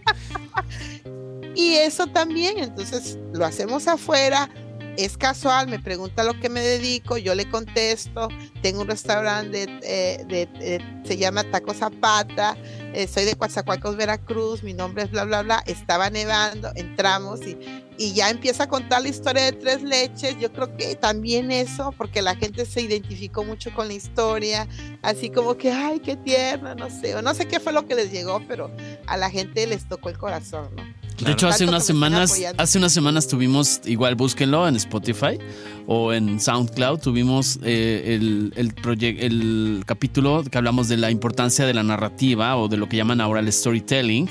y 1.56 1.74
eso 1.74 2.08
también, 2.08 2.60
entonces 2.60 3.18
lo 3.34 3.46
hacemos 3.46 3.90
afuera, 3.90 4.50
es 4.96 5.18
casual, 5.18 5.68
me 5.68 5.80
pregunta 5.80 6.24
lo 6.24 6.40
que 6.40 6.48
me 6.50 6.62
dedico, 6.62 7.18
yo 7.18 7.36
le 7.36 7.50
contesto, 7.50 8.30
tengo 8.62 8.82
un 8.82 8.88
restaurante, 8.88 9.66
de, 9.66 10.82
se 11.04 11.18
llama 11.18 11.44
Taco 11.52 11.74
Zapata, 11.74 12.56
eh, 12.94 13.08
soy 13.08 13.26
de 13.26 13.36
Coatzacoalcos, 13.36 13.96
Veracruz, 13.96 14.64
mi 14.64 14.74
nombre 14.74 15.04
es 15.04 15.12
bla, 15.12 15.24
bla, 15.26 15.42
bla, 15.42 15.64
estaba 15.66 16.10
nevando, 16.10 16.72
entramos 16.76 17.42
y, 17.42 17.58
y 17.98 18.14
ya 18.14 18.30
empieza 18.30 18.64
a 18.64 18.68
contar 18.68 19.02
la 19.02 19.10
historia 19.10 19.44
de 19.44 19.52
tres 19.52 19.84
leches, 19.84 20.38
yo 20.40 20.52
creo 20.52 20.76
que 20.76 20.96
también 20.96 21.52
eso, 21.52 21.94
porque 21.98 22.22
la 22.22 22.36
gente 22.36 22.66
se 22.66 22.82
identificó 22.82 23.44
mucho 23.44 23.74
con 23.74 23.88
la 23.88 23.94
historia, 23.94 24.68
así 25.02 25.30
como 25.30 25.56
que, 25.58 25.72
ay, 25.72 26.00
qué 26.00 26.16
tierna, 26.16 26.76
no 26.76 26.90
sé, 26.90 27.16
o 27.16 27.22
no 27.22 27.34
sé 27.34 27.48
qué 27.48 27.60
fue 27.60 27.74
lo 27.74 27.86
que 27.86 27.96
les 27.96 28.12
llegó, 28.12 28.42
pero 28.48 28.72
a 29.08 29.18
la 29.18 29.30
gente 29.30 29.68
les 29.68 29.88
tocó 29.88 30.10
el 30.10 30.18
corazón, 30.18 30.70
¿no? 30.76 30.84
De 31.24 31.32
hecho, 31.32 31.48
hace 31.48 31.66
unas 31.66 31.86
semanas, 31.86 32.38
hace 32.58 32.78
unas 32.78 32.92
semanas 32.92 33.28
tuvimos, 33.28 33.82
igual 33.86 34.16
búsquenlo 34.16 34.68
en 34.68 34.76
Spotify 34.76 35.38
o 35.86 36.12
en 36.12 36.40
SoundCloud, 36.40 37.00
tuvimos 37.00 37.60
eh, 37.64 38.16
el, 38.16 38.52
el, 38.56 38.74
el 39.20 39.84
capítulo 39.86 40.44
que 40.44 40.58
hablamos 40.58 40.90
de 40.90 40.98
la 40.98 41.12
importancia 41.12 41.66
de 41.66 41.74
la 41.74 41.84
narrativa 41.84 42.58
o 42.58 42.68
de 42.68 42.78
lo 42.78 42.90
que 42.90 42.98
llaman 42.98 43.22
ahora 43.22 43.40
el 43.40 43.54
storytelling 43.54 44.28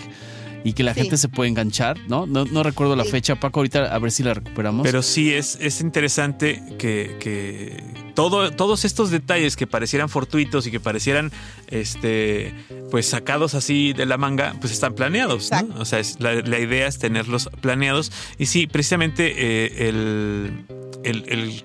y 0.65 0.73
que 0.75 0.83
la 0.83 0.95
gente 0.95 1.17
se 1.17 1.29
puede 1.29 1.51
enganchar, 1.51 1.99
¿no? 2.09 2.27
No, 2.27 2.63
recuerdo 2.63 2.97
la 2.97 3.05
fecha, 3.05 3.37
Paco, 3.37 3.61
ahorita 3.61 3.95
a 3.95 3.99
ver 3.99 4.11
si 4.11 4.23
la 4.23 4.35
recuperamos. 4.35 4.85
Pero 4.85 5.03
sí, 5.03 5.33
es, 5.33 5.59
es 5.61 5.81
interesante 5.81 6.63
que, 6.79 7.83
todo, 8.15 8.53
todos 8.53 8.85
estos 8.85 9.11
detalles 9.11 9.57
que 9.57 9.67
parecieran 9.67 10.09
fortuitos 10.09 10.67
y 10.67 10.71
que 10.71 10.81
parecieran 10.81 11.33
este, 11.69 12.55
pues 12.91 13.07
sacados 13.09 13.55
así 13.55 13.93
de 13.93 14.07
la 14.07 14.19
manga, 14.19 14.55
pues 14.61 14.73
están 14.73 14.95
planeados, 14.95 15.51
¿no? 15.51 15.81
O 15.81 15.85
sea, 15.85 16.01
la, 16.19 16.59
idea 16.59 16.87
es 16.87 16.99
tenerlos 16.99 17.51
planeados. 17.61 18.13
Y 18.39 18.47
sí, 18.47 18.67
precisamente 18.67 19.35
eh, 19.37 19.89
el, 19.89 20.65
el 21.03 21.65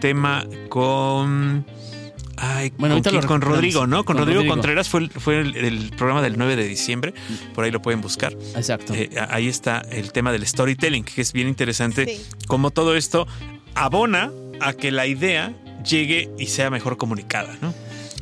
tema 0.00 0.46
con 0.68 1.64
Ay, 2.42 2.72
bueno, 2.78 3.02
con, 3.02 3.22
con 3.22 3.40
Rodrigo, 3.42 3.86
¿no? 3.86 4.04
Con, 4.04 4.16
Rodrigo, 4.16 4.46
Contreras 4.46 4.88
fue, 4.88 5.00
el, 5.00 5.10
fue 5.10 5.40
el, 5.40 5.90
programa 5.96 6.22
del 6.22 6.38
9 6.38 6.56
de 6.56 6.66
diciembre. 6.66 7.12
Por 7.54 7.64
ahí 7.64 7.70
lo 7.70 7.82
pueden 7.82 8.00
buscar. 8.00 8.32
Exacto. 8.32 8.94
Eh, 8.94 9.10
ahí 9.28 9.46
está 9.46 9.82
el 9.90 10.10
tema 10.12 10.32
del 10.32 10.46
storytelling, 10.46 11.04
que 11.04 11.20
es 11.20 11.34
bien 11.34 11.48
interesante. 11.48 12.18
Cómo 12.46 12.70
todo 12.70 12.96
esto 12.96 13.26
abona 13.74 14.32
a 14.60 14.72
que 14.72 14.90
la 14.90 15.06
idea 15.06 15.52
llegue 15.84 16.30
y 16.38 16.46
sea 16.46 16.70
mejor 16.70 16.96
comunicada, 16.96 17.56
¿no? 17.60 17.74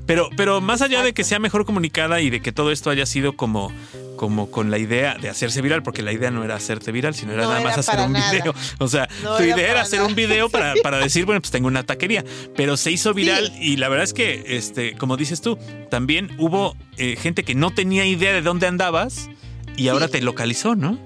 Pero, 0.05 0.31
pero 0.37 0.61
más 0.61 0.83
allá 0.83 1.03
de 1.03 1.13
que 1.13 1.23
sea 1.23 1.39
mejor 1.39 1.65
comunicada 1.65 2.21
y 2.21 2.31
de 2.31 2.41
que 2.41 2.51
todo 2.51 2.73
esto 2.73 2.91
haya 2.91 3.07
sido 3.07 3.37
como 3.37 3.73
como 4.19 4.51
con 4.51 4.71
la 4.71 4.77
idea 4.77 5.17
de 5.17 5.31
hacerse 5.31 5.63
viral, 5.63 5.83
porque 5.83 6.03
la 6.03 6.13
idea 6.13 6.31
no 6.31 6.45
era 6.45 6.57
hacerte 6.57 6.93
viral, 6.93 7.15
sino 7.15 7.33
era 7.33 7.45
nada 7.45 7.63
más 7.63 7.79
hacer 7.79 8.01
un 8.01 8.13
video. 8.13 8.55
O 8.79 8.89
sea, 8.89 9.09
tu 9.23 9.43
idea 9.43 9.71
era 9.71 9.81
hacer 9.81 10.03
un 10.03 10.15
video 10.15 10.51
para, 10.51 10.75
para, 10.83 10.99
decir, 10.99 11.25
bueno, 11.25 11.41
pues 11.41 11.51
tengo 11.51 11.69
una 11.69 11.85
taquería, 11.85 12.25
pero 12.57 12.77
se 12.77 12.91
hizo 12.91 13.15
viral 13.15 13.53
y 13.61 13.77
la 13.77 13.89
verdad 13.89 14.05
es 14.05 14.13
que, 14.13 14.45
este, 14.59 14.95
como 14.97 15.17
dices 15.17 15.41
tú, 15.41 15.59
también 15.91 16.31
hubo 16.39 16.77
eh, 16.97 17.17
gente 17.17 17.45
que 17.45 17.55
no 17.55 17.71
tenía 17.71 18.05
idea 18.05 18.33
de 18.33 18.43
dónde 18.43 18.67
andabas 18.67 19.31
y 19.77 19.89
ahora 19.89 20.09
te 20.09 20.21
localizó, 20.21 20.75
¿no? 20.75 20.99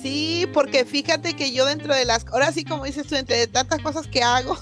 Sí, 0.00 0.46
porque 0.54 0.84
fíjate 0.84 1.34
que 1.34 1.52
yo 1.52 1.66
dentro 1.66 1.94
de 1.94 2.04
las, 2.04 2.24
ahora 2.28 2.52
sí 2.52 2.64
como 2.64 2.84
dices 2.84 3.06
tú, 3.06 3.16
entre 3.16 3.46
tantas 3.48 3.80
cosas 3.80 4.06
que 4.06 4.22
hago, 4.22 4.56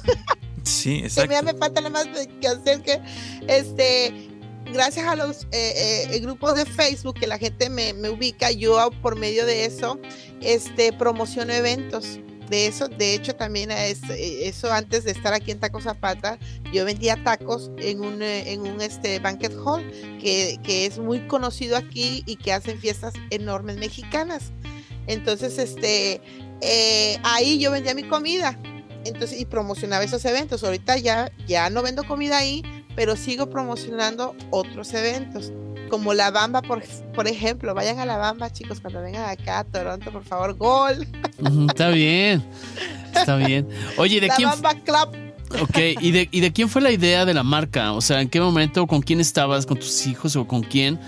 sí, 0.65 1.01
exacto. 1.05 1.35
que 1.35 1.43
me 1.43 1.55
falta 1.55 1.81
nada 1.81 1.91
más 1.91 2.07
que 2.41 2.49
hacer 2.49 2.83
que, 2.83 3.01
este, 3.47 4.28
gracias 4.73 5.07
a 5.07 5.17
los 5.17 5.45
eh, 5.53 6.09
eh, 6.11 6.19
grupos 6.21 6.55
de 6.57 6.65
Facebook 6.67 7.15
que 7.19 7.27
la 7.27 7.39
gente 7.39 7.71
me, 7.71 7.93
ubica, 8.09 8.51
yo 8.51 8.91
por 9.03 9.17
medio 9.17 9.47
de 9.47 9.65
eso 9.65 9.99
este, 10.41 10.93
promociono 10.93 11.53
eventos. 11.53 12.21
De 12.49 12.67
eso, 12.67 12.89
de 12.89 13.15
hecho, 13.15 13.37
también 13.37 13.71
es, 13.71 14.01
eso 14.09 14.73
antes 14.73 15.05
de 15.05 15.11
estar 15.11 15.35
aquí 15.35 15.51
en 15.51 15.61
Taco 15.61 15.83
Zapata, 15.83 16.39
yo 16.73 16.87
vendía 16.87 17.23
tacos 17.23 17.71
en 17.77 18.01
un, 18.01 18.23
eh, 18.23 18.53
en 18.53 18.63
un 18.63 18.81
este, 18.81 19.19
banquet 19.19 19.53
hall 19.53 19.87
que, 20.19 20.59
que 20.63 20.87
es 20.87 20.99
muy 20.99 21.27
conocido 21.27 21.77
aquí 21.77 22.23
y 22.25 22.37
que 22.37 22.55
hacen 22.55 22.79
fiestas 22.79 23.13
enormes 23.29 23.77
mexicanas. 23.77 24.53
Entonces, 25.07 25.59
este, 25.59 26.23
ahí 27.23 27.59
yo 27.59 27.71
vendía 27.71 27.93
mi 27.95 28.05
comida 28.05 28.59
entonces 29.05 29.41
y 29.41 29.45
promocionaba 29.45 30.05
esos 30.05 30.25
eventos. 30.25 30.65
Ahorita 30.65 30.97
ya, 30.97 31.31
ya 31.47 31.71
no 31.71 31.83
vendo 31.83 32.05
comida 32.05 32.39
ahí, 32.39 32.63
pero 32.99 33.15
sigo 33.15 33.49
promocionando 33.49 34.35
otros 34.51 34.93
eventos, 34.93 35.53
como 35.89 36.15
La 36.15 36.33
Bamba, 36.33 36.63
por, 36.63 36.83
por 37.15 37.29
ejemplo. 37.29 37.73
Vayan 37.73 38.01
a 38.01 38.05
La 38.05 38.17
Bamba, 38.17 38.53
chicos, 38.53 38.81
cuando 38.81 39.01
vengan 39.01 39.31
acá 39.31 39.61
a 39.61 39.65
Toronto, 39.65 40.11
por 40.11 40.25
favor, 40.25 40.55
gol. 40.55 41.07
está 41.69 41.91
bien, 41.91 42.45
está 43.15 43.37
bien. 43.37 43.69
Oye, 43.99 44.21
¿de 44.21 44.27
la 44.27 44.35
quién? 44.35 44.49
Bamba 44.49 44.75
Club. 44.75 45.17
Ok, 45.63 45.79
¿Y 46.01 46.11
de, 46.11 46.29
¿y 46.33 46.41
de 46.41 46.53
quién 46.53 46.69
fue 46.69 46.83
la 46.83 46.91
idea 46.91 47.25
de 47.25 47.35
la 47.35 47.45
marca? 47.45 47.93
O 47.93 48.01
sea, 48.01 48.21
¿en 48.21 48.29
qué 48.29 48.41
momento, 48.41 48.85
con 48.89 49.01
quién 49.01 49.21
estabas, 49.21 49.65
con 49.65 49.79
tus 49.79 50.05
hijos 50.09 50.35
o 50.35 50.49
con 50.49 50.65
quién? 50.65 50.99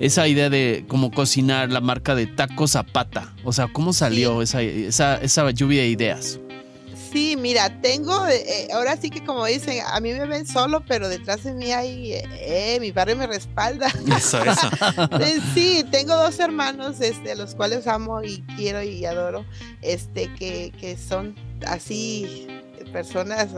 Esa 0.00 0.28
idea 0.28 0.50
de 0.50 0.84
cómo 0.86 1.10
cocinar 1.10 1.72
la 1.72 1.80
marca 1.80 2.14
de 2.14 2.26
Taco 2.26 2.68
Zapata. 2.68 3.32
O 3.42 3.54
sea, 3.54 3.68
¿cómo 3.68 3.94
salió 3.94 4.42
esa, 4.42 4.60
esa, 4.60 5.16
esa 5.16 5.50
lluvia 5.50 5.80
de 5.80 5.88
ideas? 5.88 6.40
Sí, 7.10 7.36
mira, 7.36 7.80
tengo, 7.80 8.26
eh, 8.26 8.68
ahora 8.72 8.96
sí 8.96 9.08
que 9.08 9.24
como 9.24 9.46
dicen, 9.46 9.80
a 9.86 9.98
mí 10.00 10.12
me 10.12 10.26
ven 10.26 10.46
solo, 10.46 10.84
pero 10.86 11.08
detrás 11.08 11.42
de 11.44 11.54
mí 11.54 11.72
hay, 11.72 12.12
eh, 12.14 12.78
mi 12.80 12.92
padre 12.92 13.14
me 13.14 13.26
respalda. 13.26 13.88
Eso, 14.16 14.42
eso. 14.44 14.68
Eh, 15.20 15.40
sí, 15.54 15.84
tengo 15.90 16.14
dos 16.14 16.38
hermanos, 16.38 17.00
este, 17.00 17.34
los 17.34 17.54
cuales 17.54 17.86
amo 17.86 18.22
y 18.22 18.42
quiero 18.56 18.82
y 18.82 19.04
adoro, 19.06 19.44
este, 19.80 20.32
que, 20.34 20.72
que 20.78 20.96
son 20.96 21.34
así 21.66 22.46
personas, 22.92 23.48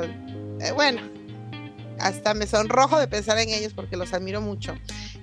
bueno, 0.75 1.01
hasta 2.01 2.35
me 2.35 2.47
sonrojo 2.47 2.99
de 2.99 3.09
pensar 3.09 3.39
en 3.39 3.51
ellos 3.51 3.73
porque 3.75 3.97
los 3.97 4.13
admiro 4.13 4.41
mucho. 4.41 4.75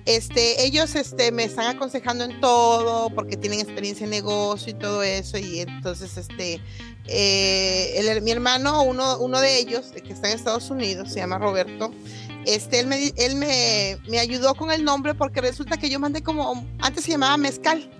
Este, 0.04 0.64
ellos 0.64 0.94
este, 0.94 1.32
me 1.32 1.44
están 1.44 1.76
aconsejando 1.76 2.24
en 2.24 2.40
todo 2.40 3.10
porque 3.10 3.36
tienen 3.36 3.60
experiencia 3.60 4.04
en 4.04 4.10
negocio 4.10 4.70
y 4.70 4.74
todo 4.74 5.02
eso 5.02 5.36
y 5.36 5.60
entonces 5.60 6.16
este, 6.16 6.60
eh, 7.08 8.20
mi 8.22 8.30
hermano, 8.30 8.82
uno, 8.82 9.18
uno 9.18 9.40
de 9.40 9.58
ellos, 9.58 9.92
que 9.92 10.12
está 10.12 10.28
en 10.28 10.36
Estados 10.36 10.70
Unidos, 10.70 11.12
se 11.12 11.20
llama 11.20 11.38
Roberto, 11.38 11.90
este, 12.44 12.80
él, 12.80 12.86
me, 12.86 13.12
él 13.16 13.36
me, 13.36 13.98
me 14.08 14.18
ayudó 14.18 14.54
con 14.54 14.70
el 14.70 14.84
nombre 14.84 15.14
porque 15.14 15.40
resulta 15.40 15.76
que 15.76 15.90
yo 15.90 15.98
mandé 15.98 16.22
como, 16.22 16.66
antes 16.80 17.04
se 17.04 17.12
llamaba 17.12 17.36
Mezcal. 17.36 17.90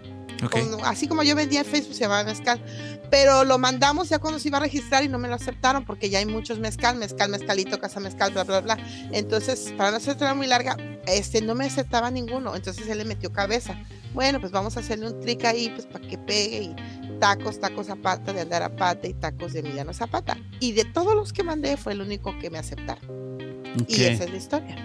así 0.85 1.09
como 1.09 1.23
yo 1.23 1.35
vendía 1.35 1.61
en 1.61 1.67
Facebook 1.67 1.95
se 1.95 2.03
llamaba 2.03 2.25
mezcal, 2.25 2.63
pero 3.11 3.45
lo 3.45 3.59
mandamos 3.59 4.09
ya 4.09 4.19
cuando 4.19 4.39
se 4.39 4.49
iba 4.49 4.59
a 4.59 4.61
registrar 4.61 5.03
y 5.03 5.09
no 5.09 5.19
me 5.19 5.29
lo 5.29 5.35
aceptaron 5.35 5.85
porque 5.85 6.11
ya 6.11 6.19
hay 6.19 6.27
muchos 6.27 6.59
mezcal, 6.59 6.97
mezcal, 6.97 7.31
mezcalito, 7.31 7.79
casa 7.81 8.01
mezcal, 8.01 8.33
bla, 8.33 8.45
bla, 8.45 8.61
bla. 8.61 8.79
Entonces, 9.13 9.73
para 9.77 9.91
no 9.91 9.97
hacer 9.97 10.17
muy 10.35 10.47
larga, 10.47 10.77
este 11.07 11.41
no 11.41 11.55
me 11.55 11.67
aceptaba 11.67 12.11
ninguno, 12.11 12.55
entonces 12.55 12.89
él 12.89 12.99
le 12.99 13.05
metió 13.05 13.33
cabeza. 13.33 13.77
Bueno, 14.15 14.41
pues 14.41 14.53
vamos 14.53 14.77
a 14.77 14.81
hacerle 14.81 15.09
un 15.09 15.21
trick 15.21 15.45
ahí, 15.45 15.71
pues 15.71 15.87
para 15.87 16.07
que 16.07 16.19
pegue 16.19 16.63
y 16.63 16.77
tacos, 17.19 17.61
tacos 17.61 17.87
Zapata, 17.87 18.33
de 18.33 18.41
Andara 18.41 18.69
Pata 18.77 19.09
y 19.09 19.15
tacos 19.15 19.53
de 19.53 19.61
Emiliano 19.61 19.93
Zapata. 19.93 20.37
Y 20.61 20.73
de 20.73 20.85
todos 20.85 21.15
los 21.15 21.33
que 21.33 21.43
mandé 21.43 21.77
fue 21.77 21.93
el 21.93 22.01
único 22.01 22.39
que 22.39 22.51
me 22.51 22.59
aceptaron. 22.59 23.39
Y 23.87 24.03
esa 24.03 24.25
es 24.25 24.31
la 24.31 24.37
historia. 24.37 24.77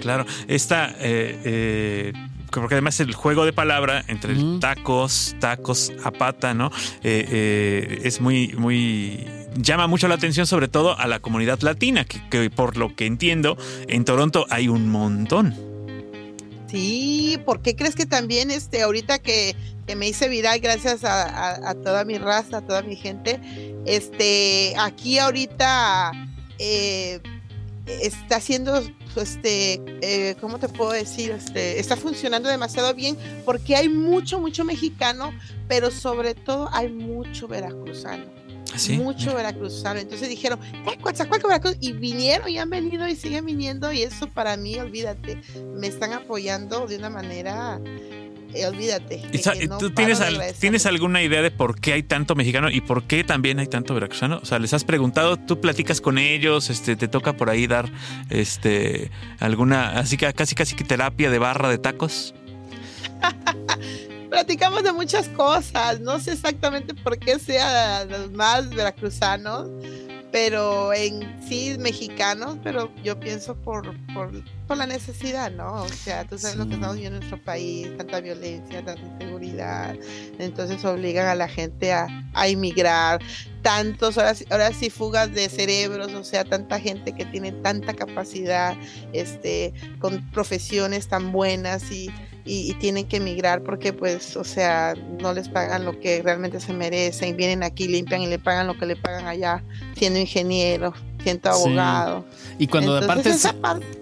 Claro, 0.00 0.26
esta, 0.46 0.90
eh, 0.98 1.40
eh, 1.44 2.12
porque 2.50 2.74
además 2.74 3.00
el 3.00 3.14
juego 3.14 3.44
de 3.44 3.52
palabra 3.52 4.04
entre 4.08 4.34
tacos, 4.60 5.34
tacos 5.40 5.92
a 6.04 6.10
pata, 6.10 6.54
¿no? 6.54 6.70
Eh, 7.02 8.00
es 8.04 8.20
muy, 8.20 8.54
muy 8.56 9.26
llama 9.56 9.86
mucho 9.86 10.08
la 10.08 10.14
atención, 10.14 10.46
sobre 10.46 10.68
todo 10.68 10.98
a 10.98 11.06
la 11.06 11.20
comunidad 11.20 11.60
latina, 11.60 12.04
que, 12.04 12.50
por 12.50 12.76
lo 12.76 12.94
que 12.94 13.06
entiendo, 13.06 13.56
en 13.88 14.04
Toronto 14.04 14.46
hay 14.50 14.68
un 14.68 14.88
montón. 14.90 15.67
Sí, 16.68 17.40
¿por 17.46 17.62
qué 17.62 17.74
crees 17.74 17.94
que 17.94 18.06
también 18.06 18.50
este 18.50 18.82
ahorita 18.82 19.18
que 19.18 19.56
que 19.88 19.96
me 19.96 20.06
hice 20.06 20.28
viral 20.28 20.60
gracias 20.60 21.00
a, 21.02 21.74
toda 21.82 22.04
mi 22.04 22.18
raza, 22.18 22.58
a 22.58 22.60
toda 22.60 22.82
mi 22.82 22.94
gente. 22.94 23.40
Este, 23.86 24.74
aquí 24.78 25.18
ahorita 25.18 26.12
eh, 26.58 27.20
está 27.86 28.36
haciendo, 28.36 28.82
este, 29.16 29.80
eh, 30.02 30.36
¿cómo 30.42 30.58
te 30.58 30.68
puedo 30.68 30.90
decir? 30.90 31.30
Este, 31.30 31.80
está 31.80 31.96
funcionando 31.96 32.50
demasiado 32.50 32.92
bien 32.92 33.16
porque 33.46 33.76
hay 33.76 33.88
mucho, 33.88 34.38
mucho 34.38 34.62
mexicano, 34.62 35.32
pero 35.68 35.90
sobre 35.90 36.34
todo 36.34 36.68
hay 36.70 36.90
mucho 36.90 37.48
veracruzano. 37.48 38.37
¿Ah, 38.72 38.92
mucho 38.92 39.34
veracruzano. 39.34 39.98
Entonces 39.98 40.28
dijeron, 40.28 40.58
Veracruz? 41.42 41.76
Y 41.80 41.92
vinieron 41.92 42.48
y 42.48 42.58
han 42.58 42.70
venido 42.70 43.08
y 43.08 43.16
siguen 43.16 43.46
viniendo. 43.46 43.92
Y 43.92 44.02
eso 44.02 44.26
para 44.28 44.56
mí, 44.56 44.78
olvídate, 44.78 45.40
me 45.74 45.86
están 45.86 46.12
apoyando 46.12 46.86
de 46.86 46.96
una 46.96 47.10
manera 47.10 47.80
eh, 48.54 48.66
olvídate. 48.66 49.22
¿Tú 49.78 49.90
tienes, 49.90 50.20
tienes 50.58 50.86
alguna 50.86 51.22
idea 51.22 51.42
de 51.42 51.50
por 51.50 51.78
qué 51.78 51.92
hay 51.92 52.02
tanto 52.02 52.34
mexicano 52.34 52.70
y 52.70 52.80
por 52.80 53.02
qué 53.04 53.22
también 53.22 53.58
hay 53.58 53.66
tanto 53.66 53.92
veracruzano? 53.94 54.38
O 54.42 54.44
sea, 54.46 54.58
¿les 54.58 54.72
has 54.72 54.84
preguntado? 54.84 55.36
¿Tú 55.36 55.60
platicas 55.60 56.00
con 56.00 56.16
ellos? 56.16 56.70
Este, 56.70 56.96
¿Te 56.96 57.08
toca 57.08 57.34
por 57.34 57.50
ahí 57.50 57.66
dar 57.66 57.90
este 58.30 59.10
alguna, 59.38 59.98
así 59.98 60.16
que 60.16 60.32
casi 60.32 60.54
casi 60.54 60.76
que 60.76 60.84
terapia 60.84 61.30
de 61.30 61.38
barra 61.38 61.68
de 61.68 61.78
tacos? 61.78 62.34
Platicamos 64.30 64.82
de 64.82 64.92
muchas 64.92 65.28
cosas. 65.30 66.00
No 66.00 66.20
sé 66.20 66.32
exactamente 66.32 66.94
por 66.94 67.18
qué 67.18 67.38
sea 67.38 68.04
los 68.04 68.30
más 68.32 68.68
veracruzanos 68.70 69.68
pero 70.30 70.92
en 70.92 71.36
sí 71.46 71.76
mexicanos, 71.78 72.58
pero 72.62 72.92
yo 73.02 73.18
pienso 73.18 73.56
por, 73.56 73.94
por, 74.12 74.30
por, 74.66 74.76
la 74.76 74.86
necesidad, 74.86 75.50
¿no? 75.50 75.82
O 75.82 75.88
sea, 75.88 76.26
tú 76.26 76.38
sabes 76.38 76.56
lo 76.56 76.66
que 76.66 76.74
estamos 76.74 76.96
viendo 76.96 77.16
en 77.16 77.20
nuestro 77.20 77.42
país, 77.42 77.88
tanta 77.96 78.20
violencia, 78.20 78.84
tanta 78.84 79.00
inseguridad, 79.00 79.96
entonces 80.38 80.84
obligan 80.84 81.26
a 81.26 81.34
la 81.34 81.48
gente 81.48 81.92
a, 81.92 82.08
a 82.34 82.48
inmigrar, 82.48 83.20
tantos, 83.62 84.18
ahora, 84.18 84.34
ahora 84.50 84.72
sí 84.72 84.90
fugas 84.90 85.32
de 85.32 85.48
cerebros, 85.48 86.12
o 86.12 86.24
sea, 86.24 86.44
tanta 86.44 86.78
gente 86.78 87.12
que 87.12 87.24
tiene 87.24 87.52
tanta 87.52 87.94
capacidad, 87.94 88.76
este, 89.12 89.72
con 89.98 90.30
profesiones 90.30 91.08
tan 91.08 91.32
buenas 91.32 91.90
y 91.90 92.10
y, 92.44 92.74
tienen 92.74 93.06
que 93.06 93.18
emigrar 93.18 93.62
porque 93.62 93.92
pues, 93.92 94.36
o 94.36 94.44
sea, 94.44 94.94
no 95.20 95.32
les 95.32 95.48
pagan 95.48 95.84
lo 95.84 95.98
que 96.00 96.22
realmente 96.22 96.60
se 96.60 96.72
merecen, 96.72 97.36
vienen 97.36 97.62
aquí, 97.62 97.88
limpian 97.88 98.22
y 98.22 98.26
le 98.26 98.38
pagan 98.38 98.66
lo 98.66 98.78
que 98.78 98.86
le 98.86 98.96
pagan 98.96 99.26
allá, 99.26 99.62
siendo 99.96 100.18
ingeniero, 100.18 100.94
siendo 101.22 101.50
abogado. 101.50 102.24
Y 102.58 102.66
cuando 102.66 102.96
aparte, 102.96 103.34
se, 103.34 103.50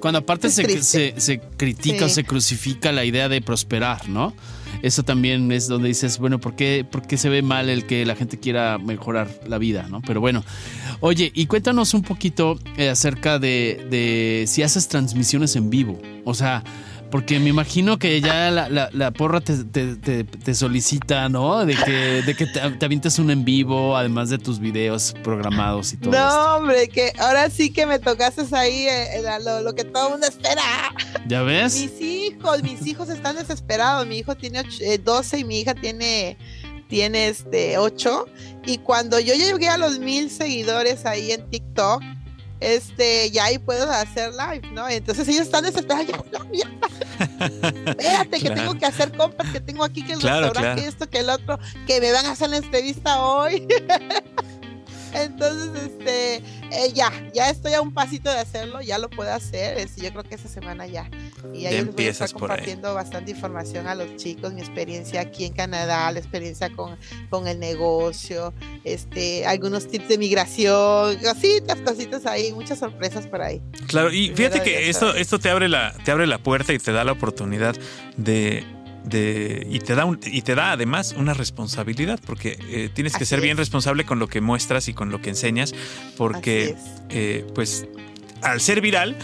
cuando 0.01 0.18
aparte 0.20 0.51
se, 0.51 1.20
se, 1.20 1.41
critica 1.57 2.07
o 2.07 2.09
se 2.09 2.24
crucifica 2.24 2.93
la 2.93 3.05
idea 3.05 3.28
de 3.28 3.41
prosperar, 3.41 4.09
¿no? 4.09 4.34
Eso 4.82 5.03
también 5.03 5.51
es 5.53 5.68
donde 5.68 5.89
dices, 5.89 6.18
bueno, 6.18 6.39
¿por 6.39 6.55
qué, 6.55 6.87
¿por 6.89 7.07
qué 7.07 7.16
se 7.16 7.28
ve 7.28 7.43
mal 7.43 7.68
el 7.68 7.87
que 7.87 8.05
la 8.05 8.14
gente 8.14 8.39
quiera 8.39 8.78
mejorar 8.78 9.28
la 9.47 9.59
vida, 9.59 9.87
¿no? 9.89 10.03
Pero 10.03 10.20
bueno, 10.20 10.45
oye, 11.01 11.32
y 11.34 11.47
cuéntanos 11.47 11.95
un 11.95 12.03
poquito 12.03 12.59
eh, 12.76 12.91
acerca 12.91 13.39
de, 13.39 13.87
de 13.91 14.45
si 14.47 14.62
haces 14.62 14.89
transmisiones 14.89 15.57
en 15.57 15.70
vivo. 15.70 15.99
O 16.24 16.34
sea, 16.34 16.62
porque 17.16 17.40
me 17.40 17.48
imagino 17.48 17.98
que 17.98 18.20
ya 18.20 18.50
la, 18.50 19.10
porra 19.12 19.40
te, 19.40 20.54
solicita, 20.54 21.30
¿no? 21.30 21.64
De 21.64 21.74
que, 21.74 22.20
de 22.20 22.34
que 22.34 22.44
te, 22.44 22.60
avientes 22.60 23.18
un 23.18 23.30
en 23.30 23.42
vivo, 23.42 23.96
además 23.96 24.28
de 24.28 24.36
tus 24.36 24.60
videos 24.60 25.14
programados 25.24 25.94
y 25.94 25.96
todo. 25.96 26.12
No, 26.12 26.56
hombre, 26.56 26.88
que 26.88 27.14
ahora 27.18 27.48
sí 27.48 27.70
que 27.70 27.86
me 27.86 27.98
tocaste 27.98 28.42
ahí 28.54 28.86
eh, 28.86 29.16
eh, 29.16 29.62
lo, 29.62 29.74
que 29.74 29.84
todo 29.84 30.08
el 30.08 30.12
mundo 30.12 30.26
espera. 30.26 30.60
¿Ya 31.26 31.40
ves? 31.40 31.80
Mis 31.80 32.02
hijos, 32.02 32.62
mis 32.62 32.86
hijos 32.86 33.08
están 33.08 33.36
desesperados. 33.36 34.06
Mi 34.06 34.18
hijo 34.18 34.36
tiene 34.36 34.62
12 35.02 35.36
eh, 35.36 35.40
y 35.40 35.44
mi 35.44 35.60
hija 35.60 35.74
tiene 35.74 36.36
tiene 36.86 37.28
este 37.28 37.78
8 37.78 38.26
y 38.66 38.76
cuando 38.78 39.18
yo 39.18 39.32
llegué 39.32 39.68
a 39.70 39.78
los 39.78 39.98
mil 40.00 40.30
seguidores 40.30 41.06
ahí 41.06 41.32
en 41.32 41.48
TikTok 41.48 42.02
este, 42.61 43.30
ya 43.30 43.44
ahí 43.44 43.59
puedo 43.59 43.90
hacer 43.90 44.32
live, 44.32 44.70
¿no? 44.72 44.88
Entonces 44.88 45.28
ellos 45.28 45.42
están 45.42 45.64
desesperados, 45.64 46.07
ya, 46.07 46.70
Espérate, 47.86 48.40
que 48.40 48.50
tengo 48.50 48.74
que 48.74 48.86
hacer 48.86 49.12
compras, 49.16 49.50
que 49.52 49.61
tengo 49.61 49.84
aquí 49.84 50.02
que 50.02 50.14
el 50.14 50.20
restaurante, 50.20 50.82
que 50.82 50.88
esto, 50.88 51.09
que 51.09 51.18
el 51.18 51.30
otro, 51.30 51.59
que 51.86 52.00
me 52.00 52.12
van 52.12 52.26
a 52.26 52.32
hacer 52.32 52.50
la 52.50 52.59
entrevista 52.59 53.20
hoy. 53.20 53.66
Entonces, 55.24 55.82
este, 55.82 56.36
eh, 56.36 56.92
ya, 56.94 57.10
ya 57.34 57.50
estoy 57.50 57.74
a 57.74 57.80
un 57.80 57.92
pasito 57.92 58.30
de 58.30 58.38
hacerlo, 58.38 58.80
ya 58.80 58.98
lo 58.98 59.08
puedo 59.08 59.32
hacer. 59.32 59.78
Este, 59.78 60.02
yo 60.02 60.10
creo 60.10 60.24
que 60.24 60.34
esta 60.34 60.48
semana 60.48 60.86
ya. 60.86 61.10
Y 61.54 61.66
ahí 61.66 61.74
les 61.76 61.94
voy 61.94 62.06
a 62.06 62.10
estar 62.10 62.30
compartiendo 62.32 62.92
bastante 62.94 63.30
información 63.30 63.86
a 63.86 63.94
los 63.94 64.16
chicos, 64.16 64.52
mi 64.52 64.60
experiencia 64.60 65.20
aquí 65.20 65.44
en 65.44 65.52
Canadá, 65.52 66.10
la 66.12 66.18
experiencia 66.18 66.70
con, 66.70 66.96
con 67.30 67.48
el 67.48 67.58
negocio, 67.58 68.52
este, 68.84 69.46
algunos 69.46 69.88
tips 69.88 70.08
de 70.08 70.18
migración, 70.18 71.16
cositas, 71.16 71.78
cositas 71.80 72.26
ahí, 72.26 72.52
muchas 72.52 72.78
sorpresas 72.78 73.26
por 73.26 73.42
ahí. 73.42 73.62
Claro, 73.86 74.12
y 74.12 74.30
fíjate 74.30 74.62
que 74.62 74.88
esto, 74.90 75.14
esto 75.14 75.38
te 75.38 75.50
abre 75.50 75.68
la, 75.68 75.94
te 76.04 76.10
abre 76.10 76.26
la 76.26 76.38
puerta 76.38 76.72
y 76.72 76.78
te 76.78 76.92
da 76.92 77.04
la 77.04 77.12
oportunidad 77.12 77.74
de 78.16 78.64
y 79.07 79.78
te 79.80 79.94
da 79.94 80.07
y 80.24 80.42
te 80.42 80.54
da 80.54 80.72
además 80.72 81.14
una 81.16 81.32
responsabilidad 81.32 82.18
porque 82.26 82.59
eh, 82.68 82.90
tienes 82.92 83.14
que 83.14 83.24
ser 83.24 83.40
bien 83.40 83.57
responsable 83.57 84.04
con 84.04 84.18
lo 84.18 84.28
que 84.28 84.40
muestras 84.40 84.88
y 84.88 84.94
con 84.94 85.11
lo 85.11 85.20
que 85.20 85.30
enseñas 85.30 85.74
porque 86.16 86.74
eh, 87.11 87.46
pues 87.54 87.86
al 88.42 88.61
ser 88.61 88.80
viral 88.80 89.16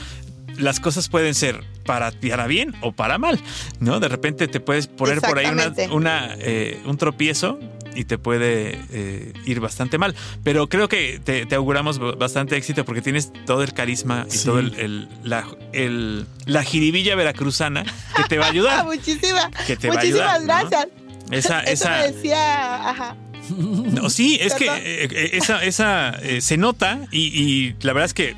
las 0.59 0.81
cosas 0.81 1.09
pueden 1.09 1.35
ser 1.35 1.65
para, 1.85 2.13
para 2.13 2.47
bien 2.47 2.75
o 2.81 2.93
para 2.93 3.19
mal, 3.19 3.41
¿no? 3.81 4.01
De 4.01 4.09
repente 4.09 4.49
te 4.49 4.61
puedes 4.61 4.87
poner 4.87 5.21
por 5.21 5.39
ahí 5.39 5.47
una, 5.91 6.37
eh, 6.39 6.81
un 6.85 6.97
tropiezo 6.97 7.59
y 7.95 8.05
te 8.05 8.19
puede 8.19 8.81
eh, 8.93 9.33
ir 9.45 9.61
bastante 9.61 9.99
mal. 9.99 10.15
Pero 10.43 10.69
creo 10.69 10.89
que 10.89 11.21
te, 11.23 11.55
auguramos 11.55 11.99
bastante 12.19 12.57
éxito 12.57 12.85
porque 12.85 13.03
tienes 13.03 13.33
todo 13.47 13.63
el 13.63 13.73
carisma 13.73 14.27
y 14.33 14.39
todo 14.39 14.59
el, 14.59 15.09
la, 15.23 15.47
el, 15.73 16.27
la 16.47 16.63
jiribilla 16.63 17.15
veracruzana 17.15 17.85
que 18.17 18.25
te 18.29 18.39
va 18.39 18.47
a 18.47 18.51
ayudar. 18.51 18.85
muchísimas, 18.87 19.49
muchísimas 19.69 20.45
gracias. 20.45 20.89
Esa, 21.31 21.61
esa. 21.61 22.03
decía, 22.03 22.91
ajá. 22.91 23.17
No, 23.49 24.09
sí, 24.09 24.39
es 24.41 24.55
que 24.55 24.67
eh, 24.69 25.31
esa, 25.33 25.65
esa 25.65 26.19
se 26.41 26.57
nota 26.57 27.01
y, 27.11 27.21
y 27.21 27.75
la 27.83 27.93
verdad 27.93 28.07
es 28.07 28.15
que 28.15 28.37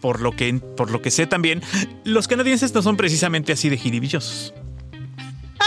por 0.00 0.20
lo 0.20 0.32
que, 0.32 0.52
por 0.54 0.90
lo 0.90 1.02
que 1.02 1.10
sé 1.10 1.26
también, 1.26 1.62
los 2.04 2.28
canadienses 2.28 2.74
no 2.74 2.82
son 2.82 2.96
precisamente 2.96 3.52
así 3.52 3.68
de 3.68 3.76
jiribillosos. 3.76 4.54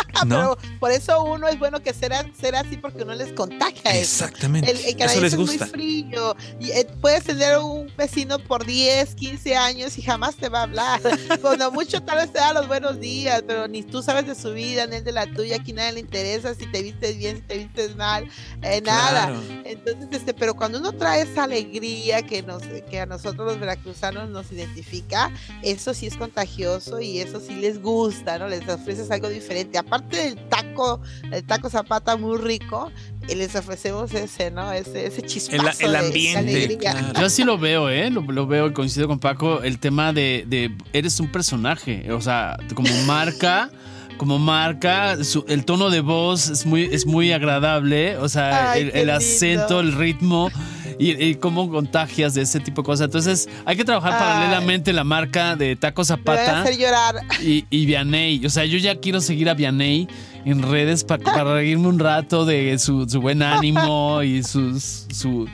Pero 0.27 0.57
por 0.79 0.91
eso 0.91 1.23
uno 1.23 1.47
es 1.47 1.57
bueno 1.57 1.81
que 1.81 1.93
sea, 1.93 2.25
así 2.59 2.77
porque 2.77 3.03
uno 3.03 3.13
les 3.13 3.31
contagia 3.33 3.91
Exactamente. 3.93 4.71
Eso. 4.71 4.87
El, 4.87 5.01
eso 5.01 5.21
les 5.21 5.35
gusta. 5.35 5.53
Es 5.53 5.59
muy 5.61 5.69
frío. 5.69 6.35
Y, 6.59 6.71
eh, 6.71 6.87
puedes 7.01 7.23
tener 7.23 7.57
un 7.59 7.91
vecino 7.95 8.39
por 8.39 8.65
10, 8.65 9.15
15 9.15 9.55
años 9.55 9.97
y 9.97 10.01
jamás 10.01 10.35
te 10.35 10.49
va 10.49 10.59
a 10.59 10.63
hablar. 10.63 11.01
Cuando 11.41 11.71
mucho 11.71 12.01
tal 12.01 12.17
vez 12.17 12.31
te 12.31 12.39
da 12.39 12.53
los 12.53 12.67
buenos 12.67 12.99
días, 12.99 13.43
pero 13.45 13.67
ni 13.67 13.83
tú 13.83 14.01
sabes 14.01 14.27
de 14.27 14.35
su 14.35 14.53
vida, 14.53 14.87
ni 14.87 14.99
de 14.99 15.11
la 15.11 15.27
tuya. 15.27 15.57
Aquí 15.57 15.73
nadie 15.73 15.93
le 15.93 15.99
interesa 16.01 16.53
si 16.55 16.65
te 16.71 16.81
vistes 16.81 17.17
bien, 17.17 17.37
si 17.37 17.41
te 17.43 17.57
vistes 17.57 17.95
mal, 17.95 18.27
eh, 18.61 18.81
nada. 18.81 19.33
Entonces, 19.65 20.07
este, 20.11 20.33
pero 20.33 20.55
cuando 20.55 20.79
uno 20.79 20.91
trae 20.91 21.21
esa 21.21 21.43
alegría 21.43 22.21
que, 22.23 22.41
nos, 22.43 22.63
que 22.89 22.99
a 22.99 23.05
nosotros 23.05 23.45
los 23.45 23.59
veracruzanos 23.59 24.29
nos 24.29 24.51
identifica, 24.51 25.31
eso 25.61 25.93
sí 25.93 26.07
es 26.07 26.15
contagioso 26.15 26.99
y 26.99 27.19
eso 27.19 27.39
sí 27.39 27.55
les 27.55 27.81
gusta, 27.81 28.39
¿no? 28.39 28.47
Les 28.47 28.67
ofreces 28.67 29.09
algo 29.11 29.29
diferente 29.29 29.77
aparte 29.89 30.17
del 30.17 30.37
taco, 30.49 31.01
el 31.31 31.43
taco 31.43 31.69
zapata 31.69 32.15
muy 32.15 32.37
rico, 32.37 32.91
y 33.27 33.35
les 33.35 33.55
ofrecemos 33.55 34.13
ese, 34.13 34.51
¿no? 34.51 34.71
Ese, 34.71 35.07
ese 35.07 35.21
chispazo 35.23 35.85
el, 35.85 35.95
ambiente. 35.95 36.77
Yo 37.17 37.25
así 37.25 37.43
lo 37.43 37.57
veo, 37.57 37.89
¿eh? 37.89 38.09
Lo, 38.09 38.47
veo 38.47 38.67
y 38.67 38.73
coincido 38.73 39.07
con 39.07 39.19
Paco. 39.19 39.61
El 39.61 39.79
tema 39.79 40.13
de, 40.13 40.45
de, 40.47 40.75
eres 40.93 41.19
un 41.19 41.31
personaje, 41.31 42.11
o 42.11 42.21
sea, 42.21 42.57
como 42.73 42.89
marca. 43.05 43.69
como 44.19 44.37
marca, 44.37 45.15
el 45.47 45.63
tono 45.63 45.89
de 45.89 46.01
voz 46.01 46.49
es 46.49 46.65
muy, 46.65 46.83
es 46.83 47.05
muy 47.05 47.31
agradable, 47.31 48.17
o 48.17 48.27
sea, 48.27 48.77
el, 48.77 49.09
acento, 49.09 49.79
el 49.79 49.93
ritmo 49.93 50.51
y, 50.99 51.35
cómo 51.35 51.69
contagias 51.71 52.33
de 52.33 52.41
ese 52.41 52.59
tipo 52.59 52.81
de 52.81 52.85
cosas. 52.85 53.05
Entonces, 53.05 53.47
hay 53.63 53.77
que 53.77 53.85
trabajar 53.85 54.19
paralelamente 54.19 54.91
la 54.91 55.05
marca 55.05 55.55
de 55.55 55.77
Taco 55.77 56.03
Zapata. 56.03 56.61
hacer 56.61 56.77
llorar. 56.77 57.15
Y, 57.41 57.65
y 57.69 57.85
Vianey. 57.85 58.45
O 58.45 58.49
sea, 58.49 58.65
yo 58.65 58.77
ya 58.77 58.99
quiero 58.99 59.21
seguir 59.21 59.49
a 59.49 59.53
Vianey 59.53 60.09
en 60.45 60.61
redes 60.63 61.03
para 61.03 61.43
reírme 61.43 61.87
un 61.87 61.99
rato 61.99 62.45
de 62.45 62.77
su, 62.79 63.05
buen 63.21 63.41
ánimo 63.41 64.23
y 64.23 64.43
sus, 64.43 65.05
su, 65.11 65.47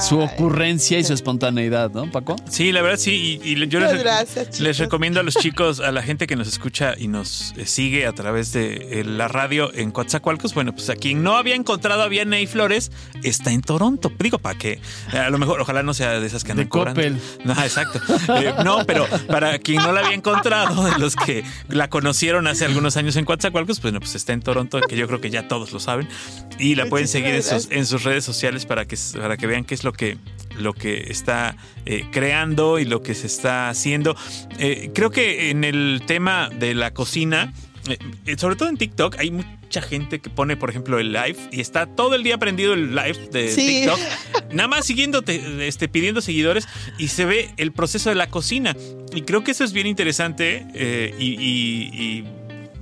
su 0.00 0.20
ocurrencia 0.20 0.98
y 0.98 1.04
su 1.04 1.12
espontaneidad, 1.12 1.90
¿no, 1.92 2.10
Paco? 2.10 2.36
Sí, 2.48 2.72
la 2.72 2.82
verdad 2.82 2.98
sí. 2.98 3.40
Y, 3.42 3.66
yo 3.68 3.80
les, 3.80 4.60
les, 4.60 4.78
recomiendo 4.78 5.20
a 5.20 5.22
los 5.22 5.34
chicos, 5.40 5.80
a 5.80 5.92
la 5.92 6.02
gente 6.02 6.26
que 6.26 6.36
nos 6.36 6.48
escucha 6.48 6.94
y 6.98 7.08
nos 7.08 7.54
eh, 7.56 7.66
sigue 7.66 8.06
a 8.06 8.12
través 8.12 8.52
de 8.52 9.00
eh, 9.00 9.04
la 9.04 9.28
radio 9.28 9.72
en 9.74 9.90
Coatzacoalcos, 9.90 10.54
bueno, 10.54 10.72
pues 10.72 10.90
a 10.90 10.96
quien 10.96 11.22
no 11.22 11.36
había 11.36 11.54
encontrado 11.54 12.02
a 12.02 12.08
Vianney 12.08 12.46
Flores, 12.46 12.90
está 13.22 13.52
en 13.52 13.62
Toronto. 13.62 14.12
Digo, 14.18 14.38
para 14.38 14.58
que 14.58 14.80
eh, 15.12 15.18
a 15.18 15.30
lo 15.30 15.38
mejor, 15.38 15.60
ojalá 15.60 15.82
no 15.82 15.94
sea 15.94 16.20
de 16.20 16.26
esas 16.26 16.44
que 16.44 16.52
andan 16.52 16.68
de 16.68 17.18
No, 17.44 17.52
exacto. 17.52 18.00
no, 18.64 18.84
pero 18.86 19.06
para 19.28 19.58
quien 19.58 19.82
no 19.82 19.92
la 19.92 20.00
había 20.00 20.14
encontrado, 20.14 20.84
de 20.84 20.98
los 20.98 21.16
que 21.16 21.44
la 21.68 21.88
conocieron 21.88 22.46
hace 22.46 22.64
algunos 22.64 22.96
años 22.96 23.16
en 23.16 23.24
Coatzacoalcos, 23.24 23.80
pues, 23.80 23.92
bueno, 23.92 24.00
pues 24.00 24.14
está 24.24 24.32
en 24.32 24.40
Toronto, 24.40 24.80
que 24.80 24.96
yo 24.96 25.06
creo 25.06 25.20
que 25.20 25.30
ya 25.30 25.46
todos 25.48 25.72
lo 25.72 25.80
saben. 25.80 26.08
Y 26.58 26.74
la 26.74 26.86
pueden 26.86 27.08
seguir 27.08 27.34
en 27.34 27.42
sus, 27.42 27.70
en 27.70 27.84
sus, 27.86 28.04
redes 28.04 28.24
sociales 28.24 28.64
para 28.64 28.86
que, 28.86 28.96
para 29.18 29.36
que 29.36 29.46
vean 29.46 29.64
qué 29.64 29.74
es 29.74 29.84
lo 29.84 29.92
que, 29.92 30.16
lo 30.58 30.72
que 30.72 31.10
está 31.10 31.56
eh, 31.84 32.06
creando 32.10 32.78
y 32.78 32.84
lo 32.84 33.02
que 33.02 33.14
se 33.14 33.26
está 33.26 33.68
haciendo. 33.68 34.16
Eh, 34.58 34.90
creo 34.94 35.10
que 35.10 35.50
en 35.50 35.64
el 35.64 36.02
tema 36.06 36.48
de 36.48 36.74
la 36.74 36.92
cocina, 36.94 37.52
eh, 37.88 37.98
sobre 38.38 38.56
todo 38.56 38.68
en 38.68 38.76
TikTok, 38.76 39.16
hay 39.18 39.30
mucha 39.30 39.82
gente 39.82 40.20
que 40.20 40.30
pone, 40.30 40.56
por 40.56 40.70
ejemplo, 40.70 40.98
el 40.98 41.12
live 41.12 41.36
y 41.50 41.60
está 41.60 41.86
todo 41.86 42.14
el 42.14 42.22
día 42.22 42.38
prendido 42.38 42.72
el 42.72 42.94
live 42.94 43.28
de 43.30 43.54
TikTok, 43.54 43.98
nada 44.52 44.68
más 44.68 44.86
siguiéndote, 44.86 45.66
este, 45.68 45.88
pidiendo 45.88 46.20
seguidores 46.20 46.66
y 46.98 47.08
se 47.08 47.24
ve 47.24 47.50
el 47.58 47.72
proceso 47.72 48.08
de 48.08 48.14
la 48.14 48.28
cocina. 48.28 48.76
Y 49.12 49.22
creo 49.22 49.44
que 49.44 49.50
eso 49.50 49.64
es 49.64 49.72
bien 49.72 49.86
interesante 49.86 50.66
y 51.18 52.24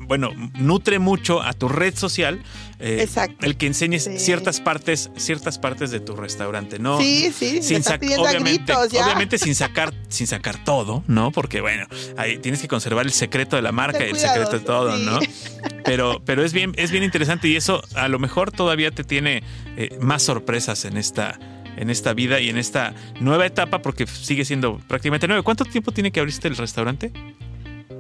bueno, 0.07 0.31
nutre 0.59 0.99
mucho 0.99 1.43
a 1.43 1.53
tu 1.53 1.69
red 1.69 1.95
social. 1.95 2.43
Eh. 2.79 3.07
El 3.41 3.57
que 3.57 3.67
enseñes 3.67 4.11
ciertas 4.19 4.61
partes, 4.61 5.11
ciertas 5.17 5.59
partes 5.59 5.91
de 5.91 6.01
tu 6.01 6.17
restaurante, 6.17 6.79
¿no? 6.79 6.99
Sí, 7.01 7.33
sí, 7.33 7.63
sin 7.63 7.83
obviamente, 8.19 8.75
obviamente 8.75 9.39
sin 9.39 9.55
sacar, 9.55 9.95
sin 10.09 10.27
sacar 10.27 10.63
todo, 10.65 11.05
¿no? 11.07 11.31
Porque 11.31 11.61
bueno, 11.61 11.87
ahí 12.17 12.39
tienes 12.39 12.61
que 12.61 12.69
conservar 12.69 13.07
el 13.07 13.13
secreto 13.13 13.57
de 13.57 13.63
la 13.63 13.73
marca 13.73 14.05
y 14.05 14.11
el 14.11 14.19
secreto 14.19 14.59
de 14.59 14.61
todo, 14.61 14.97
¿no? 14.99 15.21
Pero, 15.85 16.23
pero 16.25 16.45
es 16.45 16.53
bien, 16.53 16.73
es 16.77 16.93
bien 16.93 17.03
interesante 17.03 17.49
y 17.49 17.57
eso 17.57 17.83
a 17.97 18.07
lo 18.07 18.21
mejor 18.21 18.53
todavía 18.53 18.93
te 18.93 19.03
tiene 19.03 19.43
eh, 19.77 19.99
más 20.01 20.23
sorpresas 20.23 20.85
en 20.85 20.97
esta 20.97 21.39
en 21.77 21.91
esta 21.91 22.13
vida 22.15 22.41
y 22.41 22.49
en 22.51 22.59
esta 22.59 22.95
nueva 23.21 23.47
etapa 23.47 23.83
porque 23.83 24.07
sigue 24.07 24.45
siendo 24.45 24.79
prácticamente 24.89 25.27
nueve. 25.27 25.43
¿Cuánto 25.43 25.65
tiempo 25.65 25.93
tiene 25.93 26.13
que 26.13 26.21
abriste 26.21 26.49
el 26.49 26.57
restaurante? 26.57 27.13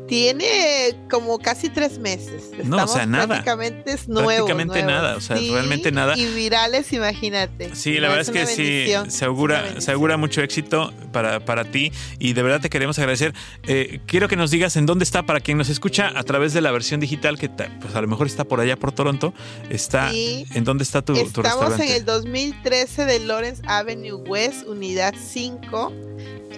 Tiene 0.08 0.94
como 1.10 1.38
casi 1.38 1.70
tres 1.70 1.98
meses. 1.98 2.50
no, 2.64 2.84
o 2.84 2.88
sea, 2.88 3.06
nada. 3.06 3.26
Prácticamente 3.26 3.92
es 3.92 4.08
nuevo. 4.08 4.46
Prácticamente 4.46 4.82
nada, 4.82 5.16
o 5.16 5.20
sea, 5.20 5.36
realmente 5.36 5.90
nada. 5.92 6.16
Y 6.18 6.26
virales, 6.34 6.92
imagínate. 6.92 7.74
Sí, 7.74 7.98
la 7.98 8.08
verdad 8.08 8.22
es, 8.22 8.30
que 8.30 8.46
sí, 8.46 8.92
se 9.08 9.24
augura, 9.24 9.80
se 9.80 9.92
augura 9.92 10.16
mucho 10.16 10.42
éxito 10.42 10.92
para, 11.12 11.40
para 11.40 11.64
ti 11.64 11.92
y 12.18 12.32
de 12.32 12.42
verdad 12.42 12.60
te 12.60 12.68
queremos 12.68 12.98
agradecer. 12.98 13.32
Eh, 13.64 14.00
quiero 14.06 14.28
que 14.28 14.36
nos 14.36 14.50
digas 14.50 14.76
en 14.76 14.86
dónde 14.86 15.04
está, 15.04 15.24
para 15.24 15.40
quien 15.40 15.56
nos 15.58 15.68
escucha 15.68 16.12
a 16.14 16.22
través 16.24 16.52
de 16.52 16.60
la 16.60 16.72
versión 16.72 17.00
digital, 17.00 17.38
que 17.38 17.48
pues 17.48 17.94
a 17.94 18.00
lo 18.00 18.08
mejor 18.08 18.26
está 18.26 18.44
por 18.44 18.60
allá 18.60 18.76
por 18.76 18.92
Toronto, 18.92 19.32
está, 19.70 20.10
¿en 20.12 20.64
dónde 20.64 20.84
está 20.84 21.02
tu, 21.02 21.12
Estamos 21.14 21.36
restaurante? 21.36 21.84
en 21.84 21.92
el 21.92 22.04
2013 22.04 23.04
de 23.06 23.18
Lawrence 23.20 23.62
Avenue 23.66 24.14
West, 24.14 24.66
unidad 24.66 25.14
5, 25.16 25.92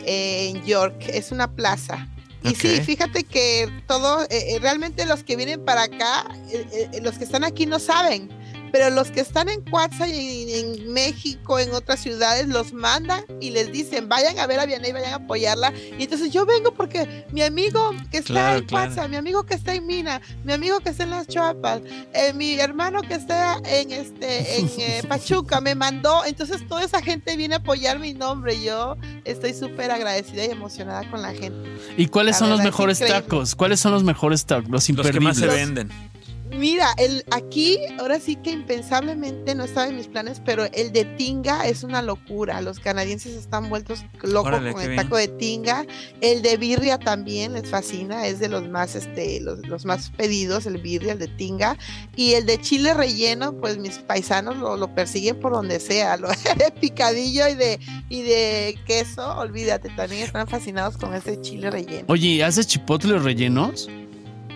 en 0.07 0.65
York. 0.65 0.95
Es 1.09 1.33
una 1.33 1.51
plaza. 1.51 2.09
Y 2.45 2.55
sí, 2.55 2.81
fíjate 2.83 3.25
que 3.25 3.71
todo, 3.87 4.23
eh, 4.25 4.27
eh, 4.31 4.59
realmente 4.61 5.07
los 5.07 5.25
que 5.25 5.35
vienen 5.35 5.65
para 5.65 5.85
acá, 5.85 6.27
eh, 6.51 7.01
los 7.03 7.17
que 7.17 7.25
están 7.25 7.43
aquí 7.43 7.65
no 7.65 7.79
saben 7.79 8.29
pero 8.75 8.91
los 8.91 9.13
que 9.13 9.21
están 9.21 9.49
en 9.49 9.61
Cuatza 9.61 10.09
y 10.09 10.53
en 10.53 10.93
México, 10.93 11.61
en 11.61 11.73
otras 11.73 12.01
ciudades, 12.01 12.49
los 12.49 12.73
mandan 12.73 13.25
y 13.41 13.51
les 13.51 13.71
dicen, 13.71 14.09
vayan 14.09 14.37
a 14.41 14.49
ver 14.49 14.59
a 14.59 14.67
Vianey, 14.67 14.91
vayan 14.91 15.13
a 15.13 15.17
apoyarla. 15.19 15.73
Y 15.97 16.03
entonces 16.03 16.33
yo 16.33 16.45
vengo 16.45 16.75
porque 16.75 17.25
mi 17.31 17.43
amigo 17.43 17.93
que 18.11 18.19
está 18.19 18.57
en 18.57 18.67
Cuatza, 18.67 19.07
mi 19.07 19.15
amigo 19.15 19.45
que 19.45 19.55
está 19.55 19.77
en 19.77 19.87
Mina, 19.87 20.21
mi 20.43 20.53
amigo 20.53 20.81
que 20.81 20.89
está 20.89 21.05
en 21.05 21.11
Las 21.11 21.29
Chuapas, 21.29 21.83
eh, 22.15 22.33
mi 22.33 22.59
hermano 22.59 23.03
que 23.03 23.15
está 23.15 23.61
en, 23.65 23.93
este, 23.93 24.59
en 24.59 24.69
eh, 24.77 25.03
Pachuca 25.09 25.61
me 25.61 25.77
mandó. 25.77 26.25
Entonces 26.25 26.67
toda 26.67 26.83
esa 26.83 27.01
gente 27.01 27.37
viene 27.37 27.55
a 27.55 27.59
apoyar 27.59 28.01
mi 28.01 28.13
nombre. 28.13 28.61
Yo 28.61 28.97
estoy 29.25 29.55
súper 29.55 29.93
agradecida 29.93 30.47
y 30.47 30.51
emocionada 30.51 31.09
con 31.13 31.23
la 31.23 31.33
gente. 31.33 31.77
¿Y 31.97 32.09
cuáles 32.09 32.39
son 32.39 32.51
los 32.51 32.61
mejores 32.61 32.99
tacos? 32.99 33.55
¿Cuáles 33.55 33.79
son 33.79 33.93
los 33.93 34.03
mejores 34.03 34.45
tacos? 34.47 34.69
Los 34.69 34.89
imperdibles. 34.89 35.39
Los 35.39 35.41
que 35.41 35.47
más 35.47 35.55
se 35.55 35.65
venden. 35.65 36.15
Mira, 36.51 36.95
el, 36.99 37.25
aquí 37.31 37.79
ahora 37.99 38.21
sí 38.21 38.37
que 38.37 38.51
impensablemente 38.51 39.55
no 39.55 39.65
estaba 39.65 39.89
en 39.89 39.97
mis 39.97 40.09
planes, 40.09 40.43
pero 40.45 40.65
el 40.73 40.93
de 40.93 41.05
tinga 41.05 41.67
es 41.67 41.83
una 41.83 42.03
locura. 42.03 42.61
Los 42.61 42.81
canadienses 42.81 43.35
están 43.35 43.71
vueltos 43.71 44.05
locos 44.23 44.53
con 44.73 44.81
el 44.81 44.97
taco 44.97 45.17
de 45.17 45.29
tinga. 45.29 45.87
El 46.21 46.43
de 46.43 46.57
birria 46.57 46.99
también 46.99 47.55
les 47.55 47.69
fascina, 47.69 48.27
es 48.27 48.41
de 48.41 48.49
los 48.49 48.69
más, 48.69 48.95
este, 48.95 49.41
los, 49.41 49.85
más 49.85 50.11
pedidos, 50.11 50.67
el 50.67 50.79
birria, 50.79 51.13
el 51.13 51.19
de 51.19 51.29
tinga. 51.29 51.79
Y 52.15 52.35
el 52.35 52.47
de 52.47 52.61
chile 52.61 52.95
relleno, 52.95 53.55
pues 53.55 53.79
mis 53.79 53.99
paisanos 53.99 54.57
lo, 54.57 54.95
persiguen 54.95 55.41
por 55.41 55.53
donde 55.53 55.81
sea. 55.81 56.17
Lo 56.17 56.29
de 56.59 56.71
picadillo 56.79 57.49
y 57.49 57.55
de, 57.55 57.81
y 58.09 58.23
de 58.23 58.79
queso, 58.87 59.37
olvídate, 59.39 59.89
también 59.91 60.23
están 60.23 60.47
fascinados 60.47 60.99
con 60.99 61.15
ese 61.15 61.41
chile 61.41 61.71
relleno. 61.71 62.05
Oye, 62.09 62.45
¿haces 62.45 62.67
chipotles 62.67 63.23
rellenos? 63.23 63.89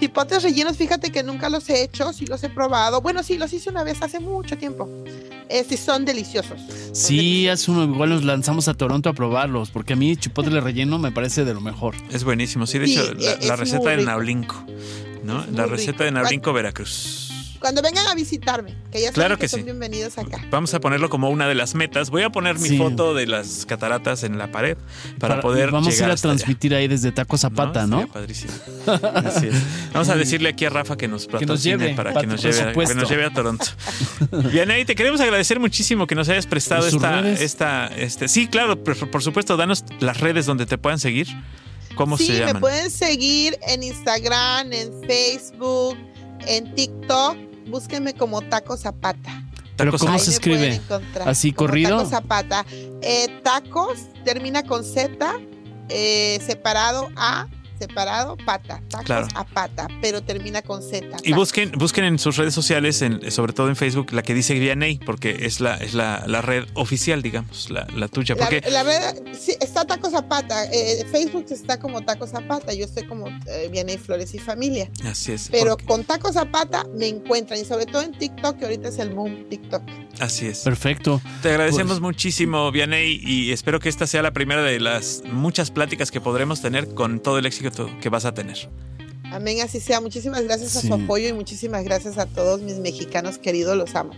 Tipotes 0.00 0.42
rellenos, 0.42 0.76
fíjate 0.76 1.10
que 1.10 1.22
nunca 1.22 1.48
los 1.48 1.68
he 1.70 1.82
hecho, 1.82 2.12
sí 2.12 2.26
los 2.26 2.42
he 2.44 2.48
probado. 2.48 3.00
Bueno, 3.00 3.22
sí, 3.22 3.36
los 3.36 3.52
hice 3.52 3.70
una 3.70 3.82
vez 3.82 4.00
hace 4.00 4.20
mucho 4.20 4.56
tiempo. 4.56 4.88
Eh, 5.48 5.64
son 5.76 6.04
deliciosos. 6.04 6.60
sí, 6.92 7.48
hace 7.48 7.70
uno, 7.70 7.84
igual 7.84 8.10
nos 8.10 8.24
lanzamos 8.24 8.68
a 8.68 8.74
Toronto 8.74 9.08
a 9.08 9.14
probarlos, 9.14 9.70
porque 9.70 9.94
a 9.94 9.96
mí 9.96 10.16
chipotle 10.16 10.60
relleno 10.60 10.98
me 10.98 11.10
parece 11.10 11.44
de 11.44 11.54
lo 11.54 11.60
mejor. 11.60 11.94
Es 12.10 12.24
buenísimo, 12.24 12.66
sí, 12.66 12.78
de 12.78 12.86
hecho, 12.86 13.14
la, 13.14 13.32
e, 13.32 13.56
receta 13.56 13.90
del 13.90 14.04
Naulinco, 14.04 14.56
¿no? 15.24 15.44
La 15.52 15.66
receta 15.66 16.04
de 16.04 16.12
Naulinco, 16.12 16.52
Veracruz. 16.52 17.27
Cuando 17.60 17.82
vengan 17.82 18.06
a 18.06 18.14
visitarme, 18.14 18.76
que 18.92 19.00
ya 19.00 19.12
claro 19.12 19.36
que, 19.36 19.48
son 19.48 19.64
bienvenidos 19.64 20.16
acá. 20.16 20.44
Vamos 20.50 20.72
a 20.74 20.80
ponerlo 20.80 21.10
como 21.10 21.28
una 21.28 21.48
de 21.48 21.54
las 21.54 21.74
metas. 21.74 22.10
Voy 22.10 22.22
a 22.22 22.30
poner 22.30 22.58
mi 22.58 22.78
foto 22.78 23.14
de 23.14 23.26
las 23.26 23.66
cataratas 23.66 24.22
en 24.22 24.38
la 24.38 24.52
pared 24.52 24.76
para, 25.18 25.40
poder. 25.40 25.72
Vamos 25.72 26.00
a 26.00 26.04
ir 26.04 26.10
a 26.10 26.16
transmitir 26.16 26.74
ahí 26.74 26.86
desde 26.86 27.10
Taco 27.10 27.36
Zapata, 27.36 27.86
¿no? 27.86 28.06
Padrísimo. 28.06 28.52
Vamos 29.92 30.08
a 30.08 30.16
decirle 30.16 30.50
aquí 30.50 30.64
a 30.66 30.70
Rafa 30.70 30.96
que 30.96 31.08
nos 31.08 31.26
que 31.26 31.46
nos 31.46 31.62
lleve, 31.62 31.94
para 31.94 32.14
que 32.14 32.26
nos 32.26 32.40
lleve, 32.42 32.72
que 32.72 32.94
nos 32.94 33.08
lleve 33.08 33.24
a 33.24 33.32
Toronto. 33.32 33.66
Bien, 34.52 34.70
ahí 34.70 34.84
te 34.84 34.94
queremos 34.94 35.20
agradecer 35.20 35.58
muchísimo 35.58 36.06
que 36.06 36.14
nos 36.14 36.28
hayas 36.28 36.46
prestado 36.46 36.86
esta, 36.86 37.28
esta, 37.28 37.86
este. 37.88 38.28
Sí, 38.28 38.46
claro, 38.46 38.82
por, 38.82 39.22
supuesto, 39.22 39.56
danos 39.56 39.84
las 39.98 40.20
redes 40.20 40.46
donde 40.46 40.66
te 40.66 40.78
puedan 40.78 41.00
seguir. 41.00 41.26
¿Cómo 41.96 42.16
se 42.16 42.26
llaman? 42.26 42.48
Sí, 42.48 42.54
me 42.54 42.60
pueden 42.60 42.90
seguir 42.90 43.58
en 43.66 43.82
Instagram, 43.82 44.72
en 44.72 44.92
Facebook, 45.08 45.96
en 46.46 46.72
TikTok 46.74 47.47
búsquenme 47.68 48.14
como 48.14 48.42
Taco 48.42 48.76
Zapata. 48.76 49.42
¿Pero 49.76 49.96
cómo 49.96 50.18
se 50.18 50.30
escribe? 50.30 50.80
¿Así 51.24 51.52
corrido? 51.52 51.98
Taco 51.98 52.10
Zapata. 52.10 52.66
Eh, 53.00 53.40
tacos 53.44 53.98
termina 54.24 54.64
con 54.64 54.84
Z, 54.84 55.16
eh, 55.88 56.38
separado 56.44 57.08
A, 57.16 57.46
separado, 57.78 58.36
pata, 58.36 58.82
tacos 58.88 59.28
a 59.34 59.44
pata, 59.44 59.88
pero 60.00 60.22
termina 60.22 60.62
con 60.62 60.82
Z. 60.82 61.06
Y 61.24 61.32
busquen, 61.32 61.72
busquen 61.72 62.04
en 62.04 62.18
sus 62.18 62.36
redes 62.36 62.54
sociales, 62.54 63.02
en, 63.02 63.30
sobre 63.30 63.52
todo 63.52 63.68
en 63.68 63.76
Facebook, 63.76 64.12
la 64.12 64.22
que 64.22 64.34
dice 64.34 64.54
Vianey, 64.58 64.98
porque 64.98 65.46
es 65.46 65.60
la, 65.60 65.76
es 65.76 65.94
la, 65.94 66.42
red 66.42 66.64
oficial, 66.74 67.22
digamos, 67.22 67.70
la, 67.70 68.08
tuya. 68.08 68.36
Porque... 68.36 68.62
La, 68.70 68.82
red, 68.82 69.34
sí, 69.38 69.54
está 69.60 69.84
Tacos 69.84 70.14
a 70.14 70.28
Pata, 70.28 70.64
eh, 70.72 71.06
Facebook 71.10 71.46
está 71.50 71.78
como 71.78 72.02
Tacos 72.02 72.34
a 72.34 72.40
Pata, 72.40 72.72
yo 72.72 72.84
estoy 72.84 73.06
como 73.06 73.28
eh, 73.28 73.68
Vianey 73.70 73.98
Flores 73.98 74.34
y 74.34 74.38
Familia. 74.38 74.90
Así 75.04 75.32
es. 75.32 75.48
Pero 75.50 75.76
con 75.76 76.04
Tacos 76.04 76.36
a 76.36 76.50
Pata 76.50 76.84
me 76.94 77.08
encuentran, 77.08 77.60
y 77.60 77.64
sobre 77.64 77.86
todo 77.86 78.02
en 78.02 78.12
TikTok, 78.12 78.58
que 78.58 78.64
ahorita 78.64 78.88
es 78.88 78.98
el 78.98 79.10
boom 79.10 79.48
TikTok. 79.48 79.82
Así 80.20 80.46
es. 80.46 80.60
Perfecto. 80.60 81.20
Te 81.42 81.50
agradecemos 81.50 81.98
pues 81.98 82.00
muchísimo, 82.00 82.70
Vianey, 82.72 83.20
y 83.22 83.52
espero 83.52 83.80
que 83.80 83.88
esta 83.88 84.06
sea 84.06 84.22
la 84.22 84.32
primera 84.32 84.62
de 84.62 84.80
las 84.80 85.22
muchas 85.24 85.70
pláticas 85.70 86.10
que 86.10 86.20
podremos 86.20 86.60
tener 86.60 86.94
con 86.94 87.20
todo 87.20 87.38
el 87.38 87.46
éxito 87.46 87.67
que 88.00 88.08
vas 88.08 88.24
a 88.24 88.34
tener. 88.34 88.68
Amén, 89.32 89.60
así 89.62 89.80
sea. 89.80 90.00
Muchísimas 90.00 90.42
gracias 90.42 90.76
a 90.76 90.80
su 90.80 90.94
apoyo 90.94 91.28
y 91.28 91.32
muchísimas 91.32 91.84
gracias 91.84 92.18
a 92.18 92.26
todos 92.26 92.60
mis 92.62 92.78
mexicanos 92.78 93.38
queridos, 93.38 93.76
los 93.76 93.94
amo. 93.94 94.12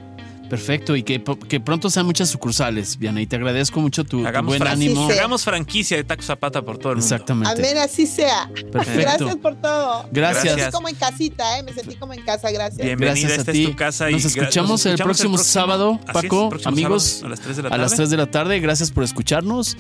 Perfecto, 0.50 0.96
y 0.96 1.04
que, 1.04 1.22
que 1.48 1.60
pronto 1.60 1.88
sean 1.90 2.06
muchas 2.06 2.28
sucursales, 2.28 2.98
Viana, 2.98 3.22
y 3.22 3.26
te 3.28 3.36
agradezco 3.36 3.80
mucho 3.80 4.02
tu, 4.02 4.24
buen 4.42 4.66
ánimo. 4.66 5.08
Hagamos 5.08 5.44
franquicia 5.44 5.96
de 5.96 6.02
Taco 6.02 6.22
Zapata 6.22 6.60
por 6.60 6.76
todo 6.76 6.90
el 6.90 6.98
mundo. 6.98 7.14
Exactamente. 7.14 7.52
Amén, 7.52 7.78
así 7.78 8.04
sea. 8.04 8.50
Perfecto. 8.72 9.00
Gracias 9.00 9.36
por 9.36 9.54
todo. 9.60 10.08
Gracias. 10.10 10.56
Me 10.56 10.62
sentí 10.62 10.72
como 10.72 10.88
en 10.88 10.94
casita, 10.96 11.58
¿eh? 11.58 11.62
Me 11.62 11.72
sentí 11.72 11.94
como 11.94 12.14
en 12.14 12.22
casa, 12.22 12.50
gracias. 12.50 12.84
Bienvenida, 12.84 13.28
gracias 13.28 13.38
esta 13.38 13.52
es 13.52 13.64
tu 13.64 13.76
casa. 13.76 14.10
Nos, 14.10 14.24
escuchamos, 14.24 14.84
el, 14.86 14.96
próximo 14.96 15.38
sábado, 15.38 16.00
Paco, 16.12 16.50
amigos, 16.64 17.22
a 17.24 17.28
las 17.28 17.40
3 17.40 17.56
de 17.56 17.62
la 17.62 17.68
tarde. 17.68 17.80
A 17.80 17.84
las 17.84 17.94
3 17.94 18.10
de 18.10 18.16
la 18.16 18.26
tarde, 18.26 18.58
gracias 18.58 18.90
por 18.90 19.04
escucharnos. 19.04 19.76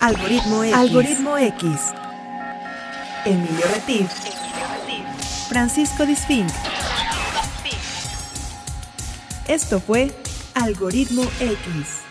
Algoritmo 0.00 0.62
X. 0.62 0.74
Algoritmo 0.76 1.36
X. 1.36 1.64
Emilio 3.24 3.66
Retif. 3.74 4.10
Francisco 5.48 6.06
Disfink. 6.06 6.50
Esto 9.48 9.80
fue 9.80 10.14
Algoritmo 10.54 11.22
X. 11.22 11.30
Algoritmo 11.40 11.40
X. 11.40 12.07